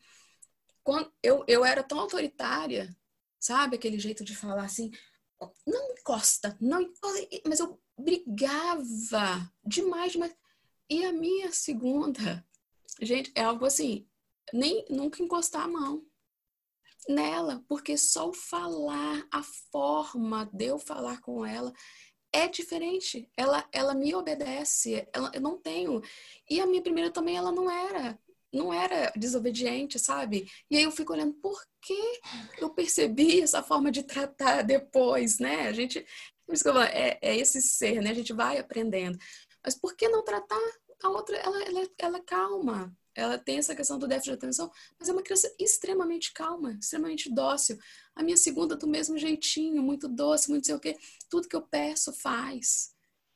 quando 0.83 1.13
eu, 1.23 1.45
eu 1.47 1.65
era 1.65 1.83
tão 1.83 2.01
autoritária, 2.01 2.97
sabe? 3.39 3.77
Aquele 3.77 3.99
jeito 3.99 4.25
de 4.25 4.37
falar 4.37 4.65
assim, 4.65 4.91
não 5.67 5.93
encosta, 5.93 6.57
não 6.61 6.81
encosta. 6.81 7.29
Mas 7.47 7.61
eu 7.61 7.81
brigava 7.99 8.83
demais, 9.65 10.13
demais. 10.13 10.35
E 10.89 11.05
a 11.05 11.13
minha 11.13 11.53
segunda, 11.53 12.47
gente, 13.01 13.33
é 13.35 13.43
algo 13.43 13.65
assim, 13.65 14.09
nem 14.53 14.85
nunca 14.89 15.23
encostar 15.23 15.63
a 15.63 15.69
mão 15.69 16.07
nela, 17.09 17.65
porque 17.69 17.97
só 17.97 18.29
o 18.29 18.33
falar, 18.33 19.27
a 19.33 19.43
forma 19.43 20.49
de 20.53 20.67
eu 20.67 20.79
falar 20.79 21.21
com 21.21 21.45
ela 21.45 21.73
é 22.37 22.49
diferente. 22.49 23.29
Ela, 23.37 23.67
ela 23.73 23.95
me 23.95 24.15
obedece. 24.15 25.09
Ela, 25.13 25.31
eu 25.35 25.41
não 25.41 25.57
tenho. 25.57 26.03
E 26.49 26.61
a 26.61 26.67
minha 26.67 26.83
primeira 26.83 27.11
também, 27.11 27.37
ela 27.37 27.51
não 27.51 27.71
era. 27.71 28.19
Não 28.53 28.73
era 28.73 29.13
desobediente, 29.17 29.99
sabe? 29.99 30.51
E 30.71 30.77
aí 30.77 30.83
eu 30.83 30.91
fico 30.91 31.13
olhando, 31.13 31.35
por 31.35 31.61
que 31.81 32.21
eu 32.59 32.71
percebi 32.71 33.41
essa 33.43 33.63
forma 33.63 33.91
de 33.91 34.03
tratar 34.03 34.63
depois, 34.63 35.39
né? 35.39 35.69
A 35.69 35.73
gente, 35.73 36.05
é, 36.93 37.19
é 37.21 37.37
esse 37.37 37.61
ser, 37.63 38.03
né? 38.03 38.11
A 38.11 38.15
gente 38.15 38.33
vai 38.33 38.59
aprendendo. 38.59 39.19
Mas 39.65 39.75
por 39.75 39.97
que 39.97 40.09
não 40.09 40.23
tratar 40.23 40.61
a 41.03 41.09
outra? 41.09 41.37
Ela, 41.37 41.63
ela, 41.65 41.89
ela 41.99 42.19
é 42.19 42.23
calma, 42.23 42.97
ela 43.17 43.39
tem 43.39 43.59
essa 43.59 43.75
questão 43.75 43.99
do 43.99 44.07
déficit 44.07 44.33
de 44.33 44.37
atenção, 44.37 44.71
mas 44.99 45.09
é 45.09 45.13
uma 45.13 45.23
criança 45.23 45.53
extremamente 45.59 46.33
calma, 46.33 46.77
extremamente 46.81 47.33
dócil. 47.33 47.79
A 48.17 48.23
minha 48.23 48.37
segunda, 48.37 48.75
do 48.77 48.87
mesmo 48.87 49.19
jeitinho, 49.19 49.83
muito 49.83 50.09
doce, 50.09 50.51
muito 50.51 50.67
sei 50.67 50.75
o 50.75 50.81
quê. 50.81 50.99
Tudo 51.31 51.49
que 51.49 51.55
eu 51.55 51.63
peço, 51.63 52.13
faz. 52.13 52.95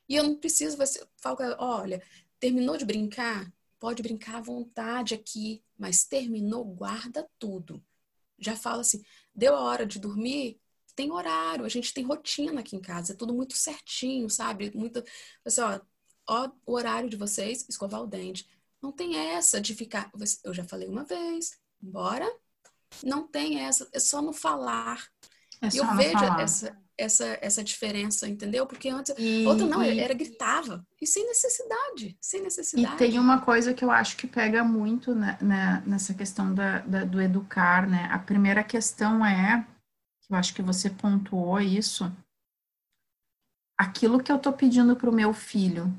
E 0.09 0.15
eu 0.15 0.23
não 0.23 0.35
preciso, 0.35 0.75
você 0.75 1.07
fala, 1.17 1.55
olha, 1.59 2.03
terminou 2.39 2.75
de 2.75 2.83
brincar? 2.85 3.53
Pode 3.79 4.03
brincar 4.03 4.37
à 4.37 4.41
vontade 4.41 5.13
aqui, 5.13 5.63
mas 5.77 6.03
terminou, 6.03 6.65
guarda 6.65 7.29
tudo. 7.39 7.83
Já 8.39 8.55
fala 8.55 8.81
assim, 8.81 9.03
deu 9.33 9.55
a 9.55 9.61
hora 9.61 9.85
de 9.85 9.99
dormir? 9.99 10.59
Tem 10.95 11.11
horário, 11.11 11.63
a 11.63 11.69
gente 11.69 11.93
tem 11.93 12.03
rotina 12.03 12.59
aqui 12.59 12.75
em 12.75 12.81
casa, 12.81 13.13
é 13.13 13.15
tudo 13.15 13.33
muito 13.33 13.55
certinho, 13.55 14.29
sabe? 14.29 14.75
Muito, 14.75 15.03
assim, 15.45 15.61
ó, 15.61 15.79
ó 16.27 16.51
o 16.65 16.73
horário 16.73 17.09
de 17.09 17.15
vocês, 17.15 17.65
escovar 17.69 18.01
o 18.01 18.07
dente 18.07 18.45
não 18.81 18.91
tem 18.91 19.15
essa 19.15 19.61
de 19.61 19.75
ficar. 19.75 20.11
Eu 20.43 20.53
já 20.53 20.63
falei 20.63 20.87
uma 20.87 21.03
vez, 21.03 21.59
embora. 21.81 22.27
Não 23.03 23.27
tem 23.27 23.59
essa, 23.59 23.87
é 23.93 23.99
só 23.99 24.21
no 24.21 24.33
falar. 24.33 25.01
É 25.61 25.69
e 25.73 25.77
eu 25.77 25.95
vejo 25.95 26.19
falar. 26.19 26.41
essa, 26.41 26.77
essa, 26.97 27.37
essa 27.41 27.63
diferença, 27.63 28.27
entendeu? 28.27 28.65
Porque 28.65 28.89
antes. 28.89 29.13
E, 29.17 29.45
outra 29.45 29.65
não, 29.65 29.83
e, 29.83 29.99
era 29.99 30.13
gritava. 30.13 30.85
E 31.01 31.07
sem 31.07 31.25
necessidade. 31.27 32.17
Sem 32.19 32.41
necessidade. 32.41 32.95
E 32.95 32.97
tem 32.97 33.19
uma 33.19 33.41
coisa 33.41 33.73
que 33.73 33.83
eu 33.83 33.91
acho 33.91 34.17
que 34.17 34.27
pega 34.27 34.63
muito 34.63 35.15
né, 35.15 35.37
né, 35.41 35.83
nessa 35.85 36.13
questão 36.13 36.53
da, 36.53 36.79
da, 36.79 37.03
do 37.03 37.21
educar, 37.21 37.87
né? 37.87 38.07
A 38.11 38.19
primeira 38.19 38.63
questão 38.63 39.25
é, 39.25 39.65
eu 40.29 40.35
acho 40.35 40.53
que 40.53 40.61
você 40.61 40.89
pontuou 40.89 41.59
isso. 41.59 42.11
Aquilo 43.77 44.21
que 44.21 44.31
eu 44.31 44.37
tô 44.37 44.53
pedindo 44.53 44.95
pro 44.95 45.11
meu 45.11 45.33
filho, 45.33 45.91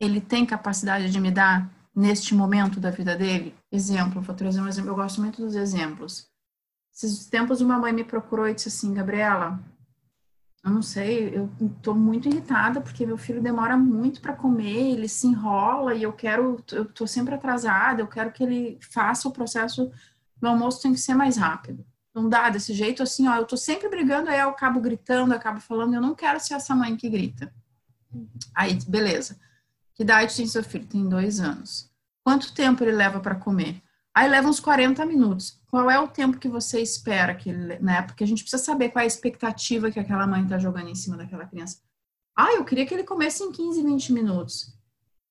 ele 0.00 0.20
tem 0.20 0.46
capacidade 0.46 1.10
de 1.10 1.20
me 1.20 1.30
dar? 1.30 1.68
neste 1.94 2.34
momento 2.34 2.80
da 2.80 2.90
vida 2.90 3.16
dele? 3.16 3.54
Exemplo, 3.70 4.20
vou 4.20 4.34
trazer 4.34 4.60
um 4.60 4.68
exemplo, 4.68 4.90
eu 4.90 4.96
gosto 4.96 5.20
muito 5.20 5.40
dos 5.40 5.54
exemplos. 5.54 6.28
Esses 6.94 7.26
tempos 7.26 7.60
uma 7.60 7.78
mãe 7.78 7.92
me 7.92 8.04
procurou 8.04 8.48
e 8.48 8.54
disse 8.54 8.68
assim, 8.68 8.94
Gabriela, 8.94 9.58
eu 10.64 10.70
não 10.70 10.80
sei, 10.80 11.36
eu 11.36 11.50
estou 11.60 11.94
muito 11.94 12.28
irritada 12.28 12.80
porque 12.80 13.04
meu 13.04 13.18
filho 13.18 13.42
demora 13.42 13.76
muito 13.76 14.20
para 14.20 14.32
comer, 14.32 14.92
ele 14.92 15.08
se 15.08 15.26
enrola 15.26 15.94
e 15.94 16.02
eu 16.02 16.12
quero, 16.12 16.62
eu 16.72 16.84
estou 16.84 17.06
sempre 17.06 17.34
atrasada, 17.34 18.00
eu 18.00 18.06
quero 18.06 18.32
que 18.32 18.42
ele 18.42 18.78
faça 18.80 19.28
o 19.28 19.32
processo 19.32 19.90
do 20.36 20.48
almoço 20.48 20.82
tem 20.82 20.92
que 20.92 21.00
ser 21.00 21.14
mais 21.14 21.36
rápido. 21.36 21.84
Não 22.14 22.28
dá 22.28 22.48
desse 22.48 22.72
jeito 22.72 23.02
assim, 23.02 23.26
ó, 23.26 23.36
eu 23.36 23.42
estou 23.42 23.58
sempre 23.58 23.88
brigando, 23.88 24.30
aí 24.30 24.38
eu 24.38 24.48
acabo 24.48 24.80
gritando, 24.80 25.32
eu 25.32 25.36
acabo 25.36 25.60
falando, 25.60 25.94
eu 25.94 26.00
não 26.00 26.14
quero 26.14 26.38
ser 26.38 26.54
essa 26.54 26.74
mãe 26.74 26.96
que 26.96 27.10
grita. 27.10 27.52
Aí, 28.54 28.78
beleza. 28.86 29.38
Que 29.94 30.02
idade 30.02 30.36
tem 30.36 30.46
seu 30.46 30.62
filho? 30.62 30.86
Tem 30.86 31.08
dois 31.08 31.40
anos. 31.40 31.90
Quanto 32.22 32.54
tempo 32.54 32.82
ele 32.84 32.92
leva 32.92 33.20
para 33.20 33.34
comer? 33.34 33.82
Aí 34.14 34.28
leva 34.28 34.48
uns 34.48 34.60
40 34.60 35.04
minutos. 35.04 35.60
Qual 35.66 35.90
é 35.90 35.98
o 35.98 36.06
tempo 36.06 36.38
que 36.38 36.48
você 36.48 36.80
espera 36.80 37.34
que 37.34 37.50
ele, 37.50 37.78
né? 37.80 38.02
Porque 38.02 38.22
a 38.22 38.26
gente 38.26 38.42
precisa 38.42 38.62
saber 38.62 38.90
qual 38.90 39.00
é 39.00 39.04
a 39.04 39.08
expectativa 39.08 39.90
que 39.90 39.98
aquela 39.98 40.26
mãe 40.26 40.44
está 40.44 40.56
jogando 40.56 40.88
em 40.88 40.94
cima 40.94 41.16
daquela 41.16 41.46
criança. 41.46 41.78
Ah, 42.36 42.52
eu 42.54 42.64
queria 42.64 42.86
que 42.86 42.94
ele 42.94 43.04
comesse 43.04 43.42
em 43.42 43.50
15, 43.50 43.82
20 43.82 44.12
minutos. 44.12 44.78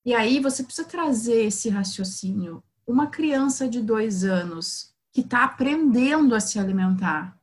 E 0.06 0.14
aí 0.14 0.40
você 0.40 0.64
precisa 0.64 0.88
trazer 0.88 1.46
esse 1.46 1.70
raciocínio. 1.70 2.62
Uma 2.86 3.08
criança 3.08 3.70
de 3.70 3.82
dois 3.82 4.26
anos 4.26 4.94
que 5.14 5.22
está 5.22 5.46
aprendendo 5.46 6.36
a 6.36 6.42
se 6.42 6.60
alimentar, 6.60 7.40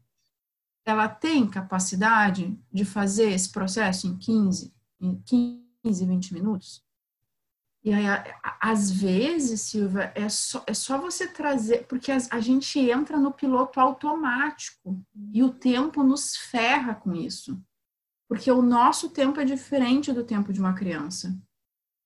ela 0.84 1.08
tem 1.08 1.48
capacidade 1.48 2.58
de 2.70 2.84
fazer 2.84 3.30
esse 3.30 3.48
processo 3.48 4.06
em 4.06 4.16
15, 4.16 4.74
em 5.00 5.22
15, 5.22 6.04
20 6.04 6.34
minutos? 6.34 6.84
E 7.82 7.94
aí, 7.94 8.04
às 8.60 8.90
vezes, 8.90 9.62
Silvia, 9.62 10.12
é 10.14 10.28
só, 10.28 10.62
é 10.66 10.74
só 10.74 10.98
você 10.98 11.26
trazer, 11.26 11.86
porque 11.86 12.12
a, 12.12 12.18
a, 12.30 12.38
gente 12.38 12.78
entra 12.78 13.18
no 13.18 13.32
piloto 13.32 13.80
automático 13.80 15.02
e 15.32 15.42
o 15.42 15.50
tempo 15.50 16.02
nos 16.02 16.36
ferra 16.36 16.94
com 16.94 17.14
isso. 17.14 17.58
Porque 18.28 18.50
o 18.50 18.60
nosso 18.60 19.08
tempo 19.08 19.40
é 19.40 19.44
diferente 19.46 20.12
do 20.12 20.22
tempo 20.22 20.52
de 20.52 20.60
uma 20.60 20.74
criança. 20.74 21.34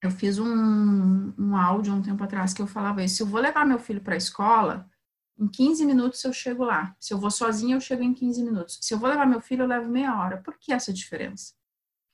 Eu 0.01 0.13
fiz 0.13 0.39
um, 0.39 1.35
um 1.37 1.57
áudio 1.57 1.93
um 1.93 2.03
tempo 2.03 2.23
atrás 2.23 2.55
que 2.55 2.63
eu 2.63 2.67
falava 2.69 3.03
isso. 3.03 3.17
Se 3.17 3.23
eu 3.23 3.27
vou 3.27 3.41
levar 3.41 3.67
meu 3.67 3.79
filho 3.79 4.01
para 4.01 4.15
a 4.15 4.19
escola, 4.19 4.89
em 5.37 5.49
15 5.49 5.85
minutos 5.85 6.23
eu 6.25 6.33
chego 6.33 6.65
lá. 6.65 6.95
Se 7.01 7.13
eu 7.13 7.19
vou 7.19 7.31
sozinha, 7.33 7.75
eu 7.75 7.81
chego 7.81 8.05
em 8.05 8.15
15 8.15 8.45
minutos. 8.45 8.79
Se 8.81 8.95
eu 8.95 8.99
vou 8.99 9.09
levar 9.09 9.27
meu 9.27 9.41
filho, 9.41 9.63
eu 9.63 9.69
levo 9.69 9.91
meia 9.91 10.17
hora. 10.17 10.39
Por 10.39 10.57
que 10.57 10.73
essa 10.73 10.93
diferença? 10.93 11.53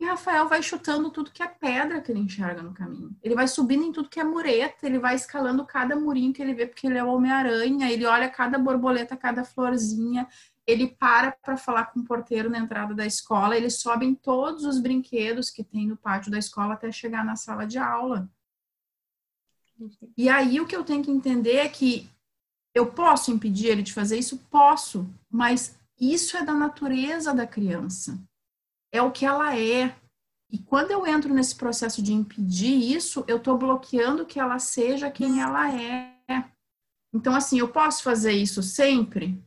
E 0.00 0.04
Rafael 0.06 0.48
vai 0.48 0.62
chutando 0.62 1.10
tudo 1.10 1.30
que 1.30 1.42
é 1.42 1.46
pedra 1.46 2.00
que 2.00 2.10
ele 2.10 2.20
enxerga 2.20 2.62
no 2.62 2.72
caminho. 2.72 3.14
Ele 3.22 3.34
vai 3.34 3.46
subindo 3.46 3.84
em 3.84 3.92
tudo 3.92 4.08
que 4.08 4.18
é 4.18 4.24
mureta, 4.24 4.86
ele 4.86 4.98
vai 4.98 5.14
escalando 5.14 5.62
cada 5.66 5.94
murinho 5.94 6.32
que 6.32 6.40
ele 6.40 6.54
vê, 6.54 6.66
porque 6.66 6.86
ele 6.86 6.96
é 6.96 7.04
o 7.04 7.12
Homem-Aranha, 7.12 7.92
ele 7.92 8.06
olha 8.06 8.30
cada 8.30 8.58
borboleta, 8.58 9.14
cada 9.14 9.44
florzinha, 9.44 10.26
ele 10.66 10.86
para 10.86 11.32
para 11.32 11.58
falar 11.58 11.86
com 11.86 12.00
o 12.00 12.04
porteiro 12.04 12.48
na 12.48 12.58
entrada 12.58 12.94
da 12.94 13.04
escola, 13.04 13.54
ele 13.54 13.68
sobe 13.68 14.06
em 14.06 14.14
todos 14.14 14.64
os 14.64 14.80
brinquedos 14.80 15.50
que 15.50 15.62
tem 15.62 15.86
no 15.86 15.98
pátio 15.98 16.30
da 16.30 16.38
escola 16.38 16.72
até 16.72 16.90
chegar 16.90 17.22
na 17.22 17.36
sala 17.36 17.66
de 17.66 17.76
aula. 17.76 18.26
E 20.16 20.30
aí 20.30 20.62
o 20.62 20.66
que 20.66 20.76
eu 20.76 20.82
tenho 20.82 21.04
que 21.04 21.10
entender 21.10 21.56
é 21.56 21.68
que 21.68 22.08
eu 22.74 22.86
posso 22.86 23.30
impedir 23.30 23.66
ele 23.66 23.82
de 23.82 23.92
fazer 23.92 24.18
isso? 24.18 24.38
Posso, 24.50 25.06
mas 25.30 25.78
isso 26.00 26.38
é 26.38 26.42
da 26.42 26.54
natureza 26.54 27.34
da 27.34 27.46
criança 27.46 28.18
é 28.92 29.00
o 29.02 29.10
que 29.10 29.24
ela 29.24 29.56
é. 29.56 29.94
E 30.50 30.58
quando 30.58 30.90
eu 30.90 31.06
entro 31.06 31.32
nesse 31.32 31.54
processo 31.54 32.02
de 32.02 32.12
impedir 32.12 32.74
isso, 32.74 33.24
eu 33.28 33.36
estou 33.36 33.56
bloqueando 33.56 34.26
que 34.26 34.40
ela 34.40 34.58
seja 34.58 35.10
quem 35.10 35.40
ela 35.40 35.72
é. 35.72 36.10
Então, 37.12 37.34
assim, 37.34 37.58
eu 37.58 37.68
posso 37.68 38.02
fazer 38.02 38.32
isso 38.32 38.62
sempre? 38.62 39.42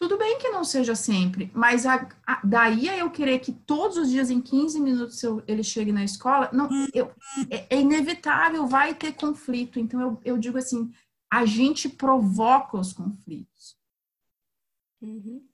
Tudo 0.00 0.18
bem 0.18 0.36
que 0.38 0.48
não 0.48 0.64
seja 0.64 0.96
sempre, 0.96 1.48
mas 1.54 1.86
a, 1.86 2.08
a, 2.26 2.40
daí 2.44 2.88
a 2.88 2.98
eu 2.98 3.08
querer 3.10 3.38
que 3.38 3.52
todos 3.52 3.96
os 3.96 4.10
dias, 4.10 4.30
em 4.30 4.40
15 4.40 4.80
minutos, 4.80 5.22
eu, 5.22 5.42
ele 5.46 5.62
chegue 5.62 5.92
na 5.92 6.02
escola, 6.02 6.50
não, 6.52 6.68
eu, 6.92 7.14
é, 7.48 7.76
é, 7.76 7.80
inevitável, 7.80 8.66
vai 8.66 8.96
ter 8.96 9.12
conflito. 9.12 9.78
Então, 9.78 10.00
eu, 10.00 10.20
eu 10.24 10.38
digo 10.38 10.58
assim, 10.58 10.92
a 11.32 11.46
gente 11.46 11.88
provoca 11.88 12.76
os 12.76 12.92
conflitos. 12.92 13.76
Uhum. 15.00 15.48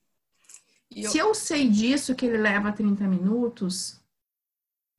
Eu... 0.91 1.11
Se 1.11 1.19
eu 1.19 1.35
sei 1.35 1.69
disso, 1.69 2.15
que 2.15 2.27
ele 2.27 2.39
leva 2.39 2.73
30 2.73 3.07
minutos, 3.07 4.01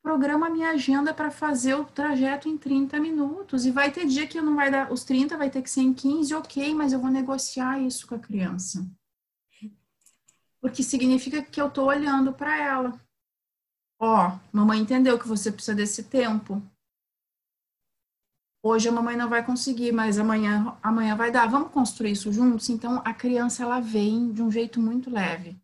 programa 0.01 0.49
minha 0.49 0.71
agenda 0.71 1.13
para 1.13 1.29
fazer 1.29 1.75
o 1.75 1.85
trajeto 1.85 2.47
em 2.47 2.57
30 2.57 2.99
minutos. 2.99 3.65
E 3.65 3.71
vai 3.71 3.91
ter 3.91 4.05
dia 4.05 4.27
que 4.27 4.41
não 4.41 4.55
vai 4.55 4.71
dar 4.71 4.91
os 4.91 5.03
30, 5.03 5.37
vai 5.37 5.49
ter 5.49 5.61
que 5.61 5.69
ser 5.69 5.81
em 5.81 5.93
15, 5.93 6.33
ok, 6.35 6.73
mas 6.73 6.93
eu 6.93 6.99
vou 6.99 7.09
negociar 7.09 7.79
isso 7.79 8.07
com 8.07 8.15
a 8.15 8.19
criança. 8.19 8.89
Porque 10.61 10.83
significa 10.83 11.41
que 11.41 11.61
eu 11.61 11.67
estou 11.67 11.87
olhando 11.87 12.33
para 12.33 12.57
ela. 12.57 12.99
Ó, 13.99 14.27
oh, 14.27 14.39
mamãe 14.51 14.79
entendeu 14.79 15.19
que 15.19 15.27
você 15.27 15.51
precisa 15.51 15.75
desse 15.75 16.03
tempo. 16.03 16.61
Hoje 18.61 18.89
a 18.89 18.91
mamãe 18.91 19.15
não 19.15 19.29
vai 19.29 19.45
conseguir, 19.45 19.93
mas 19.93 20.19
amanhã, 20.19 20.77
amanhã 20.83 21.15
vai 21.15 21.31
dar. 21.31 21.47
Vamos 21.47 21.71
construir 21.71 22.11
isso 22.11 22.31
juntos? 22.31 22.67
Então 22.69 23.01
a 23.05 23.13
criança 23.13 23.63
ela 23.63 23.79
vem 23.79 24.33
de 24.33 24.41
um 24.41 24.51
jeito 24.51 24.81
muito 24.81 25.09
leve. 25.09 25.57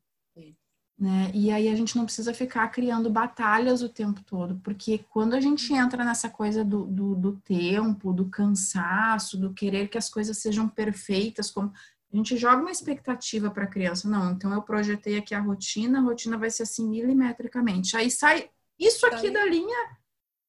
Né? 0.98 1.30
E 1.34 1.52
aí 1.52 1.68
a 1.68 1.76
gente 1.76 1.98
não 1.98 2.06
precisa 2.06 2.34
ficar 2.34 2.70
criando 2.70 3.10
batalhas 3.10 3.82
o 3.82 3.90
tempo 3.90 4.24
todo, 4.24 4.56
porque 4.64 5.00
quando 5.10 5.34
a 5.34 5.42
gente 5.42 5.74
entra 5.74 6.06
nessa 6.06 6.30
coisa 6.30 6.64
do, 6.64 6.86
do, 6.86 7.16
do 7.16 7.34
tempo, 7.42 8.14
do 8.14 8.30
cansaço, 8.30 9.38
do 9.38 9.54
querer 9.54 9.90
que 9.90 9.98
as 9.98 10.10
coisas 10.10 10.38
sejam 10.38 10.70
perfeitas, 10.70 11.52
como 11.52 11.74
a 12.14 12.16
gente 12.16 12.38
joga 12.38 12.62
uma 12.62 12.72
expectativa 12.72 13.52
para 13.52 13.66
a 13.66 13.70
criança, 13.70 14.08
não, 14.08 14.32
então 14.32 14.54
eu 14.54 14.62
projetei 14.62 15.18
aqui 15.18 15.36
a 15.36 15.42
rotina, 15.42 16.00
a 16.00 16.02
rotina 16.02 16.38
vai 16.38 16.50
ser 16.50 16.64
assim 16.64 16.88
milimetricamente. 16.88 17.98
Aí 17.98 18.10
sai 18.10 18.50
isso 18.80 19.06
aqui 19.06 19.30
da 19.30 19.46
linha, 19.46 19.98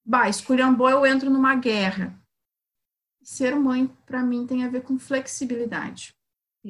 bah, 0.05 0.28
esculhambou, 0.28 0.88
eu 0.88 1.05
entro 1.05 1.28
numa 1.28 1.57
guerra. 1.57 2.16
Ser 3.20 3.57
mãe, 3.57 3.90
para 4.07 4.22
mim, 4.22 4.47
tem 4.47 4.64
a 4.64 4.68
ver 4.68 4.82
com 4.82 4.97
flexibilidade, 4.97 6.14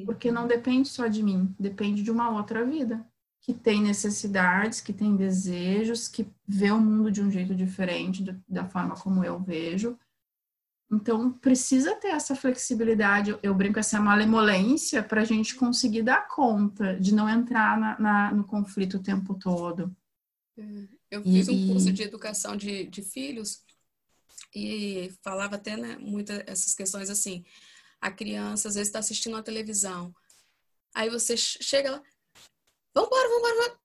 porque 0.03 0.31
não 0.31 0.47
depende 0.47 0.89
só 0.89 1.05
de 1.05 1.21
mim, 1.21 1.53
depende 1.59 2.01
de 2.01 2.09
uma 2.09 2.31
outra 2.31 2.65
vida 2.65 3.05
que 3.47 3.53
tem 3.53 3.81
necessidades, 3.81 4.81
que 4.81 4.91
tem 4.91 5.15
desejos, 5.15 6.09
que 6.09 6.27
vê 6.45 6.69
o 6.69 6.81
mundo 6.81 7.09
de 7.09 7.21
um 7.21 7.31
jeito 7.31 7.55
diferente 7.55 8.21
do, 8.21 8.43
da 8.45 8.67
forma 8.67 8.93
como 8.93 9.23
eu 9.23 9.39
vejo. 9.39 9.97
Então, 10.91 11.31
precisa 11.31 11.95
ter 11.95 12.09
essa 12.09 12.35
flexibilidade, 12.35 13.39
eu 13.41 13.55
brinco, 13.55 13.79
essa 13.79 14.01
malemolência 14.01 15.01
para 15.01 15.21
a 15.21 15.25
gente 15.25 15.55
conseguir 15.55 16.01
dar 16.01 16.27
conta 16.27 16.99
de 16.99 17.15
não 17.15 17.29
entrar 17.29 17.79
na, 17.79 17.97
na, 17.97 18.31
no 18.33 18.43
conflito 18.43 18.97
o 18.97 19.03
tempo 19.03 19.33
todo. 19.33 19.95
É, 20.57 20.87
eu 21.09 21.23
fiz 21.23 21.47
e, 21.47 21.51
um 21.51 21.67
curso 21.69 21.93
de 21.93 22.03
educação 22.03 22.57
de, 22.57 22.85
de 22.87 23.01
filhos 23.01 23.63
e 24.53 25.09
falava 25.21 25.55
até 25.55 25.77
né, 25.77 25.97
muitas 25.97 26.43
essas 26.45 26.73
questões 26.73 27.09
assim. 27.09 27.45
A 28.01 28.11
criança 28.11 28.67
às 28.67 28.75
vezes 28.75 28.89
está 28.89 28.99
assistindo 28.99 29.37
a 29.37 29.43
televisão, 29.43 30.13
aí 30.93 31.09
você 31.09 31.37
chega 31.37 31.91
lá, 31.91 32.03
Vambora, 32.97 33.29
vambora, 33.29 33.53
vambora. 33.53 33.79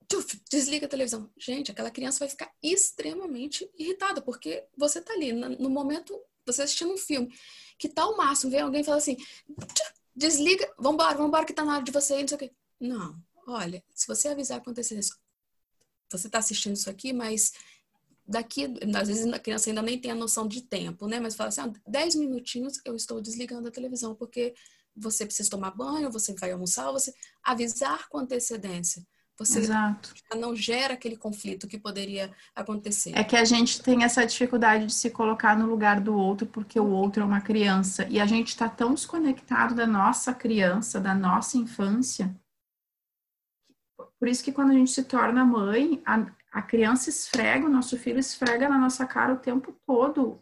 Desliga 0.50 0.86
a 0.86 0.88
televisão. 0.88 1.30
Gente, 1.36 1.70
aquela 1.70 1.90
criança 1.90 2.20
vai 2.20 2.30
ficar 2.30 2.50
extremamente 2.62 3.70
irritada, 3.78 4.22
porque 4.22 4.64
você 4.74 5.02
tá 5.02 5.12
ali, 5.12 5.32
no 5.32 5.68
momento, 5.68 6.18
você 6.46 6.62
assistindo 6.62 6.94
um 6.94 6.96
filme, 6.96 7.30
que 7.78 7.90
tá 7.90 8.06
o 8.06 8.16
máximo, 8.16 8.50
vem 8.50 8.60
alguém 8.60 8.80
e 8.80 8.84
fala 8.84 8.96
assim, 8.96 9.18
desliga, 10.16 10.66
vambora, 10.78 11.14
vambora, 11.14 11.44
que 11.44 11.52
tá 11.52 11.62
na 11.62 11.74
hora 11.74 11.84
de 11.84 11.92
você 11.92 12.16
ir, 12.16 12.22
não 12.22 12.28
sei 12.28 12.36
o 12.36 12.38
quê. 12.38 12.52
Não, 12.80 13.22
olha, 13.46 13.84
se 13.94 14.06
você 14.06 14.28
avisar 14.28 14.58
acontecer 14.58 14.98
isso, 14.98 15.18
você 16.10 16.28
tá 16.30 16.38
assistindo 16.38 16.74
isso 16.74 16.88
aqui, 16.88 17.12
mas 17.12 17.52
daqui, 18.26 18.64
às 18.96 19.08
vezes 19.08 19.30
a 19.30 19.38
criança 19.38 19.68
ainda 19.68 19.82
nem 19.82 19.98
tem 19.98 20.10
a 20.10 20.14
noção 20.14 20.48
de 20.48 20.62
tempo, 20.62 21.06
né? 21.06 21.20
Mas 21.20 21.34
fala 21.34 21.48
assim, 21.48 21.60
ah, 21.60 21.72
10 21.86 22.14
minutinhos 22.14 22.80
eu 22.84 22.96
estou 22.96 23.20
desligando 23.20 23.68
a 23.68 23.70
televisão, 23.70 24.14
porque 24.14 24.54
você 24.96 25.24
precisa 25.24 25.50
tomar 25.50 25.70
banho, 25.70 26.10
você 26.10 26.34
vai 26.34 26.52
almoçar, 26.52 26.90
você 26.92 27.12
avisar 27.42 28.08
com 28.08 28.18
antecedência. 28.18 29.02
Você 29.38 29.60
Exato. 29.60 30.14
não 30.36 30.54
gera 30.54 30.94
aquele 30.94 31.16
conflito 31.16 31.66
que 31.66 31.78
poderia 31.78 32.30
acontecer. 32.54 33.16
É 33.16 33.24
que 33.24 33.36
a 33.36 33.44
gente 33.44 33.82
tem 33.82 34.04
essa 34.04 34.24
dificuldade 34.24 34.86
de 34.86 34.92
se 34.92 35.10
colocar 35.10 35.56
no 35.56 35.66
lugar 35.66 36.00
do 36.00 36.14
outro 36.14 36.46
porque 36.46 36.78
o 36.78 36.90
outro 36.90 37.22
é 37.22 37.26
uma 37.26 37.40
criança 37.40 38.06
e 38.08 38.20
a 38.20 38.26
gente 38.26 38.48
está 38.48 38.68
tão 38.68 38.94
desconectado 38.94 39.74
da 39.74 39.86
nossa 39.86 40.34
criança, 40.34 41.00
da 41.00 41.14
nossa 41.14 41.56
infância. 41.56 42.34
Por 44.18 44.28
isso 44.28 44.44
que 44.44 44.52
quando 44.52 44.70
a 44.70 44.74
gente 44.74 44.92
se 44.92 45.02
torna 45.02 45.44
mãe, 45.44 46.00
a, 46.04 46.26
a 46.52 46.62
criança 46.62 47.08
esfrega, 47.08 47.66
o 47.66 47.70
nosso 47.70 47.98
filho 47.98 48.20
esfrega 48.20 48.68
na 48.68 48.78
nossa 48.78 49.06
cara 49.06 49.32
o 49.32 49.38
tempo 49.38 49.72
todo 49.86 50.40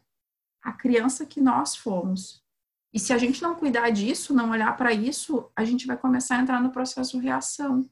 a 0.63 0.73
criança 0.73 1.25
que 1.25 1.41
nós 1.41 1.75
fomos. 1.75 2.45
E 2.93 2.99
se 2.99 3.13
a 3.13 3.19
gente 3.19 3.43
não 3.43 3.55
cuidar 3.55 3.91
disso, 3.91 4.35
não 4.35 4.51
olhar 4.51 4.77
para 4.77 4.93
isso, 4.93 5.51
a 5.55 5.65
gente 5.65 5.87
vai 5.87 5.97
começar 5.97 6.37
a 6.37 6.41
entrar 6.41 6.61
no 6.61 6.71
processo 6.71 7.19
de 7.19 7.25
reação. 7.25 7.89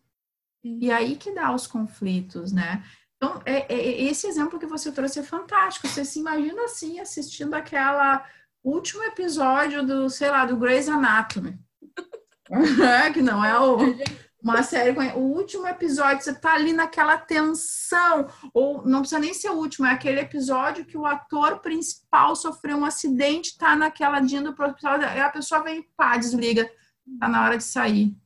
E 0.64 0.90
aí 0.90 1.16
que 1.16 1.32
dá 1.32 1.54
os 1.54 1.66
conflitos, 1.66 2.52
né? 2.52 2.82
Então, 3.16 3.40
é, 3.44 3.72
é, 3.72 4.02
esse 4.02 4.26
exemplo 4.26 4.58
que 4.58 4.66
você 4.66 4.92
trouxe 4.92 5.20
é 5.20 5.22
fantástico. 5.22 5.88
Você 5.88 6.04
se 6.04 6.18
imagina 6.18 6.64
assim, 6.64 7.00
assistindo 7.00 7.54
aquela 7.54 8.24
último 8.62 9.02
episódio 9.04 9.84
do, 9.86 10.10
sei 10.10 10.30
lá, 10.30 10.44
do 10.44 10.56
Grey's 10.56 10.88
Anatomy. 10.88 11.58
que 13.12 13.22
não 13.22 13.44
é 13.44 13.58
o, 13.58 13.78
uma 14.42 14.62
série 14.62 14.94
com 14.94 15.02
o 15.18 15.36
último 15.36 15.66
episódio, 15.66 16.22
você 16.22 16.32
tá 16.32 16.54
ali 16.54 16.72
naquela 16.72 17.18
tensão, 17.18 18.28
ou 18.54 18.86
não 18.86 19.00
precisa 19.00 19.20
nem 19.20 19.34
ser 19.34 19.50
o 19.50 19.56
último, 19.56 19.86
é 19.86 19.90
aquele 19.90 20.20
episódio 20.20 20.84
que 20.84 20.96
o 20.96 21.04
ator 21.04 21.58
principal 21.58 22.36
sofreu 22.36 22.76
um 22.76 22.84
acidente, 22.84 23.58
tá 23.58 23.74
naquela 23.74 24.20
indo 24.20 24.54
pro 24.54 24.66
hospital, 24.66 25.00
e 25.00 25.20
a 25.20 25.30
pessoa 25.30 25.62
vem, 25.62 25.86
pá, 25.96 26.16
desliga, 26.16 26.70
tá 27.18 27.28
na 27.28 27.44
hora 27.44 27.58
de 27.58 27.64
sair. 27.64 28.16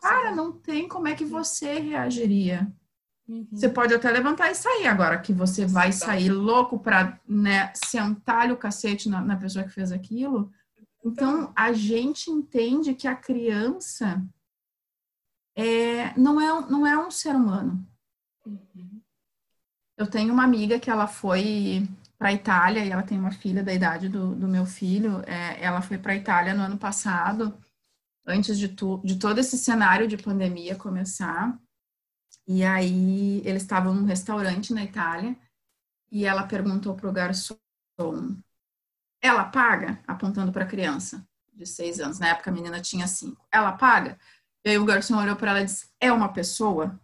Cara, 0.00 0.34
não 0.34 0.52
tem 0.52 0.86
como 0.88 1.08
é 1.08 1.14
que 1.14 1.24
você 1.24 1.78
reagiria. 1.78 2.70
Uhum. 3.26 3.46
Você 3.52 3.68
pode 3.68 3.94
até 3.94 4.10
levantar 4.10 4.50
e 4.50 4.54
sair 4.54 4.86
agora, 4.86 5.18
que 5.18 5.32
você 5.32 5.64
vai 5.64 5.92
sair 5.92 6.28
louco 6.28 6.78
para 6.78 7.18
né, 7.26 7.72
sentar 7.74 8.52
o 8.52 8.56
cacete 8.56 9.08
na, 9.08 9.20
na 9.20 9.36
pessoa 9.36 9.64
que 9.64 9.72
fez 9.72 9.90
aquilo. 9.92 10.50
Então, 11.02 11.52
a 11.54 11.72
gente 11.72 12.30
entende 12.30 12.94
que 12.94 13.08
a 13.08 13.14
criança 13.14 14.22
é, 15.56 16.18
não, 16.18 16.40
é, 16.40 16.68
não 16.68 16.86
é 16.86 16.98
um 16.98 17.10
ser 17.10 17.34
humano. 17.34 17.86
Uhum. 18.44 19.00
Eu 19.96 20.06
tenho 20.06 20.32
uma 20.32 20.44
amiga 20.44 20.78
que 20.78 20.90
ela 20.90 21.06
foi 21.06 21.88
para 22.18 22.28
a 22.28 22.32
Itália 22.32 22.84
e 22.84 22.90
ela 22.90 23.02
tem 23.02 23.18
uma 23.18 23.30
filha 23.30 23.62
da 23.62 23.72
idade 23.72 24.08
do, 24.08 24.34
do 24.34 24.48
meu 24.48 24.66
filho. 24.66 25.22
É, 25.26 25.62
ela 25.62 25.80
foi 25.80 25.98
para 25.98 26.12
a 26.12 26.16
Itália 26.16 26.54
no 26.54 26.62
ano 26.62 26.78
passado, 26.78 27.56
antes 28.26 28.58
de, 28.58 28.68
tu, 28.68 29.00
de 29.04 29.18
todo 29.18 29.38
esse 29.38 29.56
cenário 29.56 30.08
de 30.08 30.16
pandemia 30.16 30.74
começar. 30.74 31.58
E 32.46 32.64
aí 32.64 33.40
eles 33.44 33.62
estavam 33.62 33.94
num 33.94 34.04
restaurante 34.04 34.74
na 34.74 34.82
Itália 34.82 35.36
e 36.10 36.24
ela 36.24 36.46
perguntou 36.46 36.94
para 36.94 37.08
o 37.08 37.12
garçom: 37.12 37.56
ela 39.22 39.44
paga? 39.44 40.00
Apontando 40.06 40.52
para 40.52 40.64
a 40.64 40.68
criança 40.68 41.26
de 41.52 41.66
seis 41.66 42.00
anos. 42.00 42.18
Na 42.18 42.28
época 42.28 42.50
a 42.50 42.52
menina 42.52 42.80
tinha 42.80 43.06
cinco. 43.06 43.46
Ela 43.50 43.72
paga? 43.72 44.18
E 44.64 44.70
aí 44.70 44.78
o 44.78 44.84
garçom 44.84 45.18
olhou 45.18 45.36
para 45.36 45.50
ela 45.50 45.60
e 45.60 45.64
disse: 45.64 45.86
É 46.00 46.10
uma 46.12 46.28
pessoa? 46.28 46.98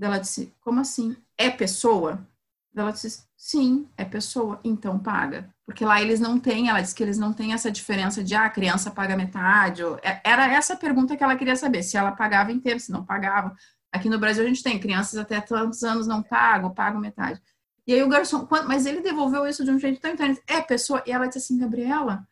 Ela 0.00 0.18
disse: 0.18 0.52
Como 0.60 0.80
assim? 0.80 1.16
É 1.36 1.48
pessoa? 1.50 2.26
Ela 2.74 2.90
disse: 2.90 3.24
Sim, 3.36 3.88
é 3.96 4.04
pessoa, 4.04 4.60
então 4.64 4.98
paga. 4.98 5.48
Porque 5.64 5.84
lá 5.84 6.00
eles 6.00 6.18
não 6.18 6.40
têm, 6.40 6.68
ela 6.68 6.80
disse 6.80 6.94
que 6.94 7.02
eles 7.02 7.18
não 7.18 7.32
têm 7.32 7.52
essa 7.52 7.70
diferença 7.70 8.24
de 8.24 8.34
ah, 8.34 8.46
a 8.46 8.50
criança 8.50 8.90
paga 8.90 9.16
metade. 9.16 9.84
Ou, 9.84 9.96
é, 10.02 10.20
era 10.24 10.52
essa 10.52 10.76
pergunta 10.76 11.16
que 11.16 11.22
ela 11.22 11.36
queria 11.36 11.56
saber, 11.56 11.82
se 11.82 11.96
ela 11.96 12.12
pagava 12.12 12.50
inteiro, 12.50 12.80
se 12.80 12.90
não 12.90 13.04
pagava. 13.04 13.54
Aqui 13.92 14.08
no 14.08 14.18
Brasil 14.18 14.44
a 14.44 14.48
gente 14.48 14.62
tem 14.62 14.78
crianças 14.78 15.18
até 15.18 15.40
tantos 15.40 15.82
anos 15.82 16.06
não 16.06 16.22
pagam, 16.22 16.74
pagam 16.74 17.00
metade. 17.00 17.40
E 17.86 17.94
aí 17.94 18.02
o 18.02 18.08
garçom, 18.08 18.46
mas 18.66 18.86
ele 18.86 19.00
devolveu 19.00 19.46
isso 19.46 19.64
de 19.64 19.70
um 19.70 19.78
jeito 19.78 20.00
tão 20.00 20.10
interessante. 20.10 20.44
É 20.46 20.60
pessoa. 20.60 21.02
E 21.06 21.12
ela 21.12 21.26
disse 21.26 21.38
assim, 21.38 21.58
Gabriela, 21.58 22.26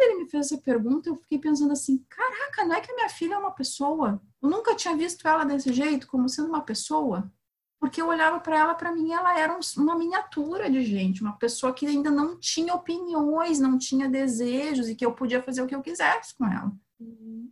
quando 0.00 0.12
ele 0.12 0.24
me 0.24 0.30
fez 0.30 0.46
essa 0.46 0.58
pergunta, 0.58 1.10
eu 1.10 1.16
fiquei 1.16 1.38
pensando 1.38 1.72
assim: 1.72 1.98
caraca, 2.08 2.64
não 2.64 2.74
é 2.74 2.80
que 2.80 2.90
a 2.90 2.94
minha 2.94 3.08
filha 3.10 3.34
é 3.34 3.38
uma 3.38 3.50
pessoa? 3.50 4.20
Eu 4.40 4.48
nunca 4.48 4.74
tinha 4.74 4.96
visto 4.96 5.28
ela 5.28 5.44
desse 5.44 5.72
jeito, 5.72 6.06
como 6.06 6.28
sendo 6.28 6.48
uma 6.48 6.62
pessoa. 6.62 7.30
Porque 7.78 8.00
eu 8.00 8.08
olhava 8.08 8.40
para 8.40 8.58
ela, 8.58 8.74
para 8.74 8.92
mim, 8.92 9.12
ela 9.12 9.38
era 9.38 9.58
uma 9.76 9.98
miniatura 9.98 10.70
de 10.70 10.84
gente, 10.84 11.22
uma 11.22 11.36
pessoa 11.36 11.72
que 11.72 11.86
ainda 11.86 12.10
não 12.10 12.38
tinha 12.38 12.74
opiniões, 12.74 13.58
não 13.58 13.78
tinha 13.78 14.08
desejos 14.08 14.88
e 14.88 14.94
que 14.94 15.04
eu 15.04 15.12
podia 15.12 15.42
fazer 15.42 15.62
o 15.62 15.66
que 15.66 15.74
eu 15.74 15.82
quisesse 15.82 16.34
com 16.36 16.46
ela. 16.46 16.72
Uhum. 16.98 17.50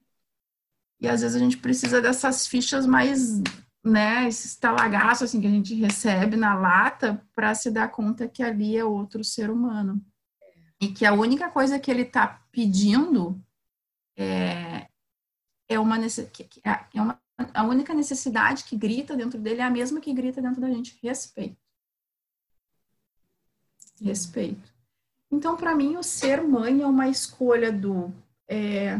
E 1.01 1.09
às 1.09 1.23
vezes 1.23 1.37
a 1.37 1.39
gente 1.39 1.57
precisa 1.57 2.03
dessas 2.03 2.47
fichas 2.47 2.85
mais, 2.85 3.41
né, 3.83 4.29
esses 4.29 4.55
talagaços 4.57 5.23
assim 5.23 5.41
que 5.41 5.47
a 5.47 5.51
gente 5.51 5.75
recebe 5.75 6.37
na 6.37 6.55
lata 6.55 7.23
para 7.35 7.55
se 7.55 7.71
dar 7.71 7.89
conta 7.89 8.29
que 8.29 8.43
ali 8.43 8.77
é 8.77 8.85
outro 8.85 9.25
ser 9.25 9.49
humano 9.49 10.05
e 10.81 10.89
que 10.89 11.05
a 11.05 11.13
única 11.13 11.51
coisa 11.51 11.79
que 11.79 11.91
ele 11.91 12.03
está 12.03 12.43
pedindo 12.53 13.41
é, 14.17 14.89
é 15.69 15.79
uma, 15.79 15.99
é, 15.99 16.87
é 16.95 17.03
uma 17.03 17.21
a 17.55 17.63
única 17.65 17.95
necessidade 17.95 18.65
que 18.65 18.77
grita 18.77 19.17
dentro 19.17 19.39
dele 19.39 19.61
é 19.61 19.65
a 19.65 19.71
mesma 19.71 20.01
que 20.01 20.13
grita 20.13 20.43
dentro 20.43 20.61
da 20.61 20.69
gente 20.69 20.99
respeito. 21.03 21.57
Respeito. 24.01 24.73
Então 25.31 25.57
para 25.57 25.75
mim 25.75 25.97
o 25.97 26.03
ser 26.03 26.43
mãe 26.43 26.83
é 26.83 26.87
uma 26.87 27.09
escolha 27.09 27.71
do 27.73 28.13
é, 28.49 28.99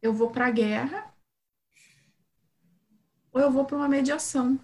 eu 0.00 0.12
vou 0.12 0.30
para 0.30 0.46
a 0.46 0.50
guerra 0.50 1.12
ou 3.32 3.40
eu 3.40 3.50
vou 3.50 3.64
para 3.64 3.76
uma 3.76 3.88
mediação. 3.88 4.58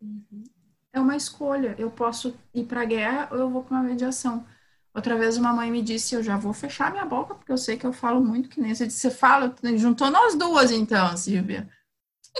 Uhum. 0.00 0.44
é 0.92 1.00
uma 1.00 1.16
escolha. 1.16 1.74
Eu 1.78 1.90
posso 1.90 2.38
ir 2.52 2.66
para 2.66 2.82
a 2.82 2.84
guerra 2.84 3.28
ou 3.30 3.38
eu 3.38 3.48
vou 3.48 3.64
para 3.64 3.76
uma 3.76 3.82
mediação 3.82 4.46
Outra 4.94 5.18
vez 5.18 5.36
uma 5.36 5.52
mãe 5.52 5.70
me 5.72 5.82
disse, 5.82 6.14
eu 6.14 6.22
já 6.22 6.36
vou 6.36 6.52
fechar 6.52 6.92
minha 6.92 7.04
boca, 7.04 7.34
porque 7.34 7.50
eu 7.50 7.58
sei 7.58 7.76
que 7.76 7.84
eu 7.84 7.92
falo 7.92 8.24
muito, 8.24 8.48
que 8.48 8.60
nem 8.60 8.72
você 8.72 8.86
disse, 8.86 9.00
você 9.00 9.10
fala, 9.10 9.52
juntou 9.76 10.08
nós 10.08 10.36
duas 10.36 10.70
então, 10.70 11.16
Silvia. 11.16 11.68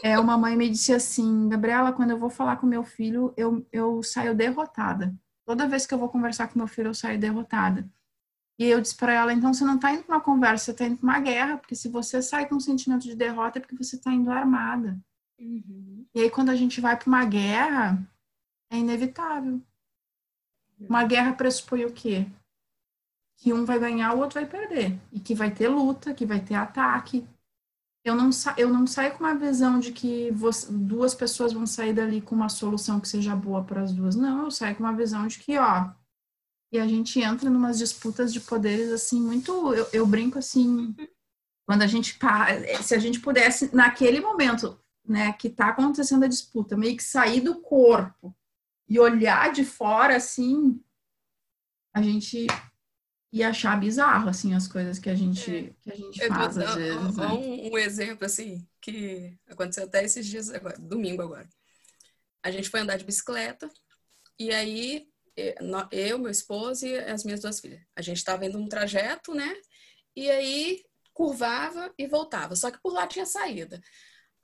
É, 0.03 0.19
uma 0.19 0.39
mãe 0.39 0.57
me 0.57 0.71
disse 0.71 0.93
assim, 0.93 1.49
Gabriela, 1.49 1.93
quando 1.93 2.11
eu 2.11 2.19
vou 2.19 2.31
falar 2.31 2.57
com 2.57 2.67
meu 2.67 2.85
filho, 2.85 3.35
eu, 3.37 3.67
eu 3.73 4.03
saio 4.05 4.37
derrotada. 4.37 5.13
Toda 5.45 5.69
vez 5.69 5.85
que 5.85 5.93
eu 5.93 5.99
vou 5.99 6.09
conversar 6.09 6.47
com 6.49 6.59
meu 6.59 6.69
filho, 6.69 6.89
eu 6.89 6.95
saio 6.95 7.19
derrotada. 7.19 7.89
E 8.57 8.67
eu 8.67 8.81
disse 8.81 8.97
para 8.97 9.13
ela, 9.13 9.33
então 9.33 9.53
você 9.53 9.65
não 9.65 9.75
está 9.75 9.93
indo 9.93 10.05
para 10.05 10.17
uma 10.17 10.23
conversa, 10.23 10.67
você 10.67 10.71
está 10.71 10.87
indo 10.87 10.97
para 10.97 11.09
uma 11.09 11.21
guerra, 11.21 11.57
porque 11.59 11.75
se 11.75 11.89
você 11.89 12.23
sai 12.23 12.49
com 12.49 12.55
um 12.55 12.61
sentimento 12.61 13.03
de 13.03 13.17
derrota 13.17 13.59
é 13.59 13.61
porque 13.61 13.77
você 13.77 13.97
está 13.97 14.13
indo 14.13 14.31
armada. 14.31 14.97
Uhum. 15.41 16.07
E 16.15 16.21
aí 16.21 16.31
quando 16.31 16.51
a 16.51 16.57
gente 16.57 16.81
vai 16.81 16.97
para 16.97 17.09
uma 17.09 17.25
guerra, 17.25 18.01
é 18.71 18.79
inevitável. 18.79 19.61
Uma 20.89 21.05
guerra 21.05 21.33
pressupõe 21.33 21.85
o 21.85 21.93
quê? 21.93 22.27
Que 23.39 23.53
um 23.53 23.65
vai 23.65 23.79
ganhar, 23.79 24.15
o 24.15 24.19
outro 24.19 24.41
vai 24.41 24.49
perder. 24.49 24.99
E 25.13 25.21
que 25.21 25.35
vai 25.35 25.51
ter 25.51 25.69
luta, 25.69 26.15
que 26.15 26.27
vai 26.27 26.41
ter 26.41 26.55
ataque. 26.55 27.27
Eu 28.05 28.15
não, 28.15 28.31
eu 28.57 28.69
não 28.69 28.87
saio 28.87 29.13
com 29.13 29.25
uma 29.25 29.35
visão 29.35 29.79
de 29.79 29.93
que 29.93 30.31
duas 30.71 31.15
pessoas 31.15 31.53
vão 31.53 31.67
sair 31.67 31.95
dali 31.95 32.21
com 32.21 32.35
uma 32.35 32.49
solução 32.49 33.01
que 33.01 33.09
seja 33.09 33.35
boa 33.35 33.65
para 33.65 33.83
as 33.83 33.93
duas. 33.93 34.15
Não, 34.15 34.45
eu 34.45 34.51
saio 34.51 34.77
com 34.77 34.83
uma 34.83 34.97
visão 34.97 35.27
de 35.27 35.39
que, 35.39 35.59
ó, 35.59 35.91
e 36.75 36.79
a 36.79 36.89
gente 36.89 37.21
entra 37.21 37.49
em 37.49 37.55
umas 37.55 37.79
disputas 37.79 38.33
de 38.33 38.41
poderes 38.41 38.91
assim 38.91 39.21
muito 39.21 39.73
eu, 39.73 39.87
eu, 39.93 40.05
brinco 40.05 40.41
assim 40.41 40.93
quando 41.65 41.83
a 41.83 41.87
gente 41.87 42.19
se 42.83 42.95
a 42.97 42.99
gente 42.99 43.21
pudesse 43.21 43.73
naquele 43.75 44.21
momento 44.21 44.77
né 45.07 45.33
que 45.35 45.47
está 45.47 45.69
acontecendo 45.69 46.25
a 46.25 46.29
disputa 46.29 46.77
meio 46.77 46.97
que 46.97 47.03
sair 47.05 47.41
do 47.41 47.61
corpo 47.61 48.37
e 48.89 48.99
olhar 48.99 49.53
de 49.53 49.65
fora 49.65 50.17
assim 50.17 50.83
a 51.95 52.03
gente 52.03 52.49
e 53.35 53.43
achar 53.43 53.81
bizarro, 53.81 54.29
assim, 54.29 54.55
as 54.55 54.69
coisas 54.69 54.97
que 54.97 55.11
a 55.11 55.15
gente, 55.17 55.51
é. 55.51 55.73
que 55.83 55.91
a 55.91 55.97
gente 55.97 56.29
faz, 56.29 56.57
às 56.57 56.75
vezes. 56.77 57.17
Né? 57.17 57.27
Um, 57.27 57.73
um, 57.73 57.79
exemplo, 57.79 58.25
assim, 58.25 58.65
que 58.81 59.37
aconteceu 59.49 59.83
até 59.83 60.05
esses 60.05 60.25
dias, 60.25 60.51
agora, 60.51 60.79
domingo 60.79 61.21
agora. 61.21 61.49
A 62.45 62.51
gente 62.53 62.71
foi 62.71 62.79
andar 62.79 62.97
de 62.97 63.05
bicicleta, 63.05 63.69
e 64.39 64.53
aí 64.53 65.09
eu, 65.91 66.17
meu 66.17 66.31
esposo 66.31 66.87
e 66.87 66.97
as 66.97 67.25
minhas 67.25 67.41
duas 67.41 67.59
filhas. 67.59 67.81
A 67.97 68.03
gente 68.03 68.19
estava 68.19 68.47
indo 68.47 68.57
um 68.57 68.69
trajeto, 68.69 69.35
né? 69.35 69.53
E 70.15 70.31
aí 70.31 70.85
curvava 71.13 71.93
e 71.99 72.07
voltava, 72.07 72.55
só 72.55 72.71
que 72.71 72.81
por 72.81 72.93
lá 72.93 73.05
tinha 73.05 73.27
saída. 73.27 73.81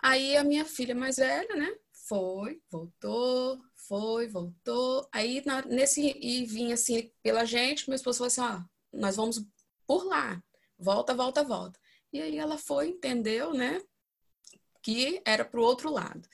Aí 0.03 0.36
a 0.36 0.43
minha 0.43 0.64
filha 0.64 0.97
mais 0.97 1.14
velha, 1.14 1.55
né? 1.55 1.72
Foi, 2.09 2.61
voltou, 2.68 3.57
foi, 3.86 4.26
voltou. 4.26 5.09
Aí 5.12 5.45
na, 5.47 5.62
nesse 5.62 6.12
e 6.20 6.45
vinha 6.45 6.74
assim 6.74 7.09
pela 7.22 7.45
gente, 7.45 7.88
meu 7.88 7.95
esposo 7.95 8.18
falou 8.18 8.26
assim: 8.26 8.41
ó, 8.41 8.70
nós 8.93 9.16
vamos 9.16 9.45
por 9.86 10.05
lá. 10.05 10.43
Volta, 10.78 11.14
volta, 11.14 11.45
volta. 11.45 11.78
E 12.12 12.20
aí 12.20 12.38
ela 12.38 12.59
foi, 12.59 12.88
entendeu, 12.88 13.53
né? 13.53 13.80
Que 14.82 15.20
era 15.24 15.45
para 15.45 15.61
o 15.61 15.64
outro 15.64 15.91
lado. 15.91 16.28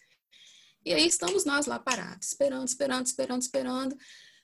E 0.84 0.92
aí 0.94 1.06
estamos 1.06 1.44
nós 1.44 1.66
lá 1.66 1.78
parados, 1.78 2.28
esperando, 2.28 2.66
esperando, 2.66 3.06
esperando, 3.06 3.42
esperando. 3.42 3.96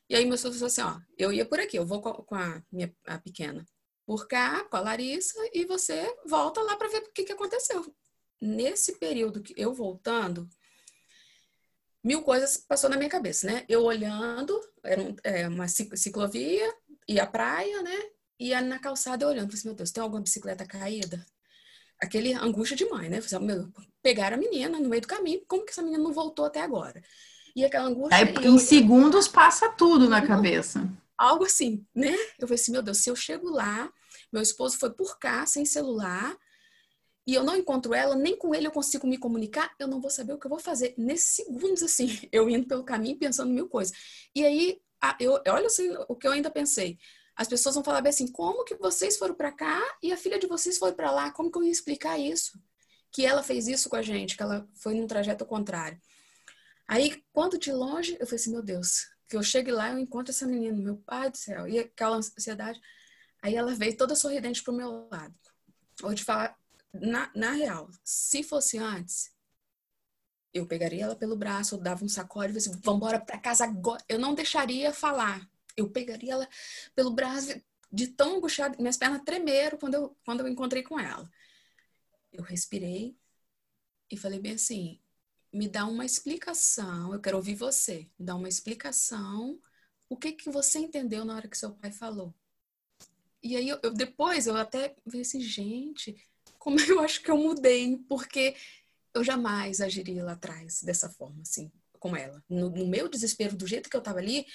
E 0.09 0.17
aí 0.17 0.27
meu 0.27 0.37
senhor 0.37 0.53
falou 0.53 0.67
assim, 0.67 0.83
ó, 0.83 0.99
eu 1.17 1.33
ia 1.33 1.47
por 1.47 1.61
aqui, 1.61 1.79
eu 1.79 1.87
vou 1.87 2.03
com 2.03 2.35
a 2.35 2.63
minha 2.71 2.95
a 3.07 3.19
pequena 3.19 3.65
por 4.05 4.27
cá, 4.27 4.65
com 4.65 4.77
a 4.77 4.81
Larissa, 4.81 5.39
e 5.53 5.65
você 5.65 6.15
volta 6.27 6.61
lá 6.61 6.77
para 6.77 6.89
ver 6.89 6.99
o 6.99 7.13
que, 7.13 7.25
que 7.25 7.33
aconteceu. 7.33 7.95
Nesse 8.41 8.99
período 8.99 9.41
que 9.41 9.55
eu 9.57 9.73
voltando, 9.73 10.49
mil 12.03 12.23
coisas 12.23 12.57
passou 12.57 12.91
na 12.91 12.97
minha 12.97 13.09
cabeça, 13.09 13.47
né? 13.47 13.65
Eu 13.69 13.85
olhando, 13.85 14.61
era 14.83 15.01
um, 15.01 15.15
é, 15.23 15.49
uma 15.49 15.69
ciclovia, 15.69 16.75
e 17.09 17.19
a 17.21 17.27
praia, 17.27 17.83
né? 17.83 17.99
E 18.39 18.59
na 18.61 18.79
calçada 18.79 19.25
eu 19.25 19.29
olhando, 19.29 19.47
falei 19.47 19.59
assim, 19.59 19.69
meu 19.69 19.77
Deus, 19.77 19.91
tem 19.91 20.03
alguma 20.03 20.23
bicicleta 20.23 20.67
caída? 20.67 21.25
Aquele 22.01 22.35
angústia 22.35 22.77
de 22.77 22.85
mãe, 22.87 23.09
né? 23.09 23.21
Falei, 23.21 23.47
meu, 23.47 23.69
pegaram 24.03 24.37
a 24.37 24.41
menina 24.41 24.81
no 24.81 24.89
meio 24.89 25.03
do 25.03 25.09
caminho, 25.09 25.43
como 25.47 25.65
que 25.65 25.71
essa 25.71 25.83
menina 25.83 26.03
não 26.03 26.13
voltou 26.13 26.45
até 26.45 26.61
agora? 26.61 27.03
E 27.55 27.65
aquela 27.65 27.87
angústia. 27.87 28.17
Em 28.41 28.45
eu... 28.45 28.59
segundos 28.59 29.29
passa 29.29 29.69
tudo 29.69 30.09
na 30.09 30.27
cabeça. 30.27 30.91
Algo 31.17 31.45
assim, 31.45 31.87
né? 31.95 32.13
Eu 32.39 32.49
falei 32.49 32.61
assim, 32.61 32.73
meu 32.73 32.83
Deus, 32.83 32.99
se 32.99 33.11
eu 33.11 33.15
chego 33.15 33.49
lá, 33.49 33.93
meu 34.33 34.43
esposo 34.43 34.79
foi 34.79 34.91
por 34.91 35.19
cá, 35.19 35.47
sem 35.47 35.65
celular, 35.65 36.37
e 37.27 37.35
eu 37.35 37.45
não 37.45 37.57
encontro 37.57 37.95
ela, 37.95 38.17
nem 38.17 38.37
com 38.37 38.55
ele 38.55 38.67
eu 38.67 38.73
consigo 38.73 39.07
me 39.07 39.17
comunicar, 39.17 39.73
eu 39.79 39.87
não 39.87 40.01
vou 40.01 40.11
saber 40.11 40.33
o 40.33 40.39
que 40.39 40.47
eu 40.47 40.51
vou 40.51 40.59
fazer. 40.59 40.95
Nesses 40.99 41.37
segundos, 41.37 41.83
assim, 41.83 42.09
eu 42.33 42.49
indo 42.51 42.67
pelo 42.67 42.85
caminho 42.85 43.19
pensando 43.19 43.53
mil 43.53 43.69
coisas. 43.69 43.97
E 44.35 44.45
aí, 44.45 44.81
eu, 45.19 45.41
olha 45.49 45.67
assim, 45.67 45.95
o 46.09 46.15
que 46.15 46.27
eu 46.27 46.33
ainda 46.33 46.51
pensei. 46.51 46.99
as 47.37 47.49
pessoas 47.49 47.75
vão 47.75 47.85
falar 47.85 48.01
bem 48.01 48.11
assim: 48.11 48.29
como 48.29 48.65
que 48.65 48.75
vocês 48.77 49.17
foram 49.17 49.35
para 49.35 49.53
cá 49.53 49.81
e 50.03 50.13
a 50.13 50.17
filha 50.17 50.39
de 50.39 50.47
vocês 50.47 50.79
foi 50.79 50.93
para 50.93 51.11
lá? 51.11 51.31
Como 51.31 51.51
que 51.51 51.59
eu 51.59 51.65
ia 51.65 51.71
explicar 51.71 52.19
isso? 52.19 52.59
Que 53.11 53.27
ela 53.27 53.43
fez 53.43 53.69
isso 53.69 53.89
com 53.89 53.97
a 53.97 54.03
gente, 54.03 54.37
que 54.37 54.43
ela 54.43 54.69
foi 54.75 54.95
num 54.95 55.07
trajeto 55.07 55.45
contrário. 55.45 56.01
Aí, 56.87 57.23
quando 57.33 57.59
de 57.59 57.73
longe, 57.73 58.17
eu 58.21 58.27
falei 58.27 58.41
assim: 58.41 58.53
meu 58.53 58.63
Deus, 58.63 59.07
que 59.29 59.37
eu 59.37 59.43
chegue 59.43 59.73
lá 59.73 59.91
eu 59.91 59.99
encontro 59.99 60.31
essa 60.31 60.47
menina, 60.47 60.77
meu 60.77 60.97
pai 60.99 61.31
do 61.31 61.37
céu, 61.37 61.67
e 61.67 61.79
aquela 61.79 62.17
ansiedade. 62.17 62.81
Aí 63.41 63.57
ela 63.57 63.75
veio 63.75 63.97
toda 63.97 64.15
sorridente 64.15 64.63
pro 64.63 64.73
meu 64.73 65.09
lado. 65.11 65.35
Vou 66.01 66.15
te 66.15 66.23
falar, 66.23 66.57
na, 66.93 67.31
na 67.35 67.51
real, 67.53 67.91
se 68.05 68.43
fosse 68.43 68.79
antes, 68.79 69.32
eu 70.53 70.67
pegaria 70.67 71.05
ela 71.05 71.17
pelo 71.17 71.37
braço, 71.37 71.75
eu 71.75 71.81
dava 71.81 72.05
um 72.05 72.09
sacode 72.09 72.57
assim, 72.57 72.73
vamos 72.83 72.99
embora 72.99 73.21
para 73.21 73.39
casa 73.39 73.65
agora. 73.65 74.03
Eu 74.09 74.19
não 74.19 74.35
deixaria 74.35 74.93
falar. 74.93 75.49
Eu 75.77 75.89
pegaria 75.89 76.33
ela 76.35 76.49
pelo 76.95 77.11
braço 77.11 77.61
de 77.91 78.07
tão 78.09 78.37
angustiada, 78.37 78.77
minhas 78.79 78.97
pernas 78.97 79.23
tremeram 79.25 79.79
quando 79.79 79.95
eu, 79.95 80.17
quando 80.25 80.41
eu 80.41 80.49
encontrei 80.49 80.83
com 80.83 80.99
ela. 80.99 81.31
Eu 82.33 82.43
respirei 82.43 83.17
e 84.11 84.17
falei 84.17 84.39
bem 84.39 84.55
assim: 84.55 85.01
me 85.53 85.69
dá 85.69 85.87
uma 85.87 86.05
explicação, 86.05 87.13
eu 87.13 87.21
quero 87.21 87.37
ouvir 87.37 87.55
você, 87.55 88.11
me 88.19 88.27
dá 88.27 88.35
uma 88.35 88.49
explicação, 88.49 89.61
o 90.09 90.17
que 90.17 90.33
que 90.33 90.51
você 90.51 90.79
entendeu 90.79 91.25
na 91.25 91.35
hora 91.35 91.49
que 91.49 91.57
seu 91.57 91.73
pai 91.73 91.93
falou? 91.93 92.35
E 93.43 93.57
aí, 93.57 93.69
eu, 93.69 93.79
eu 93.83 93.93
depois, 93.93 94.47
eu 94.47 94.57
até 94.57 94.95
vi 95.05 95.21
assim, 95.23 95.41
gente, 95.41 96.17
como 96.59 96.79
eu 96.81 97.01
acho 97.01 97.23
que 97.23 97.31
eu 97.31 97.37
mudei, 97.37 97.99
porque 98.09 98.55
eu 99.15 99.23
jamais 99.25 99.81
agiria 99.81 100.25
lá 100.25 100.33
atrás 100.33 100.83
dessa 100.83 101.09
forma, 101.09 101.43
assim, 101.43 101.71
com 101.99 102.17
ela. 102.17 102.43
No, 102.49 102.71
no 102.71 102.87
meu 102.87 103.09
desespero, 103.09 103.57
do 103.57 103.67
jeito 103.67 103.89
que 103.89 103.97
eu 103.97 104.01
tava 104.01 104.19
ali. 104.19 104.47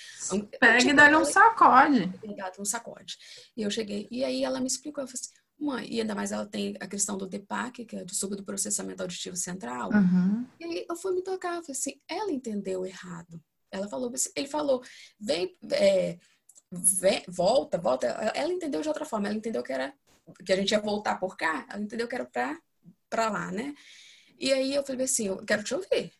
Pega 0.59 0.89
e 0.89 0.93
dá-lhe 0.93 1.15
um 1.15 1.25
sacode. 1.25 2.07
Dado 2.35 2.61
um 2.61 2.65
sacode. 2.65 3.17
E 3.55 3.63
eu 3.63 3.71
cheguei, 3.71 4.07
e 4.11 4.23
aí 4.23 4.43
ela 4.43 4.59
me 4.59 4.67
explicou, 4.67 5.03
eu 5.03 5.07
falei 5.07 5.21
assim, 5.21 5.31
mãe, 5.59 5.87
e 5.89 6.01
ainda 6.01 6.13
mais 6.13 6.31
ela 6.31 6.45
tem 6.45 6.75
a 6.79 6.87
questão 6.87 7.17
do 7.17 7.27
DEPAC, 7.27 7.85
que 7.85 7.95
é 7.95 7.99
do 7.99 8.05
distúrbio 8.05 8.37
do 8.37 8.43
processamento 8.43 9.01
auditivo 9.01 9.35
central. 9.35 9.89
Uhum. 9.91 10.45
E 10.59 10.65
aí 10.65 10.85
eu 10.89 10.95
fui 10.95 11.13
me 11.13 11.23
tocar, 11.23 11.55
eu 11.55 11.63
falei 11.63 11.71
assim, 11.71 11.99
ela 12.07 12.31
entendeu 12.31 12.85
errado. 12.85 13.41
Ela 13.71 13.87
falou, 13.87 14.11
ele 14.35 14.47
falou, 14.47 14.83
vem, 15.19 15.55
é, 15.71 16.17
vem, 16.71 17.23
volta, 17.27 17.77
volta. 17.77 18.07
Ela 18.07 18.53
entendeu 18.53 18.81
de 18.81 18.87
outra 18.87 19.05
forma, 19.05 19.27
ela 19.27 19.37
entendeu 19.37 19.63
que 19.63 19.73
era 19.73 19.93
que 20.45 20.51
a 20.51 20.55
gente 20.57 20.71
ia 20.71 20.79
voltar 20.81 21.17
por 21.19 21.37
cá, 21.37 21.65
ela 21.69 21.81
entendeu 21.81 22.07
que 22.07 22.15
era 22.15 22.25
pra, 22.25 22.59
pra 23.09 23.29
lá, 23.29 23.51
né? 23.51 23.73
E 24.39 24.53
aí 24.53 24.73
eu 24.73 24.83
falei 24.85 25.05
assim, 25.05 25.27
eu 25.27 25.37
quero 25.45 25.63
te 25.63 25.73
ouvir. 25.73 26.13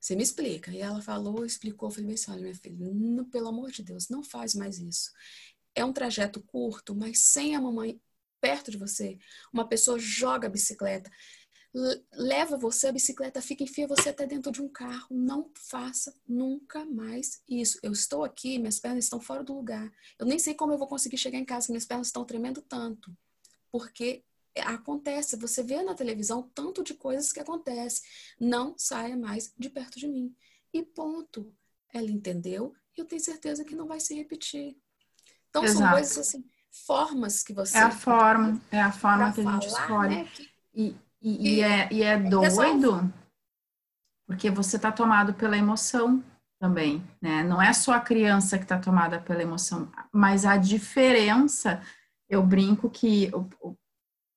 Você 0.00 0.16
me 0.16 0.22
explica. 0.22 0.70
E 0.72 0.80
ela 0.80 1.00
falou, 1.00 1.44
explicou, 1.44 1.88
eu 1.88 1.94
falei 1.94 2.14
assim, 2.14 2.30
olha, 2.30 2.42
minha 2.42 2.54
filha, 2.54 2.76
não, 2.76 3.24
pelo 3.24 3.48
amor 3.48 3.70
de 3.70 3.82
Deus, 3.82 4.08
não 4.08 4.22
faz 4.22 4.54
mais 4.54 4.78
isso. 4.78 5.12
É 5.74 5.84
um 5.84 5.92
trajeto 5.92 6.42
curto, 6.42 6.94
mas 6.94 7.20
sem 7.20 7.56
a 7.56 7.60
mamãe 7.60 8.00
perto 8.40 8.70
de 8.70 8.76
você. 8.76 9.18
Uma 9.52 9.68
pessoa 9.68 9.98
joga 9.98 10.48
a 10.48 10.50
bicicleta, 10.50 11.10
leva 12.12 12.58
você, 12.58 12.88
a 12.88 12.92
bicicleta 12.92 13.40
fica, 13.40 13.62
enfia 13.62 13.86
você 13.86 14.10
até 14.10 14.26
dentro 14.26 14.52
de 14.52 14.60
um 14.60 14.68
carro. 14.68 15.06
Não 15.10 15.50
faça 15.54 16.14
nunca 16.26 16.84
mais 16.84 17.42
isso. 17.48 17.78
Eu 17.82 17.92
estou 17.92 18.24
aqui, 18.24 18.58
minhas 18.58 18.78
pernas 18.78 19.04
estão 19.04 19.20
fora 19.20 19.42
do 19.42 19.54
lugar. 19.54 19.90
Eu 20.18 20.26
nem 20.26 20.38
sei 20.38 20.54
como 20.54 20.72
eu 20.72 20.78
vou 20.78 20.88
conseguir 20.88 21.16
chegar 21.16 21.38
em 21.38 21.44
casa, 21.44 21.68
minhas 21.72 21.86
pernas 21.86 22.08
estão 22.08 22.24
tremendo 22.24 22.60
tanto. 22.60 23.16
Porque 23.70 24.22
acontece, 24.60 25.36
você 25.36 25.62
vê 25.62 25.82
na 25.82 25.94
televisão 25.94 26.50
tanto 26.54 26.82
de 26.82 26.94
coisas 26.94 27.32
que 27.32 27.40
acontecem. 27.40 28.02
Não 28.40 28.74
saia 28.76 29.16
mais 29.16 29.52
de 29.58 29.70
perto 29.70 29.98
de 29.98 30.06
mim. 30.06 30.34
E 30.72 30.82
ponto. 30.82 31.52
Ela 31.94 32.10
entendeu 32.10 32.74
e 32.96 33.00
eu 33.00 33.04
tenho 33.04 33.20
certeza 33.20 33.64
que 33.64 33.74
não 33.74 33.86
vai 33.86 34.00
se 34.00 34.14
repetir. 34.14 34.76
Então 35.50 35.62
Exato. 35.64 35.78
são 35.78 35.90
coisas 35.90 36.18
assim, 36.18 36.44
formas 36.86 37.42
que 37.42 37.52
você. 37.52 37.76
É 37.76 37.82
a 37.82 37.90
forma, 37.90 38.60
é 38.70 38.80
a 38.80 38.92
forma 38.92 39.32
que 39.32 39.40
a 39.40 39.52
gente 39.52 39.66
escolhe. 39.66 40.16
Né, 40.16 40.28
que... 40.32 40.50
E, 40.74 40.96
e, 41.20 41.56
e, 41.56 41.60
é, 41.60 41.92
e 41.92 42.02
é 42.02 42.18
doido, 42.18 43.12
porque 44.26 44.50
você 44.50 44.76
está 44.76 44.90
tomado 44.90 45.34
pela 45.34 45.56
emoção 45.56 46.24
também, 46.58 47.02
né? 47.20 47.42
Não 47.42 47.60
é 47.60 47.72
só 47.72 47.92
a 47.92 48.00
criança 48.00 48.56
que 48.56 48.64
está 48.64 48.78
tomada 48.78 49.20
pela 49.20 49.42
emoção, 49.42 49.92
mas 50.10 50.46
a 50.46 50.56
diferença, 50.56 51.82
eu 52.28 52.42
brinco 52.42 52.88
que 52.88 53.30
o, 53.34 53.76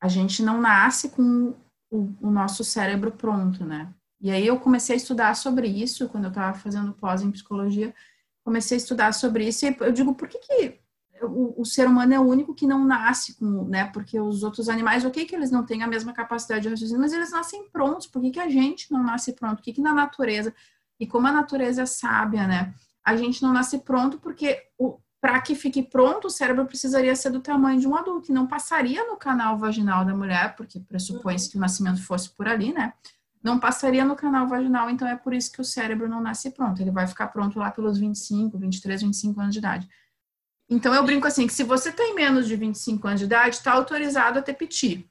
a 0.02 0.08
gente 0.08 0.44
não 0.44 0.62
nasce 0.62 1.10
com 1.10 1.56
o, 1.90 2.14
o, 2.22 2.30
nosso 2.30 2.64
cérebro 2.64 3.12
pronto, 3.12 3.66
né? 3.66 3.94
E 4.22 4.32
aí 4.32 4.46
eu 4.46 4.60
comecei 4.60 4.96
a 4.96 4.98
estudar 4.98 5.36
sobre 5.36 5.68
isso 5.68 6.10
quando 6.10 6.26
eu 6.26 6.30
estava 6.30 6.58
fazendo 6.58 6.94
pós 6.94 7.22
em 7.22 7.32
psicologia, 7.32 7.94
comecei 8.44 8.78
a 8.78 8.80
estudar 8.80 9.14
sobre 9.14 9.48
isso 9.48 9.66
e 9.66 9.76
eu 9.80 9.92
digo, 9.92 10.14
por 10.14 10.28
que 10.28 10.38
que 10.40 10.80
o, 11.24 11.62
o, 11.62 11.66
ser 11.66 11.88
humano 11.88 12.14
é 12.14 12.20
o 12.20 12.24
único 12.24 12.54
que 12.54 12.68
não 12.68 12.84
nasce 12.84 13.36
com, 13.36 13.66
né? 13.66 13.86
Porque 13.86 14.20
os 14.20 14.44
outros 14.44 14.70
animais, 14.70 15.06
ok, 15.06 15.26
que 15.26 15.36
eles 15.36 15.52
não 15.52 15.66
têm 15.66 15.82
a 15.82 15.88
mesma 15.88 16.14
capacidade 16.14 16.64
de 16.64 16.70
raciocínio, 16.70 17.02
mas 17.02 17.14
eles 17.14 17.32
nascem 17.32 17.70
prontos. 17.70 18.08
Por 18.08 18.22
que, 18.22 18.32
que 18.32 18.40
a 18.40 18.50
gente 18.50 18.92
não 18.92 19.04
nasce 19.04 19.34
pronto? 19.34 19.58
Por 19.58 19.64
que, 19.64 19.74
que 19.74 19.82
na 19.82 19.94
natureza, 19.94 20.54
e 21.00 21.08
como 21.08 21.28
a 21.28 21.32
natureza 21.32 21.84
é 21.84 21.86
sábia, 21.86 22.48
né? 22.48 22.74
A 23.04 23.16
gente 23.16 23.42
não 23.42 23.54
nasce 23.54 23.80
pronto 23.80 24.18
porque 24.20 24.62
o, 24.78 24.98
para 25.26 25.42
que 25.42 25.56
fique 25.56 25.82
pronto, 25.82 26.28
o 26.28 26.30
cérebro 26.30 26.68
precisaria 26.68 27.16
ser 27.16 27.32
do 27.32 27.40
tamanho 27.40 27.80
de 27.80 27.88
um 27.88 27.96
adulto, 27.96 28.32
e 28.32 28.32
não 28.32 28.46
passaria 28.46 29.04
no 29.08 29.18
canal 29.18 29.58
vaginal 29.58 30.06
da 30.06 30.16
mulher, 30.16 30.56
porque 30.56 30.80
pressupõe-se 30.80 31.50
que 31.50 31.58
o 31.58 31.60
nascimento 31.60 32.00
fosse 32.04 32.30
por 32.30 32.48
ali, 32.48 32.72
né? 32.72 32.94
Não 33.42 33.60
passaria 33.60 34.06
no 34.06 34.16
canal 34.16 34.48
vaginal, 34.48 34.88
então 34.88 35.08
é 35.08 35.16
por 35.16 35.34
isso 35.34 35.52
que 35.52 35.60
o 35.60 35.66
cérebro 35.66 36.08
não 36.08 36.22
nasce 36.22 36.52
pronto. 36.52 36.80
Ele 36.80 36.92
vai 36.92 37.08
ficar 37.08 37.30
pronto 37.30 37.58
lá 37.58 37.72
pelos 37.72 37.98
25, 37.98 38.56
23, 38.56 39.02
25 39.02 39.42
anos 39.42 39.54
de 39.54 39.58
idade. 39.58 39.90
Então 40.70 40.94
eu 40.94 41.04
brinco 41.04 41.26
assim, 41.26 41.48
que 41.48 41.54
se 41.54 41.64
você 41.64 41.92
tem 41.92 42.14
menos 42.14 42.46
de 42.46 42.56
25 42.56 43.08
anos 43.08 43.20
de 43.20 43.26
idade, 43.26 43.56
está 43.56 43.72
autorizado 43.72 44.38
a 44.38 44.44
ter 44.44 44.54
piti. 44.54 45.10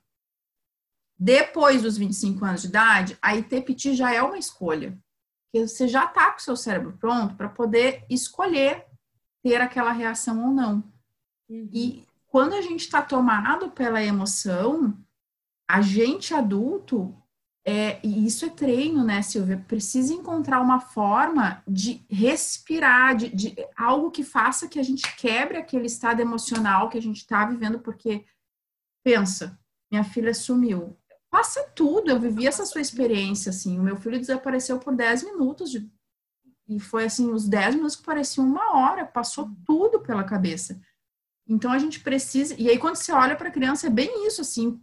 Depois 1.18 1.82
dos 1.82 1.96
25 1.98 2.44
anos 2.44 2.62
de 2.62 2.68
idade, 2.68 3.18
aí 3.20 3.42
ter 3.42 3.62
piti 3.62 3.96
já 3.96 4.14
é 4.14 4.22
uma 4.22 4.38
escolha. 4.38 4.96
Porque 5.50 5.66
você 5.66 5.88
já 5.88 6.04
está 6.04 6.30
com 6.30 6.38
o 6.38 6.42
seu 6.42 6.54
cérebro 6.54 6.96
pronto 7.00 7.34
para 7.34 7.48
poder 7.48 8.06
escolher 8.08 8.93
ter 9.44 9.60
aquela 9.60 9.92
reação 9.92 10.46
ou 10.46 10.50
não. 10.50 10.82
Uhum. 11.48 11.68
E 11.70 12.02
quando 12.26 12.54
a 12.54 12.62
gente 12.62 12.80
está 12.80 13.02
tomado 13.02 13.70
pela 13.70 14.02
emoção, 14.02 14.96
a 15.68 15.82
gente 15.82 16.32
adulto, 16.32 17.14
é, 17.66 18.00
e 18.02 18.26
isso 18.26 18.46
é 18.46 18.48
treino, 18.48 19.04
né, 19.04 19.20
Silvia? 19.20 19.62
Precisa 19.68 20.14
encontrar 20.14 20.62
uma 20.62 20.80
forma 20.80 21.62
de 21.68 22.04
respirar, 22.10 23.14
de, 23.16 23.28
de 23.28 23.54
algo 23.76 24.10
que 24.10 24.24
faça 24.24 24.66
que 24.66 24.78
a 24.78 24.82
gente 24.82 25.14
quebre 25.16 25.58
aquele 25.58 25.86
estado 25.86 26.20
emocional 26.20 26.88
que 26.88 26.98
a 26.98 27.02
gente 27.02 27.18
está 27.18 27.44
vivendo, 27.44 27.78
porque 27.78 28.24
pensa, 29.04 29.58
minha 29.92 30.04
filha 30.04 30.32
sumiu. 30.32 30.96
Passa 31.30 31.62
tudo, 31.74 32.10
eu 32.10 32.18
vivi 32.18 32.46
essa 32.46 32.64
sua 32.64 32.80
experiência, 32.80 33.50
assim. 33.50 33.78
O 33.78 33.82
meu 33.82 33.96
filho 33.96 34.18
desapareceu 34.18 34.78
por 34.78 34.94
10 34.94 35.24
minutos 35.24 35.70
de, 35.70 35.90
e 36.68 36.80
foi 36.80 37.04
assim, 37.04 37.30
os 37.30 37.46
10 37.46 37.74
minutos 37.74 37.96
que 37.96 38.02
pareciam 38.02 38.46
uma 38.46 38.74
hora, 38.76 39.04
passou 39.04 39.50
tudo 39.66 40.00
pela 40.00 40.24
cabeça. 40.24 40.80
Então 41.46 41.70
a 41.70 41.78
gente 41.78 42.00
precisa. 42.00 42.54
E 42.58 42.68
aí, 42.68 42.78
quando 42.78 42.96
você 42.96 43.12
olha 43.12 43.36
para 43.36 43.48
a 43.48 43.52
criança, 43.52 43.86
é 43.86 43.90
bem 43.90 44.26
isso, 44.26 44.40
assim. 44.40 44.80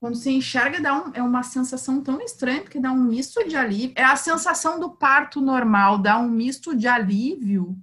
Quando 0.00 0.16
você 0.16 0.30
enxerga, 0.30 0.80
dá 0.80 0.94
um, 0.94 1.12
é 1.14 1.22
uma 1.22 1.42
sensação 1.42 2.02
tão 2.02 2.20
estranha, 2.20 2.62
porque 2.62 2.80
dá 2.80 2.92
um 2.92 3.02
misto 3.02 3.46
de 3.48 3.56
alívio. 3.56 3.94
É 3.96 4.04
a 4.04 4.16
sensação 4.16 4.80
do 4.80 4.90
parto 4.90 5.40
normal, 5.40 5.98
dá 5.98 6.18
um 6.18 6.28
misto 6.28 6.76
de 6.76 6.88
alívio 6.88 7.78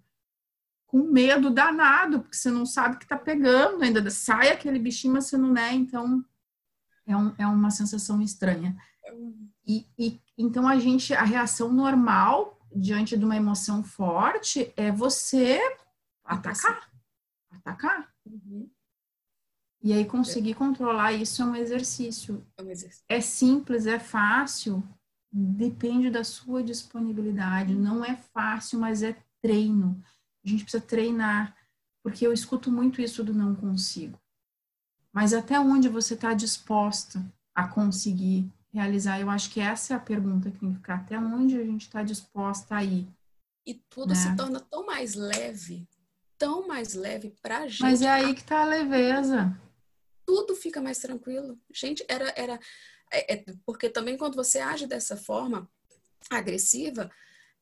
com 0.86 1.00
medo 1.00 1.50
danado, 1.50 2.20
porque 2.22 2.36
você 2.36 2.52
não 2.52 2.68
sabe 2.68 2.98
que 2.98 3.08
tá 3.08 3.18
pegando, 3.18 3.84
ainda 3.84 4.08
sai 4.12 4.50
aquele 4.50 4.78
bichinho, 4.78 5.14
mas 5.14 5.26
você 5.26 5.38
não 5.38 5.58
é, 5.58 5.74
então 5.74 6.24
é, 7.08 7.18
um, 7.18 7.34
é 7.40 7.48
uma 7.48 7.72
sensação 7.72 8.22
estranha. 8.22 8.78
E, 9.66 9.88
e 9.98 10.22
então 10.38 10.68
a 10.68 10.78
gente, 10.78 11.14
a 11.16 11.24
reação 11.24 11.74
normal 11.74 12.53
diante 12.76 13.18
de 13.18 13.26
uma 13.26 13.36
emoção 13.36 13.84
forte 13.84 14.74
é 14.76 14.92
você 14.92 15.60
atacar. 16.24 16.90
Atacar. 17.52 18.14
Uhum. 18.26 18.70
E 19.82 19.92
aí 19.92 20.06
conseguir 20.06 20.52
é. 20.52 20.56
controlar 20.56 21.12
isso 21.12 21.42
é 21.42 21.46
um 21.46 21.56
exercício. 21.56 22.46
É, 22.58 22.64
um 22.64 22.70
exercício. 22.70 23.04
é 23.10 23.20
simples, 23.20 23.86
é 23.86 24.00
fácil, 24.00 24.82
depende 25.32 26.10
da 26.10 26.24
sua 26.24 26.64
disponibilidade. 26.64 27.76
Não 27.76 28.04
é 28.04 28.16
fácil, 28.16 28.80
mas 28.80 29.04
é 29.04 29.18
treino. 29.42 30.02
A 30.46 30.50
gente 30.50 30.64
precisa 30.64 30.82
treinar, 30.82 31.56
porque 32.02 32.26
eu 32.26 32.32
escuto 32.32 32.72
muito 32.72 33.02
isso 33.02 33.24
do 33.24 33.34
não 33.34 33.54
consigo. 33.54 34.18
Mas 35.12 35.34
até 35.34 35.60
onde 35.60 35.90
você 35.90 36.14
está 36.14 36.34
disposta 36.34 37.24
a 37.54 37.68
conseguir 37.68 38.50
realizar? 38.74 39.20
Eu 39.20 39.30
acho 39.30 39.50
que 39.52 39.60
essa 39.60 39.94
é 39.94 39.98
a 39.98 40.00
pergunta 40.00 40.50
que 40.50 40.60
tem 40.60 40.72
que 40.72 40.78
ficar. 40.78 40.96
Até 40.96 41.18
onde 41.18 41.58
a 41.58 41.64
gente 41.64 41.84
está 41.84 42.02
disposta 42.02 42.76
a 42.76 42.84
ir? 42.84 43.08
E 43.66 43.76
tudo 43.90 44.10
né? 44.10 44.16
se 44.16 44.36
torna 44.36 44.60
tão 44.60 44.86
mais 44.86 45.14
leve, 45.14 45.88
tão 46.38 46.68
mais 46.68 46.94
leve 46.94 47.34
pra 47.42 47.68
gente. 47.68 47.82
Mas 47.82 48.02
é 48.02 48.10
aí 48.10 48.34
que 48.34 48.44
tá 48.44 48.62
a 48.62 48.66
leveza. 48.66 49.58
Tudo 50.26 50.56
fica 50.56 50.82
mais 50.82 50.98
tranquilo. 50.98 51.58
Gente, 51.74 52.04
era. 52.10 52.34
era 52.36 52.60
é, 53.12 53.36
é, 53.36 53.46
porque 53.66 53.90
também 53.90 54.18
quando 54.18 54.36
você 54.36 54.60
age 54.60 54.88
dessa 54.88 55.16
forma 55.16 55.70
agressiva, 56.30 57.12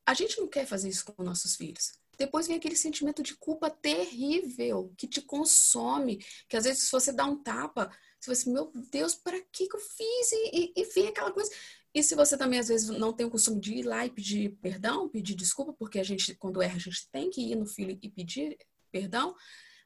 a 0.06 0.14
gente 0.14 0.40
não 0.40 0.48
quer 0.48 0.66
fazer 0.66 0.88
isso 0.88 1.04
com 1.04 1.22
nossos 1.22 1.56
filhos. 1.56 1.92
depois 2.18 2.46
vem 2.46 2.56
aquele 2.56 2.76
sentimento 2.76 3.22
de 3.22 3.36
culpa 3.36 3.68
terrível 3.68 4.92
que 4.96 5.06
te 5.06 5.20
consome, 5.20 6.24
que 6.48 6.56
às 6.56 6.64
vezes 6.64 6.84
se 6.84 6.92
você 6.92 7.12
dá 7.12 7.24
um 7.24 7.42
tapa, 7.42 7.90
você 8.26 8.32
assim, 8.32 8.52
meu 8.52 8.70
Deus, 8.90 9.14
para 9.14 9.40
que 9.40 9.66
que 9.66 9.76
eu 9.76 9.80
fiz? 9.80 10.32
E, 10.32 10.50
e, 10.52 10.72
e 10.76 10.84
vem 10.86 11.08
aquela 11.08 11.32
coisa. 11.32 11.50
E 11.94 12.02
se 12.02 12.14
você 12.14 12.36
também 12.36 12.58
às 12.58 12.68
vezes 12.68 12.88
não 12.88 13.12
tem 13.12 13.26
o 13.26 13.30
costume 13.30 13.60
de 13.60 13.74
ir 13.74 13.82
lá 13.82 14.06
e 14.06 14.10
pedir 14.10 14.56
perdão, 14.62 15.08
pedir 15.08 15.34
desculpa, 15.34 15.74
porque 15.74 15.98
a 15.98 16.04
gente, 16.04 16.34
quando 16.34 16.62
erra, 16.62 16.76
a 16.76 16.80
gente 16.80 17.08
tem 17.10 17.28
que 17.28 17.40
ir 17.52 17.56
no 17.56 17.66
filho 17.66 17.98
e 18.00 18.08
pedir 18.08 18.56
perdão, 18.90 19.34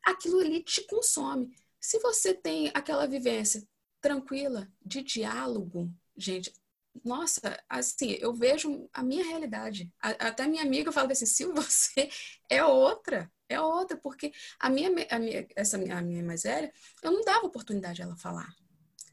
aquilo 0.04 0.40
ali 0.40 0.62
te 0.62 0.82
consome. 0.86 1.50
Se 1.80 1.98
você 1.98 2.32
tem 2.32 2.70
aquela 2.74 3.06
vivência 3.06 3.66
tranquila, 4.00 4.68
de 4.84 5.02
diálogo, 5.02 5.92
gente, 6.16 6.52
nossa, 7.04 7.58
assim, 7.68 8.12
eu 8.20 8.32
vejo 8.32 8.88
a 8.92 9.02
minha 9.02 9.24
realidade. 9.24 9.90
A, 10.00 10.10
até 10.28 10.46
minha 10.46 10.62
amiga 10.62 10.92
fala 10.92 11.10
assim, 11.12 11.26
se 11.26 11.44
você 11.46 12.08
é 12.48 12.64
outra, 12.64 13.30
é 13.48 13.60
outra, 13.60 13.96
porque 13.96 14.32
a 14.58 14.68
minha, 14.68 14.90
a 15.10 15.18
minha 15.18 15.46
essa 15.54 15.78
minha, 15.78 15.98
a 15.98 16.02
minha 16.02 16.22
mais 16.22 16.42
velha, 16.42 16.72
eu 17.02 17.12
não 17.12 17.24
dava 17.24 17.46
oportunidade 17.46 17.96
de 17.96 18.02
ela 18.02 18.16
falar. 18.16 18.54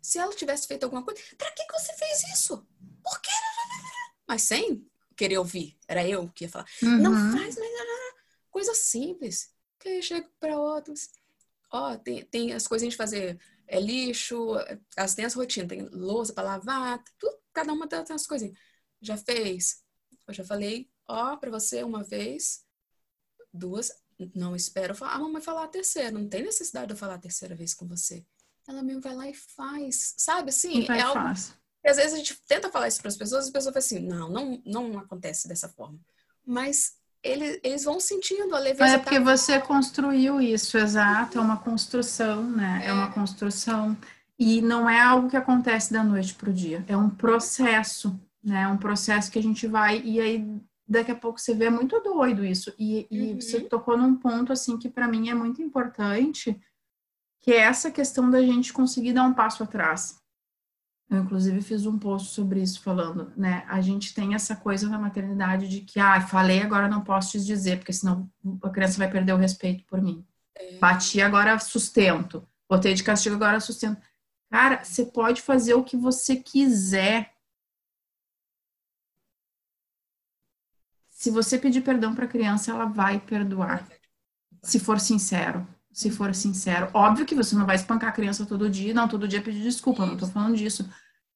Se 0.01 0.17
ela 0.19 0.33
tivesse 0.35 0.67
feito 0.67 0.83
alguma 0.83 1.03
coisa, 1.03 1.21
para 1.37 1.51
que, 1.51 1.65
que 1.65 1.73
você 1.73 1.93
fez 1.93 2.23
isso? 2.33 2.67
Por 3.01 3.21
quê? 3.21 3.31
Mas 4.27 4.41
sem 4.43 4.85
querer 5.15 5.37
ouvir, 5.37 5.77
era 5.87 6.07
eu 6.07 6.29
que 6.29 6.45
ia 6.45 6.49
falar. 6.49 6.65
Uhum. 6.81 6.97
Não 6.97 7.37
faz, 7.37 7.55
mas 7.57 7.69
coisa 8.49 8.73
simples. 8.75 9.51
Que 9.79 9.89
aí 9.89 10.03
chego 10.03 10.29
para 10.39 10.57
outros, 10.57 11.09
ó, 11.71 11.97
tem, 11.97 12.23
tem 12.25 12.53
as 12.53 12.67
coisas 12.67 12.87
de 12.87 12.95
fazer 12.95 13.39
é 13.67 13.79
lixo, 13.79 14.55
as 14.95 15.15
tem 15.15 15.25
as 15.25 15.33
rotinas, 15.33 15.69
tem 15.69 15.87
louça 15.89 16.33
para 16.33 16.43
lavar, 16.43 17.03
tudo, 17.17 17.37
cada 17.51 17.73
uma 17.73 17.87
tem 17.87 17.99
as 17.99 18.27
coisinhas. 18.27 18.57
Já 19.01 19.17
fez? 19.17 19.83
Eu 20.27 20.33
já 20.33 20.43
falei, 20.43 20.89
ó, 21.07 21.35
para 21.37 21.49
você 21.49 21.83
uma 21.83 22.03
vez, 22.03 22.65
duas, 23.51 23.91
não 24.35 24.55
espero 24.55 24.95
a 25.01 25.19
mamãe 25.19 25.41
falar 25.41 25.63
a 25.63 25.67
terceira, 25.67 26.11
não 26.11 26.27
tem 26.27 26.43
necessidade 26.43 26.87
de 26.87 26.93
eu 26.93 26.97
falar 26.97 27.15
a 27.15 27.19
terceira 27.19 27.55
vez 27.55 27.73
com 27.73 27.87
você. 27.87 28.25
Ela 28.67 28.81
mesmo 28.81 29.01
vai 29.01 29.15
lá 29.15 29.27
e 29.27 29.33
faz, 29.33 30.13
sabe 30.17 30.49
assim? 30.49 30.85
é 30.89 31.01
algo. 31.01 31.33
E 31.83 31.89
às 31.89 31.97
vezes 31.97 32.13
a 32.13 32.17
gente 32.17 32.39
tenta 32.47 32.69
falar 32.71 32.87
isso 32.87 33.01
para 33.01 33.09
as 33.09 33.17
pessoas, 33.17 33.45
e 33.45 33.47
as 33.47 33.51
pessoas 33.51 33.73
falam 33.73 33.85
assim, 33.85 33.99
não, 33.99 34.29
não, 34.29 34.61
não 34.65 34.99
acontece 34.99 35.47
dessa 35.47 35.67
forma. 35.67 35.99
Mas 36.45 36.93
eles, 37.21 37.59
eles 37.63 37.83
vão 37.83 37.99
sentindo 37.99 38.55
a 38.55 38.59
leveza. 38.59 38.95
É 38.95 38.97
porque 38.97 39.19
tá... 39.19 39.23
você 39.23 39.59
construiu 39.59 40.41
isso, 40.41 40.77
exato, 40.77 41.37
é 41.37 41.41
uma 41.41 41.57
construção, 41.57 42.43
né? 42.43 42.81
É. 42.83 42.89
é 42.89 42.93
uma 42.93 43.11
construção. 43.11 43.97
E 44.39 44.61
não 44.61 44.89
é 44.89 44.99
algo 44.99 45.29
que 45.29 45.37
acontece 45.37 45.91
da 45.91 46.03
noite 46.03 46.33
para 46.35 46.49
o 46.49 46.53
dia, 46.53 46.83
é 46.87 46.95
um 46.95 47.09
processo, 47.09 48.19
né? 48.43 48.63
É 48.63 48.67
um 48.67 48.77
processo 48.77 49.29
que 49.31 49.39
a 49.39 49.43
gente 49.43 49.67
vai, 49.67 50.01
e 50.01 50.19
aí 50.19 50.61
daqui 50.93 51.11
a 51.11 51.15
pouco 51.15 51.39
você 51.39 51.53
vê, 51.53 51.65
é 51.65 51.69
muito 51.69 51.99
doido 51.99 52.45
isso. 52.45 52.73
E, 52.79 53.07
e 53.11 53.31
uhum. 53.31 53.41
você 53.41 53.59
tocou 53.61 53.97
num 53.97 54.15
ponto, 54.15 54.53
assim, 54.53 54.77
que 54.77 54.89
para 54.89 55.07
mim 55.07 55.29
é 55.29 55.33
muito 55.33 55.61
importante, 55.61 56.59
que 57.41 57.51
é 57.51 57.59
essa 57.59 57.91
questão 57.91 58.29
da 58.29 58.41
gente 58.41 58.71
conseguir 58.71 59.13
dar 59.13 59.25
um 59.25 59.33
passo 59.33 59.63
atrás. 59.63 60.21
Eu, 61.09 61.19
inclusive, 61.19 61.61
fiz 61.61 61.85
um 61.85 61.99
post 61.99 62.29
sobre 62.29 62.61
isso 62.61 62.81
falando, 62.81 63.31
né? 63.35 63.65
A 63.67 63.81
gente 63.81 64.13
tem 64.13 64.33
essa 64.33 64.55
coisa 64.55 64.89
na 64.89 64.97
maternidade 64.97 65.67
de 65.67 65.81
que, 65.81 65.99
ah, 65.99 66.21
falei, 66.21 66.61
agora 66.61 66.87
não 66.87 67.01
posso 67.01 67.31
te 67.31 67.45
dizer, 67.45 67.77
porque 67.77 67.93
senão 67.93 68.29
a 68.63 68.69
criança 68.69 68.97
vai 68.97 69.11
perder 69.11 69.33
o 69.33 69.37
respeito 69.37 69.83
por 69.85 70.01
mim. 70.01 70.25
É. 70.55 70.77
Bati, 70.77 71.21
agora 71.21 71.59
sustento. 71.59 72.47
Botei 72.69 72.93
de 72.93 73.03
castigo, 73.03 73.35
agora 73.35 73.59
sustento. 73.59 74.01
Cara, 74.49 74.83
você 74.83 75.05
pode 75.05 75.41
fazer 75.41 75.73
o 75.73 75.83
que 75.83 75.97
você 75.97 76.35
quiser. 76.35 77.32
Se 81.23 81.31
você 81.31 81.57
pedir 81.57 81.81
perdão 81.81 82.13
para 82.13 82.25
a 82.25 82.27
criança, 82.27 82.71
ela 82.71 82.85
vai 82.85 83.19
perdoar. 83.19 83.87
Se 84.61 84.79
for 84.79 84.99
sincero 84.99 85.65
se 85.93 86.09
for 86.09 86.33
sincero. 86.33 86.89
Óbvio 86.93 87.25
que 87.25 87.35
você 87.35 87.55
não 87.55 87.65
vai 87.65 87.75
espancar 87.75 88.09
a 88.09 88.13
criança 88.13 88.45
todo 88.45 88.69
dia, 88.69 88.93
não, 88.93 89.07
todo 89.07 89.27
dia 89.27 89.41
pedir 89.41 89.61
desculpa, 89.61 90.05
não 90.05 90.17
tô 90.17 90.25
falando 90.25 90.57
disso. 90.57 90.89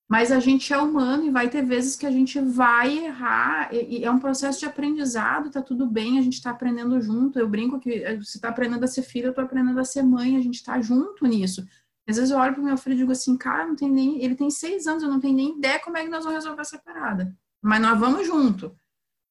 Mas 0.10 0.32
a 0.32 0.40
gente 0.40 0.74
é 0.74 0.78
humano 0.78 1.26
e 1.26 1.30
vai 1.30 1.50
ter 1.50 1.64
vezes 1.64 1.96
que 1.96 2.06
a 2.06 2.12
gente 2.12 2.40
vai 2.40 3.06
errar, 3.06 3.70
e, 3.74 4.04
é 4.04 4.10
um 4.10 4.20
processo 4.20 4.60
de 4.60 4.66
aprendizado, 4.66 5.52
tá 5.52 5.62
tudo 5.62 5.86
bem, 5.86 6.18
a 6.18 6.22
gente 6.22 6.42
tá 6.42 6.50
aprendendo 6.50 7.00
junto. 7.00 7.38
Eu 7.38 7.48
brinco 7.48 7.80
que 7.80 8.04
eh, 8.04 8.18
você 8.18 8.40
tá 8.40 8.50
aprendendo 8.50 8.84
a 8.84 8.88
ser 8.88 9.04
filho, 9.04 9.28
eu 9.28 9.34
tô 9.34 9.42
aprendendo 9.42 9.80
a 9.80 9.84
ser 9.84 10.02
mãe, 10.02 10.36
a 10.36 10.42
gente 10.42 10.64
tá 10.64 10.82
junto 10.82 11.28
nisso. 11.28 11.64
Às 12.10 12.16
vezes 12.16 12.32
eu 12.32 12.38
olho 12.38 12.54
pro 12.54 12.64
meu 12.64 12.78
filho 12.78 12.94
e 12.96 12.98
digo 12.98 13.12
assim, 13.12 13.38
cara, 13.38 13.68
não 13.68 13.76
tem 13.76 13.92
nem. 13.92 14.24
Ele 14.24 14.34
tem 14.34 14.50
seis 14.50 14.88
anos, 14.88 15.04
eu 15.04 15.10
não 15.10 15.20
tenho 15.20 15.36
nem 15.36 15.58
ideia 15.58 15.80
como 15.80 15.98
é 15.98 16.04
que 16.04 16.10
nós 16.10 16.24
vamos 16.24 16.40
resolver 16.40 16.62
essa 16.62 16.80
parada. 16.80 17.36
Mas 17.62 17.82
nós 17.82 18.00
vamos 18.00 18.26
junto. 18.26 18.74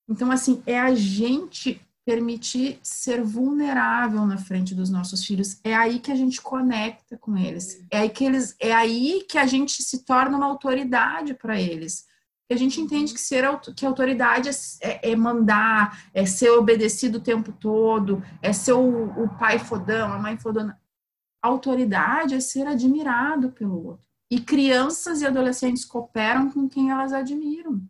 Então, 0.08 0.30
assim, 0.30 0.62
é 0.66 0.78
a 0.78 0.94
gente 0.94 1.80
permitir 2.06 2.78
ser 2.84 3.20
vulnerável 3.20 4.24
na 4.24 4.38
frente 4.38 4.76
dos 4.76 4.88
nossos 4.88 5.24
filhos. 5.24 5.58
É 5.64 5.74
aí 5.74 5.98
que 5.98 6.12
a 6.12 6.14
gente 6.14 6.40
conecta 6.40 7.18
com 7.18 7.36
eles. 7.36 7.84
É 7.90 7.98
aí 7.98 8.08
que 8.08 8.24
eles, 8.24 8.54
é 8.60 8.72
aí 8.72 9.26
que 9.28 9.36
a 9.36 9.44
gente 9.44 9.82
se 9.82 10.04
torna 10.04 10.36
uma 10.36 10.46
autoridade 10.46 11.34
para 11.34 11.60
eles. 11.60 12.06
E 12.48 12.54
a 12.54 12.56
gente 12.56 12.80
entende 12.80 13.12
que 13.12 13.20
ser 13.20 13.44
que 13.74 13.84
autoridade 13.84 14.48
é, 14.80 15.10
é, 15.10 15.16
mandar, 15.16 16.08
é 16.14 16.24
ser 16.24 16.50
obedecido 16.50 17.18
o 17.18 17.20
tempo 17.20 17.50
todo, 17.50 18.22
é 18.40 18.52
ser 18.52 18.74
o, 18.74 19.24
o 19.24 19.28
pai 19.36 19.58
fodão, 19.58 20.12
a 20.12 20.18
mãe 20.18 20.38
fodona. 20.38 20.80
Autoridade 21.42 22.36
é 22.36 22.40
ser 22.40 22.68
admirado 22.68 23.50
pelo 23.50 23.84
outro. 23.84 24.06
E 24.30 24.40
crianças 24.40 25.22
e 25.22 25.26
adolescentes 25.26 25.84
cooperam 25.84 26.50
com 26.50 26.68
quem 26.68 26.90
elas 26.90 27.12
admiram. 27.12 27.80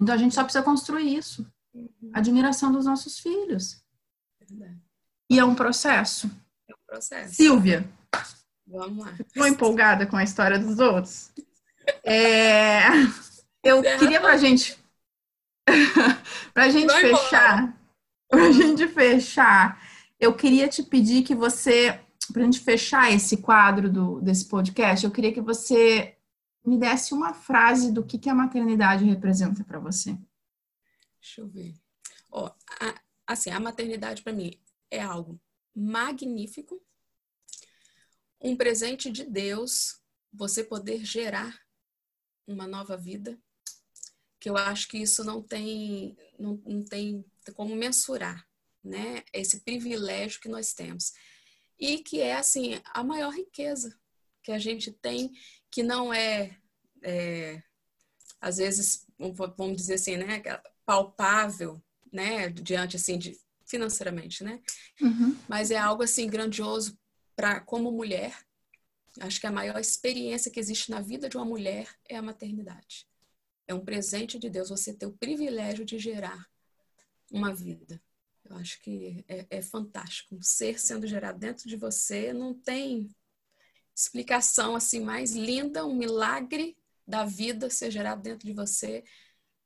Então 0.00 0.14
a 0.14 0.18
gente 0.18 0.34
só 0.34 0.42
precisa 0.42 0.64
construir 0.64 1.16
isso. 1.16 1.46
Uhum. 1.74 2.10
admiração 2.12 2.72
dos 2.72 2.86
nossos 2.86 3.18
filhos. 3.18 3.82
Verdade. 4.40 4.80
E 5.30 5.38
é 5.38 5.44
um 5.44 5.54
processo. 5.54 6.30
É 6.68 6.74
um 6.74 6.86
processo. 6.86 7.34
Silvia. 7.34 7.88
Vamos 8.66 9.04
lá. 9.04 9.14
Ficou 9.14 9.46
empolgada 9.46 10.06
com 10.06 10.16
a 10.16 10.24
história 10.24 10.58
dos 10.58 10.78
outros? 10.78 11.30
É, 12.04 12.80
eu 13.62 13.82
queria 13.98 14.20
pra 14.20 14.36
gente. 14.36 14.78
pra 16.52 16.68
gente 16.68 16.92
fechar. 16.92 17.58
Embora. 17.58 17.78
Pra 18.28 18.52
gente 18.52 18.88
fechar, 18.88 19.82
eu 20.20 20.34
queria 20.34 20.68
te 20.68 20.82
pedir 20.82 21.22
que 21.22 21.34
você. 21.34 21.98
Pra 22.32 22.42
gente 22.42 22.60
fechar 22.60 23.10
esse 23.10 23.38
quadro 23.38 23.90
do, 23.90 24.20
desse 24.20 24.46
podcast, 24.46 25.04
eu 25.04 25.10
queria 25.10 25.32
que 25.32 25.40
você 25.40 26.17
me 26.68 26.78
desse 26.78 27.14
uma 27.14 27.32
frase 27.32 27.90
do 27.90 28.04
que, 28.04 28.18
que 28.18 28.28
a 28.28 28.34
maternidade 28.34 29.04
representa 29.04 29.64
para 29.64 29.78
você. 29.78 30.18
Deixa 31.20 31.40
eu 31.40 31.48
ver. 31.48 31.74
Ó, 32.30 32.46
a, 32.80 33.00
assim, 33.26 33.50
a 33.50 33.58
maternidade 33.58 34.22
para 34.22 34.32
mim 34.32 34.60
é 34.90 35.00
algo 35.00 35.40
magnífico, 35.74 36.80
um 38.40 38.54
presente 38.56 39.10
de 39.10 39.24
Deus, 39.24 40.00
você 40.32 40.62
poder 40.62 41.04
gerar 41.04 41.58
uma 42.46 42.66
nova 42.66 42.96
vida, 42.96 43.38
que 44.38 44.48
eu 44.48 44.56
acho 44.56 44.88
que 44.88 44.98
isso 44.98 45.24
não 45.24 45.42
tem, 45.42 46.16
não, 46.38 46.60
não 46.64 46.84
tem 46.84 47.24
como 47.54 47.74
mensurar, 47.74 48.46
né? 48.84 49.24
Esse 49.32 49.60
privilégio 49.60 50.40
que 50.40 50.48
nós 50.48 50.72
temos. 50.72 51.12
E 51.78 51.98
que 51.98 52.20
é, 52.20 52.36
assim, 52.36 52.80
a 52.92 53.02
maior 53.02 53.32
riqueza 53.32 53.98
que 54.42 54.52
a 54.52 54.58
gente 54.58 54.92
tem, 54.92 55.32
que 55.78 55.82
não 55.84 56.12
é, 56.12 56.58
é 57.04 57.62
às 58.40 58.56
vezes, 58.56 59.06
vamos 59.56 59.76
dizer 59.76 59.94
assim, 59.94 60.16
né? 60.16 60.42
palpável, 60.84 61.80
né, 62.12 62.48
diante 62.48 62.96
assim 62.96 63.16
de 63.16 63.38
financeiramente, 63.64 64.42
né? 64.42 64.60
Uhum. 65.00 65.38
Mas 65.48 65.70
é 65.70 65.76
algo 65.76 66.02
assim 66.02 66.26
grandioso 66.26 66.98
para 67.36 67.60
como 67.60 67.92
mulher. 67.92 68.36
Acho 69.20 69.40
que 69.40 69.46
a 69.46 69.52
maior 69.52 69.78
experiência 69.78 70.50
que 70.50 70.58
existe 70.58 70.90
na 70.90 71.00
vida 71.00 71.28
de 71.28 71.36
uma 71.36 71.46
mulher 71.46 71.88
é 72.08 72.16
a 72.16 72.22
maternidade. 72.22 73.06
É 73.68 73.72
um 73.72 73.84
presente 73.84 74.36
de 74.36 74.50
Deus 74.50 74.70
você 74.70 74.92
ter 74.92 75.06
o 75.06 75.16
privilégio 75.16 75.84
de 75.84 75.96
gerar 75.96 76.44
uma 77.30 77.54
vida. 77.54 78.02
Eu 78.44 78.56
acho 78.56 78.82
que 78.82 79.24
é, 79.28 79.46
é 79.48 79.62
fantástico. 79.62 80.34
Um 80.34 80.42
ser 80.42 80.80
sendo 80.80 81.06
gerado 81.06 81.38
dentro 81.38 81.68
de 81.68 81.76
você 81.76 82.32
não 82.32 82.52
tem 82.52 83.08
explicação 83.98 84.76
assim 84.76 85.00
mais 85.00 85.32
linda, 85.32 85.84
um 85.84 85.94
milagre 85.94 86.78
da 87.06 87.24
vida 87.24 87.68
ser 87.68 87.90
gerado 87.90 88.22
dentro 88.22 88.46
de 88.46 88.52
você 88.52 89.02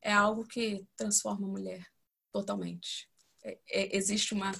é 0.01 0.13
algo 0.13 0.47
que 0.47 0.87
transforma 0.97 1.47
a 1.47 1.51
mulher 1.51 1.87
totalmente. 2.33 3.09
É, 3.45 3.59
é, 3.71 3.97
existe 3.97 4.33
uma 4.33 4.53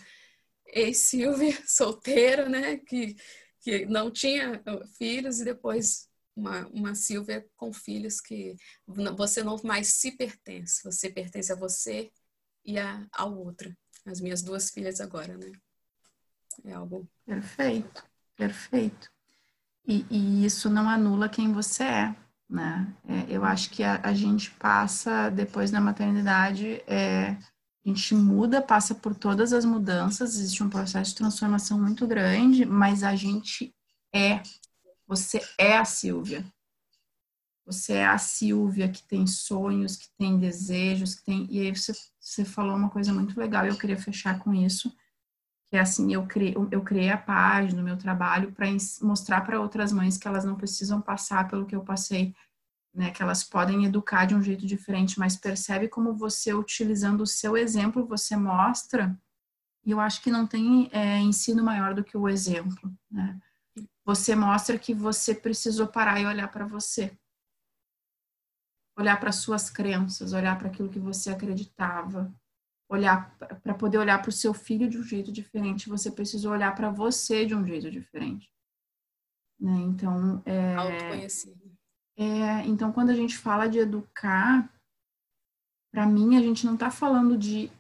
ex-Silvia 0.67 1.59
solteira, 1.67 2.49
né, 2.49 2.77
que, 2.77 3.17
que 3.61 3.87
não 3.87 4.11
tinha 4.11 4.63
filhos 4.99 5.41
e 5.41 5.45
depois 5.45 6.09
uma, 6.37 6.67
uma 6.69 6.95
Silvia 6.95 7.47
com 7.57 7.73
filhos 7.73 8.21
que 8.21 8.55
você 8.87 9.43
não 9.43 9.57
mais 9.65 9.95
se 9.95 10.13
pertence, 10.13 10.83
você 10.85 11.11
pertence 11.11 11.51
a 11.51 11.57
você 11.57 12.11
e 12.65 12.79
a, 12.79 13.07
a 13.13 13.25
outra. 13.25 13.75
As 14.05 14.21
minhas 14.21 14.43
duas 14.43 14.71
filhas 14.71 15.01
agora, 15.01 15.37
né? 15.39 15.53
É 16.65 16.73
algo. 16.73 17.09
Perfeito, 17.25 18.05
perfeito. 18.37 19.12
E, 19.87 20.07
e 20.11 20.45
isso 20.45 20.71
não 20.71 20.89
anula 20.89 21.29
quem 21.29 21.53
você 21.53 21.83
é 21.83 22.17
né? 22.53 22.95
É, 23.09 23.35
eu 23.35 23.45
acho 23.45 23.71
que 23.71 23.83
a, 23.83 24.01
a, 24.03 24.13
gente 24.13 24.51
passa 24.53 25.31
depois 25.31 25.71
da 25.71 25.81
maternidade 25.81 26.83
é, 26.87 27.31
A 27.31 27.89
gente 27.89 28.15
muda, 28.15 28.61
passa 28.61 28.95
por 28.95 29.15
todas 29.15 29.53
as 29.53 29.65
mudanças, 29.65 30.35
existe 30.35 30.63
um 30.63 30.69
processo 30.69 31.11
de 31.11 31.17
transformação 31.17 31.81
muito 31.81 32.07
grande, 32.07 32.65
mas 32.67 33.03
a 33.03 33.17
gente 33.17 33.75
é. 34.15 34.43
Você 35.07 35.41
é 35.59 35.77
a 35.77 35.85
Silvia. 35.85 36.45
Você 37.65 37.95
é 37.95 38.07
a 38.07 38.19
Silvia 38.19 38.89
que 38.89 39.03
tem 39.03 39.27
sonhos, 39.27 39.97
que 39.97 40.09
tem 40.19 40.39
desejos, 40.39 41.15
que 41.15 41.25
tem. 41.25 41.47
E 41.51 41.61
aí 41.61 41.75
você, 41.75 41.93
você 42.21 42.45
falou 42.45 42.77
uma 42.77 42.91
coisa 42.91 43.13
muito 43.13 43.39
legal 43.39 43.67
eu 43.67 43.79
queria 43.79 43.99
fechar 43.99 44.39
com 44.39 44.53
isso. 44.53 44.95
É 45.73 45.81
assim, 45.81 46.13
eu 46.13 46.27
criei, 46.27 46.55
eu 46.71 46.83
criei 46.83 47.11
a 47.11 47.17
página, 47.17 47.81
o 47.81 47.85
meu 47.85 47.97
trabalho, 47.97 48.53
para 48.53 48.67
mostrar 49.01 49.41
para 49.41 49.61
outras 49.61 49.91
mães 49.91 50.19
que 50.19 50.29
elas 50.29 50.45
não 50.45 50.55
precisam 50.55 51.01
passar 51.01 51.49
pelo 51.49 51.65
que 51.65 51.75
eu 51.75 51.83
passei 51.83 52.35
né, 52.95 53.11
que 53.11 53.23
elas 53.23 53.43
podem 53.43 53.85
educar 53.85 54.27
de 54.27 54.35
um 54.35 54.43
jeito 54.43 54.67
diferente, 54.67 55.19
mas 55.19 55.37
percebe 55.37 55.89
como 55.89 56.15
você, 56.15 56.53
utilizando 56.53 57.23
o 57.23 57.27
seu 57.27 57.57
exemplo, 57.57 58.07
você 58.07 58.37
mostra, 58.37 59.19
e 59.85 59.91
eu 59.91 59.99
acho 59.99 60.23
que 60.23 60.31
não 60.31 60.47
tem 60.47 60.89
é, 60.93 61.19
ensino 61.19 61.65
maior 61.65 61.95
do 61.95 62.05
que 62.05 62.17
o 62.17 62.29
exemplo, 62.29 62.93
né? 63.11 63.41
Você 64.05 64.35
mostra 64.35 64.79
que 64.79 64.93
você 64.93 65.35
precisou 65.35 65.87
parar 65.87 66.21
e 66.21 66.27
olhar 66.27 66.49
para 66.49 66.67
você. 66.67 67.17
Olhar 68.97 69.19
para 69.19 69.33
suas 69.33 69.71
crenças, 69.71 70.33
olhar 70.33 70.59
para 70.59 70.69
aquilo 70.69 70.91
que 70.91 70.99
você 70.99 71.31
acreditava, 71.31 72.33
olhar 72.93 73.37
para 73.63 73.75
poder 73.75 73.99
olhar 73.99 74.21
para 74.21 74.29
o 74.29 74.33
seu 74.33 74.53
filho 74.53 74.89
de 74.89 74.99
um 74.99 75.03
jeito 75.03 75.33
diferente, 75.33 75.89
você 75.89 76.11
precisou 76.11 76.53
olhar 76.53 76.75
para 76.75 76.91
você 76.91 77.47
de 77.47 77.55
um 77.55 77.67
jeito 77.67 77.91
diferente. 77.91 78.51
Né? 79.61 79.79
Então, 79.81 80.43
é, 80.45 80.75
autoconhecido 80.75 81.63
é, 82.17 82.67
então, 82.67 82.93
quando 82.93 83.11
a 83.11 83.15
gente 83.15 83.37
fala 83.37 83.69
de 83.69 83.79
educar, 83.79 84.71
para 85.93 86.07
mim, 86.07 86.37
a 86.37 86.41
gente 86.41 86.65
não 86.65 86.75
está 86.75 86.91
falando 86.91 87.37
de 87.37 87.71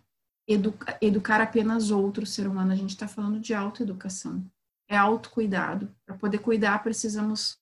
educa 0.48 0.98
educar 1.00 1.40
apenas 1.40 1.90
outro 1.90 2.26
ser 2.26 2.46
humano, 2.46 2.72
a 2.72 2.76
gente 2.76 2.90
está 2.90 3.06
falando 3.06 3.38
de 3.38 3.54
autoeducação. 3.54 4.44
É 4.88 4.96
autocuidado. 4.96 5.94
Para 6.04 6.16
poder 6.16 6.38
cuidar, 6.38 6.82
precisamos. 6.82 7.58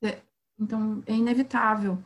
Ter... 0.00 0.22
Então, 0.58 1.02
é 1.06 1.14
inevitável. 1.14 2.02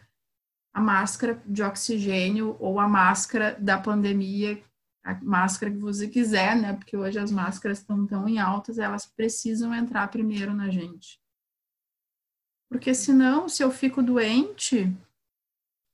A 0.75 0.81
máscara 0.81 1.41
de 1.47 1.62
oxigênio 1.62 2.57
ou 2.59 2.81
a 2.81 2.89
máscara 2.89 3.57
da 3.61 3.79
pandemia, 3.79 4.61
a 5.05 5.14
máscara 5.22 5.70
que 5.70 5.79
você 5.79 6.09
quiser, 6.09 6.57
né? 6.57 6.72
Porque 6.72 6.97
hoje 6.97 7.18
as 7.18 7.31
máscaras 7.31 7.79
estão 7.79 8.07
tão 8.07 8.29
em 8.29 8.39
altas, 8.41 8.79
elas 8.79 9.07
precisam 9.07 9.72
entrar 9.72 10.09
primeiro 10.09 10.53
na 10.53 10.70
gente. 10.70 11.20
Porque 12.68 12.93
senão, 12.93 13.49
se 13.49 13.62
eu 13.62 13.70
fico 13.70 14.03
doente, 14.03 14.93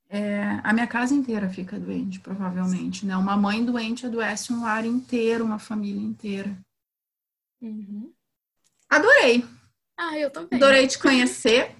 é, 0.08 0.60
a 0.64 0.72
minha 0.72 0.86
casa 0.86 1.14
inteira 1.14 1.48
fica 1.48 1.78
doente, 1.78 2.18
provavelmente. 2.20 3.04
Né? 3.04 3.16
Uma 3.16 3.36
mãe 3.36 3.64
doente 3.64 4.06
adoece 4.06 4.52
um 4.52 4.62
lar 4.62 4.84
inteiro, 4.84 5.44
uma 5.44 5.58
família 5.58 6.02
inteira. 6.02 6.56
Uhum. 7.60 8.12
Adorei. 8.88 9.44
Ah, 9.96 10.18
eu 10.18 10.30
também. 10.30 10.56
Adorei 10.56 10.88
te 10.88 10.98
conhecer. 10.98 11.76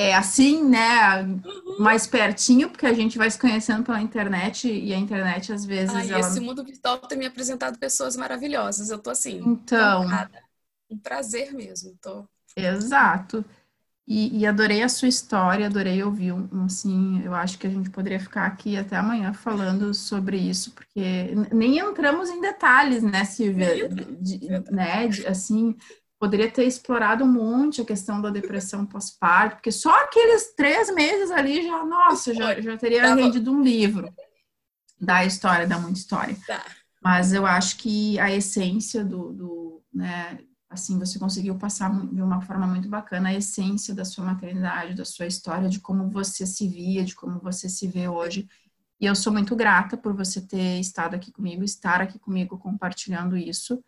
É 0.00 0.14
assim, 0.14 0.62
né? 0.62 1.22
Uhum. 1.22 1.80
Mais 1.80 2.06
pertinho, 2.06 2.70
porque 2.70 2.86
a 2.86 2.92
gente 2.92 3.18
vai 3.18 3.28
se 3.28 3.36
conhecendo 3.36 3.82
pela 3.82 4.00
internet 4.00 4.72
e 4.72 4.94
a 4.94 4.96
internet 4.96 5.52
às 5.52 5.64
vezes. 5.64 5.92
Ah, 5.92 6.06
ela... 6.06 6.20
esse 6.20 6.38
mundo 6.38 6.62
virtual 6.62 6.98
tem 6.98 7.18
me 7.18 7.26
apresentado 7.26 7.76
pessoas 7.80 8.16
maravilhosas. 8.16 8.90
Eu 8.90 9.00
tô 9.00 9.10
assim. 9.10 9.42
Então. 9.44 10.06
Um 10.88 10.98
prazer 10.98 11.52
mesmo. 11.52 11.98
Tô... 12.00 12.24
Exato. 12.56 13.44
E, 14.06 14.38
e, 14.38 14.46
adorei 14.46 14.82
a 14.82 14.88
sua 14.88 15.08
história, 15.08 15.66
adorei 15.66 16.02
ouvir 16.02 16.32
um, 16.32 16.48
um, 16.50 16.64
assim, 16.64 17.20
eu 17.22 17.34
acho 17.34 17.58
que 17.58 17.66
a 17.66 17.70
gente 17.70 17.90
poderia 17.90 18.18
ficar 18.18 18.46
aqui 18.46 18.74
até 18.74 18.96
amanhã 18.96 19.34
falando 19.34 19.92
sobre 19.92 20.38
isso, 20.38 20.72
porque 20.72 21.34
nem 21.52 21.78
entramos 21.78 22.30
em 22.30 22.40
detalhes, 22.40 23.02
né, 23.02 23.26
Silvia? 23.26 23.86
De, 24.18 24.48
né, 24.70 25.08
de, 25.08 25.26
assim, 25.26 25.76
poderia 26.18 26.50
ter 26.50 26.64
explorado 26.64 27.24
um 27.24 27.32
monte 27.32 27.80
a 27.80 27.84
questão 27.84 28.20
da 28.20 28.30
depressão 28.30 28.84
pós-parto, 28.84 29.56
porque 29.56 29.70
só 29.70 29.90
aqueles 30.04 30.54
três 30.54 30.92
meses 30.92 31.30
ali 31.30 31.62
já, 31.62 31.84
nossa, 31.84 32.34
já, 32.34 32.60
já 32.60 32.76
teria 32.76 33.14
rendido 33.14 33.52
um 33.52 33.62
livro 33.62 34.12
da 35.00 35.24
história, 35.24 35.66
da 35.66 35.78
muita 35.78 35.98
história. 35.98 36.36
Tá. 36.46 36.64
Mas 37.00 37.32
eu 37.32 37.46
acho 37.46 37.76
que 37.76 38.18
a 38.18 38.30
essência 38.32 39.04
do, 39.04 39.32
do 39.32 39.82
né, 39.92 40.38
assim, 40.68 40.98
você 40.98 41.18
conseguiu 41.18 41.56
passar 41.56 41.90
de 42.06 42.20
uma 42.20 42.40
forma 42.40 42.66
muito 42.66 42.88
bacana 42.88 43.30
a 43.30 43.34
essência 43.34 43.94
da 43.94 44.04
sua 44.04 44.24
maternidade, 44.24 44.94
da 44.94 45.04
sua 45.04 45.26
história, 45.26 45.68
de 45.68 45.80
como 45.80 46.10
você 46.10 46.44
se 46.44 46.68
via, 46.68 47.04
de 47.04 47.14
como 47.14 47.38
você 47.38 47.68
se 47.68 47.86
vê 47.86 48.08
hoje. 48.08 48.48
E 49.00 49.06
eu 49.06 49.14
sou 49.14 49.32
muito 49.32 49.54
grata 49.54 49.96
por 49.96 50.12
você 50.12 50.40
ter 50.40 50.80
estado 50.80 51.14
aqui 51.14 51.30
comigo, 51.30 51.62
estar 51.62 52.00
aqui 52.00 52.18
comigo 52.18 52.58
compartilhando 52.58 53.36
isso. 53.36 53.82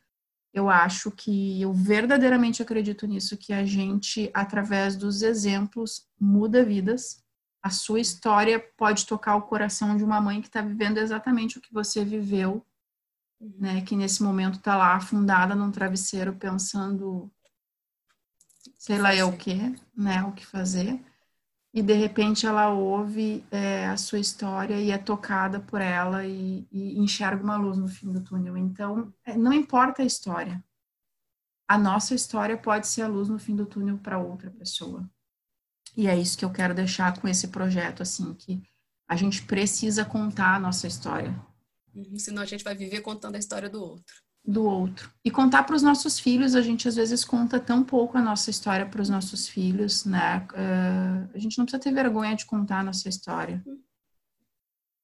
Eu 0.52 0.68
acho 0.68 1.10
que 1.10 1.62
eu 1.62 1.72
verdadeiramente 1.72 2.62
acredito 2.62 3.06
nisso, 3.06 3.36
que 3.36 3.52
a 3.52 3.64
gente, 3.64 4.30
através 4.34 4.96
dos 4.96 5.22
exemplos, 5.22 6.08
muda 6.18 6.64
vidas. 6.64 7.22
A 7.62 7.70
sua 7.70 8.00
história 8.00 8.58
pode 8.76 9.06
tocar 9.06 9.36
o 9.36 9.42
coração 9.42 9.96
de 9.96 10.02
uma 10.02 10.20
mãe 10.20 10.40
que 10.40 10.48
está 10.48 10.60
vivendo 10.60 10.98
exatamente 10.98 11.58
o 11.58 11.60
que 11.60 11.72
você 11.72 12.04
viveu 12.04 12.64
né, 13.40 13.80
que 13.82 13.96
nesse 13.96 14.22
momento 14.22 14.58
está 14.58 14.76
lá 14.76 14.94
afundada 14.94 15.54
num 15.54 15.70
travesseiro 15.70 16.34
pensando, 16.34 17.30
sei 18.76 18.98
lá 18.98 19.14
eu 19.14 19.28
o 19.28 19.36
que, 19.36 19.56
né, 19.96 20.22
o 20.24 20.32
que 20.32 20.44
fazer, 20.44 21.00
e 21.72 21.82
de 21.82 21.92
repente 21.94 22.46
ela 22.46 22.70
ouve 22.70 23.44
é, 23.50 23.86
a 23.86 23.96
sua 23.96 24.18
história 24.18 24.74
e 24.80 24.90
é 24.90 24.98
tocada 24.98 25.60
por 25.60 25.80
ela 25.80 26.26
e, 26.26 26.66
e 26.70 26.98
enxerga 26.98 27.42
uma 27.42 27.56
luz 27.56 27.78
no 27.78 27.88
fim 27.88 28.12
do 28.12 28.20
túnel. 28.20 28.56
Então, 28.56 29.12
é, 29.24 29.36
não 29.36 29.52
importa 29.52 30.02
a 30.02 30.04
história, 30.04 30.62
a 31.68 31.78
nossa 31.78 32.14
história 32.14 32.56
pode 32.56 32.88
ser 32.88 33.02
a 33.02 33.08
luz 33.08 33.28
no 33.28 33.38
fim 33.38 33.54
do 33.54 33.64
túnel 33.64 33.98
para 33.98 34.18
outra 34.18 34.50
pessoa. 34.50 35.08
E 35.96 36.08
é 36.08 36.16
isso 36.16 36.36
que 36.36 36.44
eu 36.44 36.50
quero 36.50 36.74
deixar 36.74 37.20
com 37.20 37.28
esse 37.28 37.48
projeto, 37.48 38.02
assim, 38.02 38.34
que 38.34 38.60
a 39.08 39.14
gente 39.14 39.42
precisa 39.42 40.04
contar 40.04 40.56
a 40.56 40.58
nossa 40.58 40.86
história. 40.86 41.34
Uhum, 41.94 42.18
senão 42.18 42.42
a 42.42 42.46
gente 42.46 42.64
vai 42.64 42.74
viver 42.74 43.00
contando 43.00 43.36
a 43.36 43.38
história 43.38 43.68
do 43.68 43.80
outro. 43.80 44.14
Do 44.44 44.64
outro. 44.64 45.12
E 45.24 45.30
contar 45.30 45.64
para 45.64 45.76
os 45.76 45.82
nossos 45.82 46.18
filhos, 46.18 46.54
a 46.54 46.62
gente 46.62 46.88
às 46.88 46.96
vezes 46.96 47.24
conta 47.24 47.60
tão 47.60 47.84
pouco 47.84 48.16
a 48.16 48.22
nossa 48.22 48.50
história 48.50 48.86
para 48.86 49.02
os 49.02 49.08
nossos 49.08 49.46
filhos, 49.46 50.04
né? 50.04 50.46
Uh, 50.52 51.30
a 51.34 51.38
gente 51.38 51.58
não 51.58 51.66
precisa 51.66 51.82
ter 51.82 51.92
vergonha 51.92 52.34
de 52.34 52.46
contar 52.46 52.80
a 52.80 52.84
nossa 52.84 53.08
história. 53.08 53.62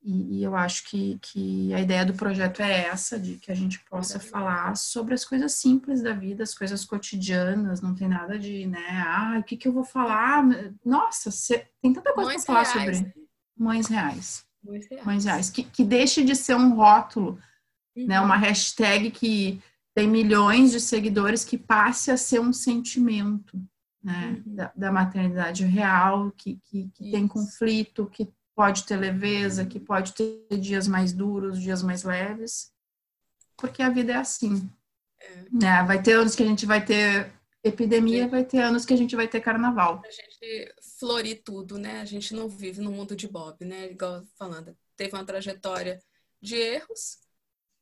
E, 0.03 0.39
e, 0.39 0.45
eu 0.45 0.55
acho 0.55 0.89
que, 0.89 1.18
que 1.20 1.74
a 1.74 1.80
ideia 1.80 2.05
do 2.05 2.14
projeto 2.14 2.62
é 2.62 2.87
essa, 2.87 3.18
de 3.18 3.39
que 3.39 3.51
a 3.51 3.55
gente 3.57 3.84
possa 3.91 4.20
falar 4.20 4.76
sobre 4.76 5.14
as 5.14 5.24
coisas 5.24 5.55
simples 5.55 6.01
da 6.01 6.12
vida, 6.12 6.45
as 6.45 6.55
coisas 6.55 6.84
cotidianas, 6.84 7.80
não 7.80 7.93
tem 7.93 8.07
nada 8.07 8.39
de, 8.39 8.68
né, 8.68 9.05
ah, 9.05 9.39
o 9.41 9.43
que, 9.43 9.57
que 9.57 9.66
eu 9.66 9.72
vou 9.72 9.82
falar? 9.82 10.45
Nossa, 10.84 11.32
cê, 11.32 11.66
tem 11.82 11.93
tanta 11.93 12.14
coisa 12.14 12.30
para 12.34 12.64
falar 12.64 12.84
reais. 12.84 12.99
sobre 12.99 13.14
mães 13.59 13.89
reais. 13.89 14.47
Mães 15.05 15.24
reais. 15.24 15.51
Que, 15.51 15.64
que 15.64 15.82
deixe 15.82 16.22
de 16.22 16.37
ser 16.37 16.55
um 16.55 16.76
rótulo, 16.76 17.41
uhum. 17.97 18.07
né? 18.07 18.20
Uma 18.20 18.36
hashtag 18.36 19.11
que 19.11 19.61
tem 19.94 20.09
milhões 20.09 20.72
de 20.72 20.80
seguidores 20.80 21.44
que 21.44 21.57
passe 21.57 22.11
a 22.11 22.16
ser 22.16 22.40
um 22.40 22.53
sentimento, 22.53 23.59
né? 24.03 24.42
Uhum. 24.44 24.55
Da, 24.55 24.72
da, 24.76 24.92
maternidade 24.92 25.64
real, 25.64 26.30
que, 26.36 26.61
que, 26.64 26.90
que 26.94 27.11
tem 27.11 27.26
conflito, 27.26 28.07
que 28.07 28.28
pode 28.55 28.84
ter 28.84 28.97
leveza, 28.97 29.66
que 29.66 29.80
pode 29.80 30.12
ter 30.12 30.59
dias 30.59 30.86
mais 30.86 31.12
duros, 31.12 31.61
dias 31.61 31.82
mais 31.82 32.05
leves, 32.05 32.72
porque 33.57 33.82
a 33.82 33.88
vida 33.88 34.12
é 34.12 34.16
assim. 34.16 34.68
É. 35.20 35.44
Né? 35.51 35.82
Vai 35.84 36.03
ter 36.03 36.12
anos 36.12 36.34
que 36.34 36.42
a 36.42 36.47
gente 36.47 36.66
vai 36.66 36.84
ter 36.84 37.32
epidemia, 37.64 38.28
vai 38.28 38.44
ter 38.44 38.61
anos 38.61 38.84
que 38.84 38.94
a 38.94 38.97
gente 38.97 39.16
vai 39.16 39.26
ter 39.26 39.40
carnaval. 39.40 40.03
A 40.05 40.11
gente 40.11 40.74
florir 40.99 41.42
tudo, 41.44 41.78
né? 41.78 42.01
A 42.01 42.05
gente 42.05 42.34
não 42.34 42.49
vive 42.49 42.80
no 42.80 42.90
mundo 42.90 43.16
de 43.16 43.26
Bob, 43.26 43.64
né? 43.64 43.90
Igual 43.90 44.22
falando, 44.38 44.76
teve 44.97 45.14
uma 45.14 45.24
trajetória 45.24 46.01
de 46.40 46.55
erros 46.55 47.26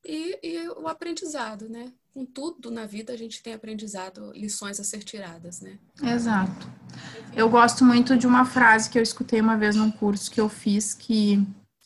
e, 0.04 0.38
e 0.42 0.68
o 0.68 0.88
aprendizado, 0.88 1.68
né? 1.68 1.92
Com 2.12 2.24
tudo 2.24 2.70
na 2.70 2.86
vida 2.86 3.12
a 3.12 3.16
gente 3.16 3.42
tem 3.42 3.54
aprendizado, 3.54 4.32
lições 4.32 4.78
a 4.78 4.84
ser 4.84 5.02
tiradas, 5.02 5.60
né? 5.60 5.78
Exato. 6.02 6.66
Eu 7.34 7.48
gosto 7.48 7.84
muito 7.84 8.16
de 8.16 8.26
uma 8.26 8.44
frase 8.44 8.88
que 8.88 8.98
eu 8.98 9.02
escutei 9.02 9.40
uma 9.40 9.56
vez 9.56 9.74
num 9.74 9.90
curso 9.90 10.30
que 10.30 10.40
eu 10.40 10.48
fiz, 10.48 10.94
que 10.94 11.44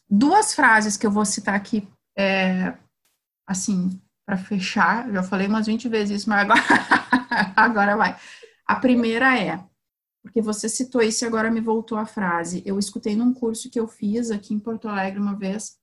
duas 0.08 0.54
frases 0.54 0.96
que 0.96 1.06
eu 1.06 1.10
vou 1.10 1.24
citar 1.24 1.54
aqui, 1.54 1.88
é, 2.16 2.76
assim, 3.46 4.00
para 4.26 4.36
fechar, 4.36 5.10
já 5.10 5.22
falei 5.22 5.46
umas 5.46 5.66
20 5.66 5.88
vezes 5.88 6.20
isso, 6.20 6.28
mas 6.28 6.40
agora, 6.42 6.60
agora 7.56 7.96
vai. 7.96 8.18
A 8.66 8.76
primeira 8.76 9.38
é, 9.38 9.64
porque 10.22 10.42
você 10.42 10.68
citou 10.68 11.00
isso 11.00 11.24
e 11.24 11.26
agora 11.26 11.50
me 11.50 11.60
voltou 11.60 11.96
a 11.96 12.04
frase. 12.04 12.62
Eu 12.66 12.78
escutei 12.78 13.16
num 13.16 13.32
curso 13.32 13.70
que 13.70 13.80
eu 13.80 13.88
fiz 13.88 14.30
aqui 14.30 14.52
em 14.52 14.58
Porto 14.58 14.86
Alegre 14.88 15.18
uma 15.18 15.34
vez, 15.34 15.78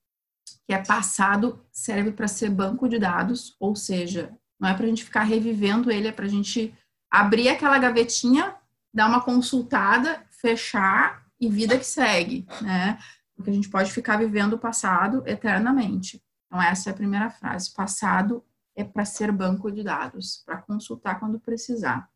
que 0.65 0.73
é 0.73 0.77
passado 0.77 1.63
serve 1.71 2.11
para 2.11 2.27
ser 2.27 2.49
banco 2.49 2.87
de 2.87 2.99
dados, 2.99 3.55
ou 3.59 3.75
seja, 3.75 4.35
não 4.59 4.69
é 4.69 4.73
para 4.73 4.85
a 4.85 4.89
gente 4.89 5.03
ficar 5.03 5.23
revivendo 5.23 5.91
ele, 5.91 6.07
é 6.07 6.11
para 6.11 6.25
a 6.25 6.29
gente 6.29 6.73
abrir 7.09 7.49
aquela 7.49 7.77
gavetinha, 7.77 8.55
dar 8.93 9.07
uma 9.07 9.21
consultada, 9.21 10.23
fechar 10.29 11.25
e 11.39 11.49
vida 11.49 11.77
que 11.77 11.85
segue, 11.85 12.47
né? 12.61 12.97
Porque 13.35 13.49
a 13.49 13.53
gente 13.53 13.69
pode 13.69 13.91
ficar 13.91 14.17
vivendo 14.17 14.53
o 14.53 14.59
passado 14.59 15.23
eternamente. 15.25 16.21
Então, 16.47 16.61
essa 16.61 16.89
é 16.89 16.93
a 16.93 16.95
primeira 16.95 17.29
frase. 17.29 17.73
Passado 17.73 18.43
é 18.75 18.83
para 18.83 19.05
ser 19.05 19.31
banco 19.31 19.71
de 19.71 19.83
dados, 19.83 20.41
para 20.45 20.57
consultar 20.57 21.19
quando 21.19 21.39
precisar. 21.39 22.09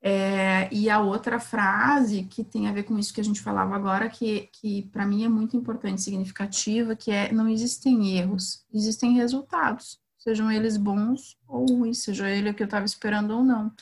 É, 0.00 0.72
e 0.72 0.88
a 0.88 1.00
outra 1.00 1.40
frase 1.40 2.22
que 2.22 2.44
tem 2.44 2.68
a 2.68 2.72
ver 2.72 2.84
com 2.84 2.96
isso 2.98 3.12
que 3.12 3.20
a 3.20 3.24
gente 3.24 3.40
falava 3.40 3.74
agora, 3.74 4.08
que, 4.08 4.48
que 4.52 4.82
para 4.92 5.04
mim 5.04 5.24
é 5.24 5.28
muito 5.28 5.56
importante, 5.56 6.02
significativa, 6.02 6.94
que 6.94 7.10
é 7.10 7.32
não 7.32 7.48
existem 7.48 8.16
erros, 8.16 8.64
existem 8.72 9.14
resultados, 9.14 10.00
sejam 10.16 10.52
eles 10.52 10.76
bons 10.76 11.36
ou 11.48 11.66
ruins, 11.66 11.98
seja 11.98 12.30
ele 12.30 12.50
o 12.50 12.54
que 12.54 12.62
eu 12.62 12.66
estava 12.66 12.84
esperando 12.84 13.32
ou 13.32 13.42
não. 13.42 13.72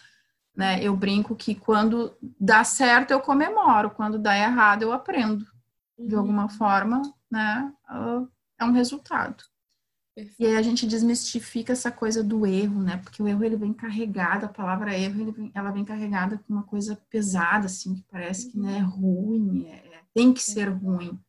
Né? 0.55 0.83
Eu 0.83 0.97
brinco 0.97 1.37
que 1.37 1.55
quando 1.55 2.17
dá 2.41 2.65
certo 2.65 3.11
eu 3.11 3.21
comemoro, 3.21 3.91
quando 3.91 4.19
dá 4.19 4.37
errado 4.39 4.83
eu 4.83 4.93
aprendo. 4.93 5.47
De 5.99 6.15
uhum. 6.15 6.21
alguma 6.21 6.49
forma, 6.49 7.03
né? 7.31 7.73
É 8.59 8.65
um 8.65 8.73
resultado. 8.73 9.45
Perfeito. 10.17 10.35
E 10.41 10.47
aí 10.47 10.57
a 10.57 10.63
gente 10.63 10.87
desmistifica 10.87 11.75
essa 11.75 11.93
coisa 11.93 12.25
do 12.25 12.47
erro, 12.47 12.83
né? 12.83 12.97
Porque 12.97 13.23
o 13.23 13.29
erro 13.29 13.45
ele 13.45 13.57
vem 13.57 13.75
carregado, 13.75 14.47
a 14.47 14.49
palavra 14.49 14.97
erro 14.99 15.31
vem, 15.31 15.53
ela 15.55 15.71
vem 15.71 15.85
carregada 15.85 16.39
com 16.39 16.55
uma 16.55 16.63
coisa 16.63 16.97
pesada, 17.11 17.67
assim, 17.67 17.97
que 17.97 18.03
parece 18.11 18.51
que 18.51 18.59
né, 18.59 18.79
é 18.79 18.81
ruim, 18.81 19.67
é, 19.67 20.03
tem 20.15 20.33
que 20.33 20.43
ser 20.43 20.71
ruim. 20.71 21.21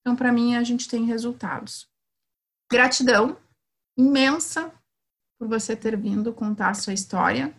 Então, 0.00 0.16
para 0.16 0.32
mim, 0.32 0.56
a 0.56 0.62
gente 0.62 0.88
tem 0.88 1.04
resultados. 1.04 1.90
Gratidão 2.72 3.36
imensa 3.98 4.72
por 5.38 5.46
você 5.46 5.76
ter 5.76 5.94
vindo 5.94 6.32
contar 6.32 6.70
a 6.70 6.74
sua 6.74 6.94
história. 6.94 7.54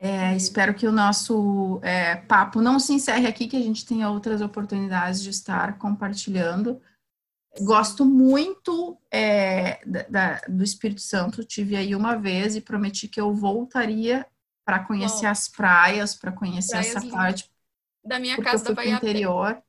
É, 0.00 0.34
espero 0.34 0.74
que 0.74 0.88
o 0.88 0.92
nosso 0.92 1.78
é, 1.84 2.16
papo 2.16 2.60
não 2.60 2.80
se 2.80 2.92
encerre 2.92 3.28
aqui, 3.28 3.46
que 3.46 3.56
a 3.56 3.62
gente 3.62 3.86
tenha 3.86 4.10
outras 4.10 4.40
oportunidades 4.40 5.22
de 5.22 5.30
estar 5.30 5.78
compartilhando. 5.78 6.82
Gosto 7.60 8.04
muito 8.04 8.98
é, 9.10 9.80
da, 10.08 10.40
do 10.48 10.64
Espírito 10.64 11.02
Santo, 11.02 11.44
tive 11.44 11.76
aí 11.76 11.94
uma 11.94 12.16
vez 12.16 12.56
e 12.56 12.60
prometi 12.60 13.08
que 13.08 13.20
eu 13.20 13.34
voltaria 13.34 14.26
para 14.64 14.78
conhecer 14.80 15.26
Bom, 15.26 15.30
as 15.30 15.48
praias, 15.48 16.14
para 16.14 16.32
conhecer 16.32 16.78
essa 16.78 17.06
parte. 17.08 17.50
Da 18.04 18.18
minha 18.18 18.36
casa 18.40 18.64
da 18.64 18.74
Bahia. 18.74 18.94
interior. 18.94 19.62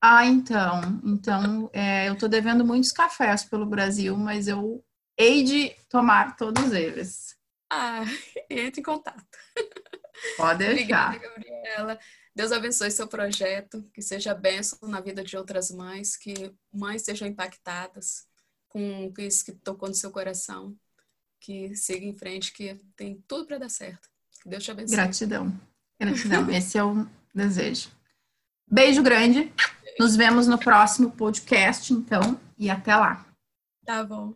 Ah, 0.00 0.24
então. 0.26 1.00
Então, 1.04 1.70
é, 1.72 2.08
eu 2.08 2.12
estou 2.12 2.28
devendo 2.28 2.64
muitos 2.64 2.92
cafés 2.92 3.44
pelo 3.44 3.66
Brasil, 3.66 4.16
mas 4.16 4.46
eu 4.46 4.84
hei 5.18 5.42
de 5.42 5.70
tomar 5.88 6.36
todos 6.36 6.72
eles. 6.72 7.36
Ah, 7.70 8.04
entre 8.48 8.80
em 8.80 8.84
contato. 8.84 9.24
Pode 10.36 10.58
deixar. 10.58 11.16
Obrigada, 11.16 11.18
Gabriela. 11.18 11.98
Deus 12.34 12.50
abençoe 12.50 12.90
seu 12.90 13.06
projeto, 13.06 13.82
que 13.94 14.02
seja 14.02 14.34
bênção 14.34 14.88
na 14.88 15.00
vida 15.00 15.22
de 15.22 15.36
outras 15.36 15.70
mães, 15.70 16.16
que 16.16 16.52
mães 16.72 17.02
sejam 17.02 17.28
impactadas 17.28 18.26
com 18.68 19.12
isso 19.18 19.44
que 19.44 19.52
tocou 19.52 19.88
no 19.88 19.94
seu 19.94 20.10
coração, 20.10 20.76
que 21.40 21.76
siga 21.76 22.04
em 22.04 22.12
frente, 22.12 22.52
que 22.52 22.74
tem 22.96 23.22
tudo 23.28 23.46
para 23.46 23.58
dar 23.58 23.68
certo. 23.68 24.08
Que 24.42 24.48
Deus 24.48 24.64
te 24.64 24.70
abençoe. 24.72 24.96
Gratidão. 24.96 25.60
Gratidão. 26.00 26.50
Esse 26.50 26.76
é 26.76 26.82
o 26.82 27.06
desejo. 27.32 27.88
Beijo 28.66 29.00
grande. 29.00 29.52
Nos 29.98 30.16
vemos 30.16 30.48
no 30.48 30.58
próximo 30.58 31.12
podcast, 31.12 31.92
então, 31.92 32.40
e 32.58 32.68
até 32.68 32.96
lá. 32.96 33.24
Tá 33.86 34.02
bom. 34.02 34.34